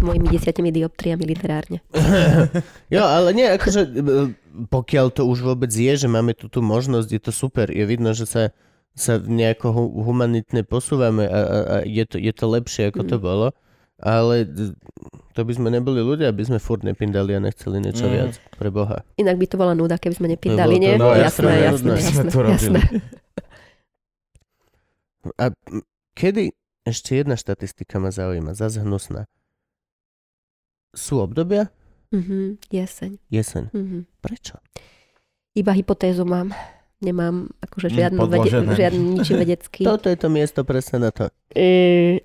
[0.00, 1.84] mojimi desiatimi dioptriami literárne.
[2.94, 3.92] jo, ale nie, akože e,
[4.72, 7.68] pokiaľ to už vôbec je, že máme tu tú možnosť, je to super.
[7.68, 8.42] Je vidno, že sa,
[8.96, 13.16] sa nejako hu- humanitne posúvame a, a, a je, to, je to lepšie, ako to
[13.20, 13.22] Mm.
[13.22, 13.46] bolo.
[14.00, 14.48] Ale
[15.40, 18.12] to by sme neboli ľudia, aby sme furt nepindali a nechceli niečo Mm.
[18.12, 19.00] viac pre Boha.
[19.16, 20.92] Inak by to bola nuda, keby sme nepindali, To nie?
[20.92, 22.80] to- no, jasné, jasné, jasné.
[25.34, 25.52] A
[26.12, 26.52] kedy,
[26.82, 29.24] ešte jedna štatistika ma zaujíma, zase hnusná.
[30.90, 31.68] Sú obdobia?
[32.10, 33.16] Mhm, jeseň.
[33.28, 33.64] Jeseň.
[33.70, 33.98] Mhm.
[34.18, 34.58] Prečo?
[35.52, 36.50] Iba hypotézu mám.
[37.00, 39.82] Nemám akože Mm, žiadnu, vede, žiadny ničím vedecký.
[39.82, 41.32] Toto je to miesto presne na to.
[41.50, 42.20] E,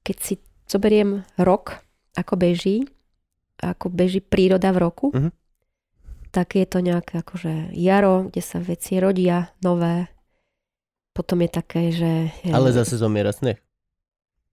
[0.00, 0.34] keď si
[0.64, 1.76] zoberiem rok,
[2.14, 2.86] ako beží,
[3.56, 5.30] ako beží príroda v roku, Mhm.
[6.30, 10.06] tak je to nejaké akože jaro, kde sa veci rodia, nové.
[11.10, 12.30] Potom je také, že...
[12.46, 13.58] Ale zase zomiera sneh.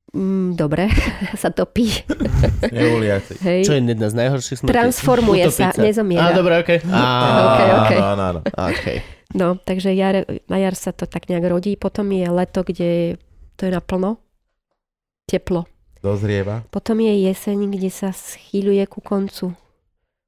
[0.09, 0.87] Mm, dobre,
[1.35, 1.91] sa topí.
[2.71, 3.35] Neuliaci.
[3.37, 3.61] Hej.
[3.61, 4.71] Čo je jedna z najhorších smrtí?
[4.71, 6.25] Transformuje sa, Utopiť nezomiera.
[6.25, 6.79] Á, dobre, okej.
[6.87, 7.03] Á,
[7.45, 7.91] OK, OK.
[7.93, 8.39] Áno, áno.
[8.41, 8.97] okej.
[9.35, 11.75] No, takže jar, na jar sa to tak nejak rodí.
[11.75, 13.19] Potom je leto, kde
[13.53, 14.17] to je naplno.
[15.25, 15.67] Teplo.
[16.05, 16.61] Dozrieva.
[16.69, 19.57] Potom je jeseň, kde sa schýľuje ku koncu.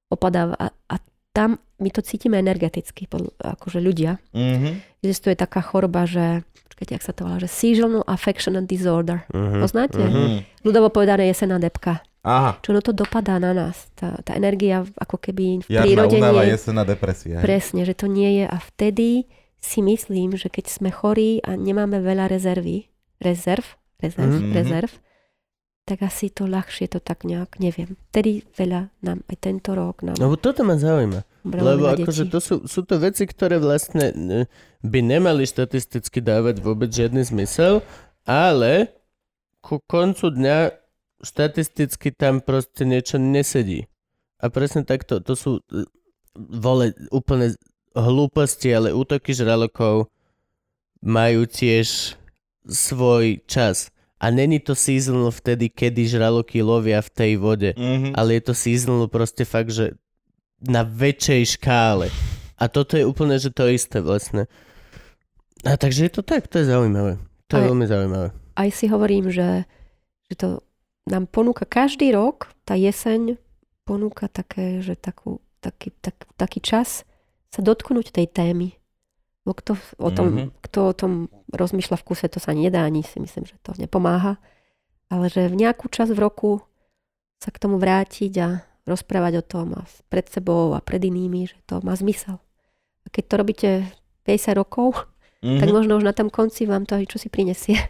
[0.07, 0.55] Opadáva.
[0.55, 0.95] A, a
[1.29, 3.05] tam my to cítime energeticky,
[3.37, 4.17] akože ľudia.
[4.33, 4.97] Mhm.
[4.99, 9.21] Existuje taká choroba, že, počkajte, jak sa to volá, že seasonal affectional disorder.
[9.29, 9.61] Mhm.
[9.61, 10.01] Poznáte?
[10.01, 10.65] Mhm.
[10.65, 12.01] Ľudovo povedané jesená depka.
[12.23, 12.59] Aha.
[12.59, 13.87] Čo no to dopadá na nás.
[13.93, 17.39] Tá, tá energia ako keby v Jarná prírode únava, nie, jesená depresia.
[17.39, 17.43] hej.
[17.45, 18.45] Presne, že to nie je.
[18.45, 23.63] A vtedy si myslím, že keď sme chorí a nemáme veľa rezervy, rezerv,
[23.97, 24.43] rezerv, Mhm.
[24.43, 24.55] mm-hmm.
[24.55, 24.91] rezerv,
[25.87, 27.95] tak asi to ľahšie to tak nejak, neviem.
[28.11, 31.23] Vtedy veľa nám aj tento rok nám No toto ma zaujíma.
[31.47, 34.51] Lebo akože to sú, sú to veci, ktoré vlastne e,
[34.83, 37.79] by nemali štatisticky dávať vôbec žiadny zmysel,
[38.27, 38.91] ale
[39.63, 40.75] ku koncu dňa
[41.23, 43.87] štatisticky tam proste niečo nesedí.
[44.43, 45.87] A presne takto, to sú e,
[46.35, 47.55] vole úplne
[47.95, 50.11] hlúposti, ale útoky žralokov
[50.99, 52.19] majú tiež
[52.67, 53.89] svoj čas.
[54.17, 58.13] A není to seasonal vtedy, kedy žraloky lovia v tej vode Mhm.
[58.13, 59.93] ale je to seasonal proste fakt, že
[60.59, 62.09] na väčšej škále.
[62.57, 64.49] A toto je úplne, že to isté vlastne.
[65.61, 67.21] A takže je to tak, to je zaujímavé.
[67.47, 68.27] To je Aj- veľmi zaujímavé.
[68.55, 69.69] Aj si hovorím, že,
[70.25, 70.47] že to
[71.05, 73.37] nám ponúka každý rok, tá jeseň
[73.85, 77.05] ponúka také, že takú, taký, tak, taký čas
[77.47, 78.73] sa dotknúť tej témy.
[79.47, 80.35] Bo kto o tom, Mhm.
[80.35, 80.49] mm-hmm.
[80.59, 81.11] kto o tom
[81.49, 84.35] rozmýšľa v kuse, to sa nedá, ani si myslím, že to nepomáha.
[85.07, 86.59] Ale že v nejakú časť v roku
[87.39, 88.47] sa k tomu vrátiť a
[88.83, 92.43] rozprávať o tom a pred sebou a pred inými, že to má zmysel.
[93.03, 93.69] A keď to robíte
[94.23, 95.07] 50 rokov,
[95.39, 95.59] Mhm.
[95.61, 97.79] tak možno už na tom konci vám to aj čo si prinesie.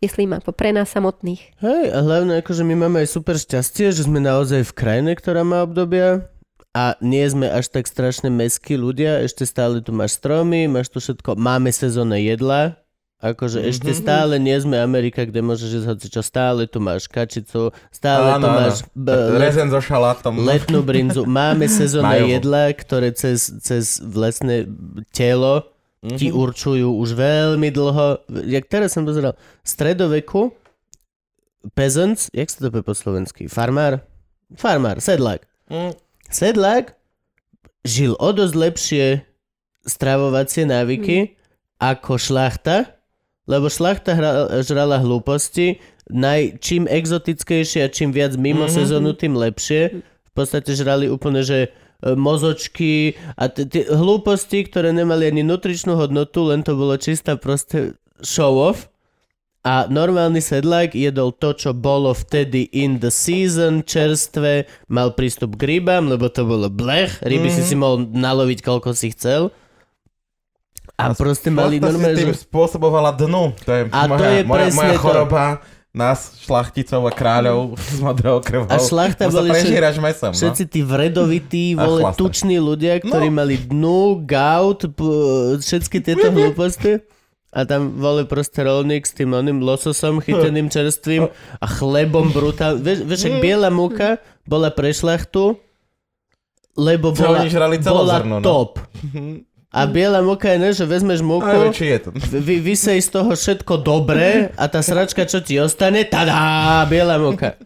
[0.00, 1.58] Myslím, ako pre nás samotných.
[1.58, 5.42] Hej, a hlavne akože my máme aj super šťastie, že sme naozaj v krajine, ktorá
[5.42, 6.28] má obdobia
[6.74, 10.98] a nie sme až tak strašne meskí ľudia, ešte stále tu máš stromy, máš tu
[10.98, 12.74] všetko, máme sezónne jedla,
[13.16, 13.66] akože Mhm.
[13.70, 18.26] ešte stále nie sme Amerika, kde môžeš jesť hoci čo, stále tu máš kačicu, stále
[18.34, 18.58] tu Áno, áno.
[18.60, 20.34] máš b- Rezen so šalátom.
[20.36, 21.22] letnú brinzu.
[21.30, 24.66] Máme sezónne jedlá, ktoré cez, cez vlastne
[25.08, 25.70] telo
[26.02, 26.16] Mhm.
[26.16, 28.18] ti určujú už veľmi dlho.
[28.44, 29.32] Jak teraz som pozeral,
[29.62, 30.52] v stredoveku
[31.72, 33.48] peasants, jak sa to po slovensky?
[33.48, 34.04] Farmár?
[34.52, 35.40] Farmár, sedlák.
[35.66, 36.03] Mhm.
[36.28, 36.94] Sedlák
[37.84, 39.04] žil o dosť lepšie
[39.84, 41.36] stravovacie návyky
[41.76, 42.96] ako šlachta,
[43.44, 44.30] lebo šlachta hra,
[44.64, 45.78] žrala hlúposti,
[46.08, 48.72] naj, čím exotickejšie a čím viac mimo Mhm.
[48.72, 50.00] sezónu, tým lepšie.
[50.00, 51.68] V podstate žrali úplne, že
[52.04, 57.36] e, mozočky a t- tie hlúposti, ktoré nemali ani nutričnú hodnotu, len to bolo čistá
[57.36, 58.88] proste show off.
[59.64, 65.80] A normálny sedlák jedol to, čo bolo vtedy in the season, čerstvé, mal prístup k
[65.80, 67.64] rybám, lebo to bolo blech, ryby mm-hmm.
[67.64, 69.48] si si mohol naloviť, koľko si chcel.
[71.00, 73.56] A, a proste mali normálne, tým spôsobovala dnu.
[73.64, 75.00] To je, A to moja, je moja, moja to.
[75.00, 75.44] choroba
[75.90, 78.66] nás, šlachticov a kráľov z modrou krvou.
[78.66, 80.36] A šlachta boli všet- mesom, no.
[80.36, 83.38] Všetci tí vredovití, vole, tuční ľudia, ktorí No.
[83.40, 85.08] mali dnu, gout, p-
[85.56, 87.00] všetky tieto hlúposti.
[87.54, 91.30] A tam vole proste rolník s tým oným lososom chyteným čerstvým
[91.62, 92.82] a chlebom brutál.
[92.82, 95.54] Vieš, vieš, ak biela múka bola pre šlachtu,
[96.74, 98.44] lebo Čo bola, bola celozrno, no.
[98.44, 98.82] top.
[99.74, 102.14] A biela múka je ne, že vezmeš múku, je to.
[102.14, 107.58] vy, vysej z toho všetko dobré a tá sračka, čo ti ostane, tadá, biela múka.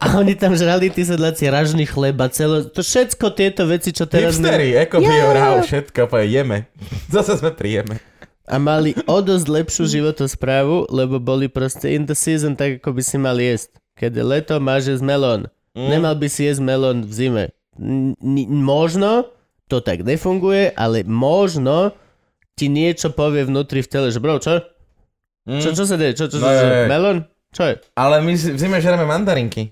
[0.00, 4.40] A oni tam žrali tí sedláci ražný chleba, celo, to všetko tieto veci, čo teraz...
[4.40, 6.64] Hipstery, eko bio, rau, všetko, jeme.
[7.12, 8.00] Zase sme pri jeme.
[8.50, 13.02] A mali o dosť lepšiu životosprávu, lebo boli proste in the season tak, ako by
[13.02, 13.78] si mal jesť.
[13.94, 15.46] Keď je leto, máš jesť melón.
[15.78, 15.86] Mm.
[15.86, 17.44] Nemal by si jesť melón v zime.
[17.78, 19.30] N- n- možno
[19.70, 21.94] to tak nefunguje, ale možno
[22.58, 24.66] ti niečo povie vnútri v tele, že bro, čo?
[25.46, 25.62] Mm.
[25.62, 26.18] Čo, čo sa deje?
[26.18, 26.90] Čo, čo, čo, No, čo, je.
[26.90, 27.18] Melón?
[27.54, 27.74] Čo je?
[27.94, 29.70] Ale my v zime žereme mandarinky.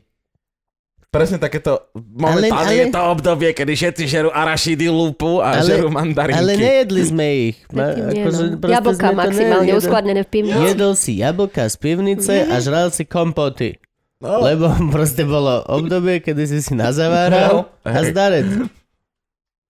[1.08, 5.88] Presne takéto, momentálne ale- je to obdobie, kedy všetci žerú arašidy, lupu a Ale- žerú
[5.88, 6.36] mandarinky.
[6.36, 7.56] Ale nejedli sme ich.
[7.72, 8.68] Ma, akože no.
[8.68, 10.60] Jablka maximálne uskladnené v pivnici.
[10.66, 13.80] Jedol si jablka z pivnice a žral si kompoty.
[14.20, 18.68] No, Lebo proste bolo obdobie, kedy si si nazaváral No, a zdarec.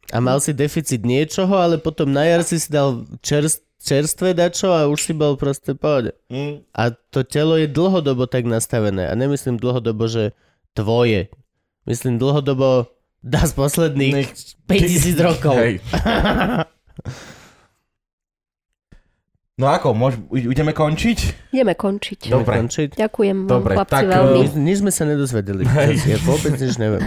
[0.08, 4.72] A mal si deficit niečoho, ale potom na jar si si dal čerst, čerstvé dačo
[4.72, 6.18] a už si bol proste pohode.
[6.26, 9.06] mm, A to telo je dlhodobo tak nastavené.
[9.06, 10.32] A nemyslím dlhodobo, že
[10.74, 11.28] tvoje.
[11.88, 12.92] Myslím dlhodobo
[13.24, 14.34] dá z posledných Nech-
[14.68, 15.54] 5000 rokov.
[15.56, 15.74] Hej.
[19.58, 21.50] No ako, môž, ideme končiť?
[21.50, 22.30] Ideme končiť.
[22.30, 22.62] Dobre.
[22.62, 22.94] Končiť?
[22.94, 24.38] Ďakujem Dobre, vám, chlapci, tak, veľmi.
[24.38, 25.66] Nič, nič sme sa nedozvedeli.
[26.06, 27.02] Ja vôbec nič neviem.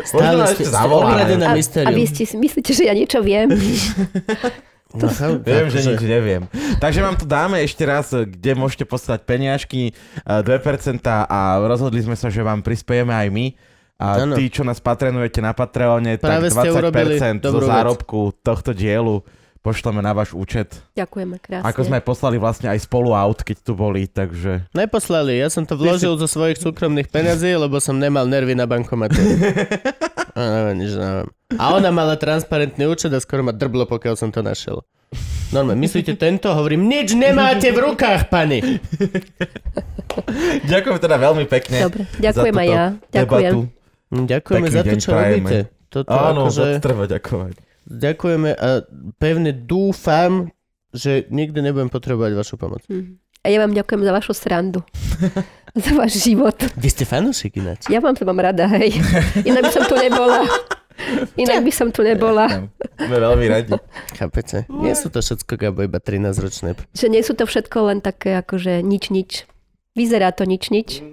[0.00, 3.52] Stále ste, ste A, a vy ste si myslíte, že ja niečo viem?
[4.94, 5.10] No,
[5.42, 6.42] Viem, že nič neviem.
[6.78, 12.14] Takže vám tu dáme ešte raz, kde môžete poslať peniažky, eh, 2% a rozhodli sme
[12.14, 13.46] sa, že vám prispiejeme aj my.
[13.94, 14.34] A Áno.
[14.34, 17.70] tí, čo nás patrenujete na Patreone, Práve tak ste urobili 20% zo vec.
[17.70, 19.22] zárobku tohto dielu
[19.64, 20.76] pošleme na váš účet.
[20.92, 21.64] Ďakujeme krásne.
[21.64, 24.68] Ako sme poslali vlastne aj spolu aut, keď tu boli, takže...
[24.76, 29.16] Neposlali, ja som to vložil zo svojich súkromných peniazí, lebo som nemal nervy na bankomate.
[30.36, 31.28] A neviem, nič neviem.
[31.56, 34.82] A ona mala transparentný účet a skoro ma drblo, pokiaľ som to našiel.
[35.54, 36.50] Normálne, myslíte tento?
[36.50, 38.58] Hovorím, nič nemáte v rukách, pani.
[40.74, 41.86] Ďakujem teda veľmi pekne.
[41.86, 42.84] Dobre, ďakujem aj ja.
[43.14, 43.52] Ďakujem.
[43.54, 43.60] debatu.
[44.14, 45.30] Ďakujeme Pekný za to, čo prajeme.
[45.30, 45.58] robíte.
[45.90, 46.58] Toto Áno, akože...
[46.58, 47.54] za to treba ďakovať.
[47.84, 48.82] Ďakujeme a
[49.20, 50.48] pevne dúfam,
[50.94, 52.84] že nikdy nebudem potrebovať vašu pomoc.
[52.88, 53.20] Mhm.
[53.44, 54.80] A ja vám ďakujem za vašu srandu.
[55.84, 56.56] za váš život.
[56.80, 57.92] Vy ste fanúšik ináč.
[57.92, 58.96] Ja vám to mám rada, hej.
[59.44, 60.48] Inak by som tu nebola.
[61.36, 62.70] Inak by som tu nebola.
[62.96, 63.76] Sme veľmi radi.
[64.16, 64.64] Chápete?
[64.70, 66.78] Nie sú to všetko, Gabo, iba 13-ročné.
[66.96, 69.44] Že nie sú to všetko len také akože nič, nič.
[69.92, 71.04] Vyzerá to nič, nič.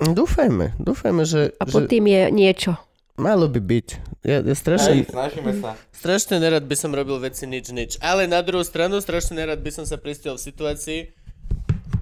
[0.00, 2.80] Dúfajme, dúfajme, že, A pod že tým je niečo.
[3.20, 3.88] Malo by byť.
[4.24, 5.76] Ja, ja strašne, snažíme sa.
[5.92, 7.90] strašne nerad by som robil veci nič, nič.
[8.00, 11.00] Ale na druhú stranu strašne nerad by som sa pristiel v situácii,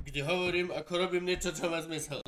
[0.06, 2.27] kde hovorím, ako robím niečo, čo má zmysel.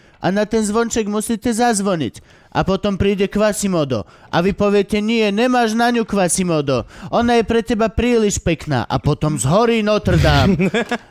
[0.21, 2.21] A na ten zvonček musíte zazvoniť.
[2.53, 4.05] A potom príde Quasimodo.
[4.29, 6.85] A vy poviete, nie, nemáš na ňu Quasimodo.
[7.09, 8.85] Ona je pre teba príliš pekná.
[8.85, 10.69] A potom zhorí Notre Dame.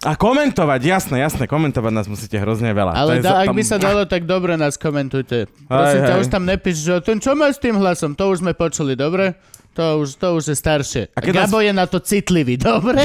[0.00, 2.96] A komentovať, jasné, jasné, komentovať nás musíte hrozne veľa.
[2.96, 5.44] Ale da, ak tam- by sa dalo, tak dobre nás komentujte.
[5.68, 6.20] Prosím ťa, hej.
[6.24, 9.36] už tam nepíš, že ten čo má s tým hlasom, to už sme počuli, dobre?
[9.76, 11.02] To už, to už je staršie.
[11.12, 13.04] A keď Gabo je na to citlivý, dobre?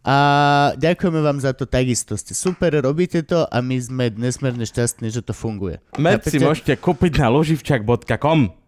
[0.00, 0.16] A
[0.80, 2.16] ďakujeme vám za to takisto.
[2.16, 5.76] Ste super, robíte to a my sme nesmierne šťastní, že to funguje.
[6.00, 8.60] Med si môžete kúpiť na loživčak.com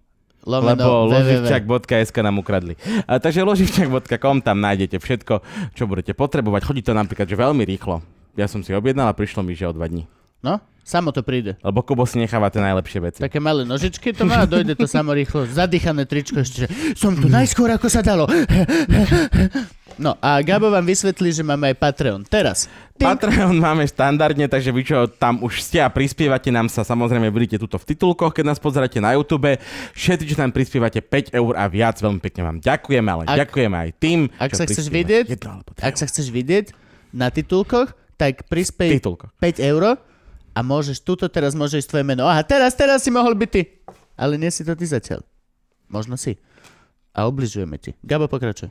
[0.42, 2.74] Lomeno lebo loživčak.sk nám ukradli.
[3.06, 5.34] A, takže loživčak.com, tam nájdete všetko,
[5.72, 6.66] čo budete potrebovať.
[6.66, 8.02] Chodí to napríklad že veľmi rýchlo.
[8.34, 10.10] Ja som si objednal a prišlo mi, že o dva dní.
[10.42, 11.54] No, samo to príde.
[11.62, 13.18] Lebo Kubo si necháva tie najlepšie veci.
[13.22, 15.46] Také malé nožičky to má a dojde to samo rýchlo.
[15.46, 16.66] Zadýchané tričko ešte,
[16.98, 18.26] som tu najskôr ako sa dalo.
[20.00, 22.22] No a Gabo vám vysvetlí, že máme aj Patreon.
[22.24, 22.68] Teraz.
[22.96, 23.08] Tink.
[23.08, 27.60] Patreon máme štandardne, takže vy čo tam už ste a prispievate nám sa samozrejme vidíte
[27.60, 29.58] tuto v titulkoch, keď nás pozeráte na YouTube.
[29.92, 33.76] Všetci, čo tam prispievate 5 eur a viac, veľmi pekne vám ďakujeme, ale Ak- ďakujeme
[33.76, 35.24] aj tým, ak sa chceš vidieť,
[35.82, 36.72] Ak sa chceš vidieť
[37.12, 39.34] na titulkoch, tak prispej Titulkoch.
[39.42, 39.98] 5 eur
[40.52, 42.28] a môžeš, tuto teraz môže ísť tvoje meno.
[42.28, 43.62] Aha, teraz, teraz si mohol byť ty.
[44.14, 45.24] Ale nie si to ty zatiaľ.
[45.88, 46.36] Možno si.
[47.12, 47.96] A obližujeme ti.
[48.04, 48.70] Gabo, pokračuj.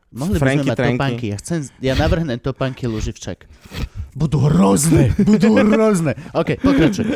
[0.11, 0.97] Mohli by Franky, sme mať Tranky.
[0.99, 1.25] topánky.
[1.31, 3.47] Ja, chcem, ja navrhnem topánky Luživčak.
[4.15, 6.15] Budú hrozné, budú hrozné.
[6.35, 7.07] OK, pokračuj.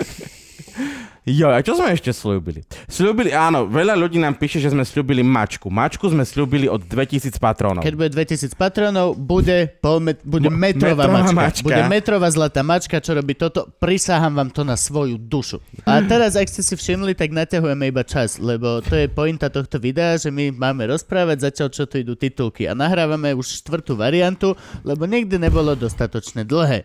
[1.25, 2.61] Jo, a čo sme ešte slúbili?
[2.85, 5.73] Slúbili, áno, veľa ľudí nám píše, že sme slúbili mačku.
[5.73, 7.81] Mačku sme slúbili od 2000 patrónov.
[7.81, 11.41] Keď bude 2000 patronov, bude, polmet, bude metrová, metrová mačka.
[11.41, 11.65] mačka.
[11.65, 13.65] Bude metrová zlatá mačka, čo robí toto.
[13.81, 15.57] Prisahám vám to na svoju dušu.
[15.89, 19.81] A teraz, ak ste si všimli, tak naťahujeme iba čas, lebo to je pointa tohto
[19.81, 22.69] videa, že my máme rozprávať zatiaľ, čo tu idú titulky.
[22.69, 24.53] A nahrávame už štvrtú variantu,
[24.85, 26.84] lebo nikdy nebolo dostatočne dlhé.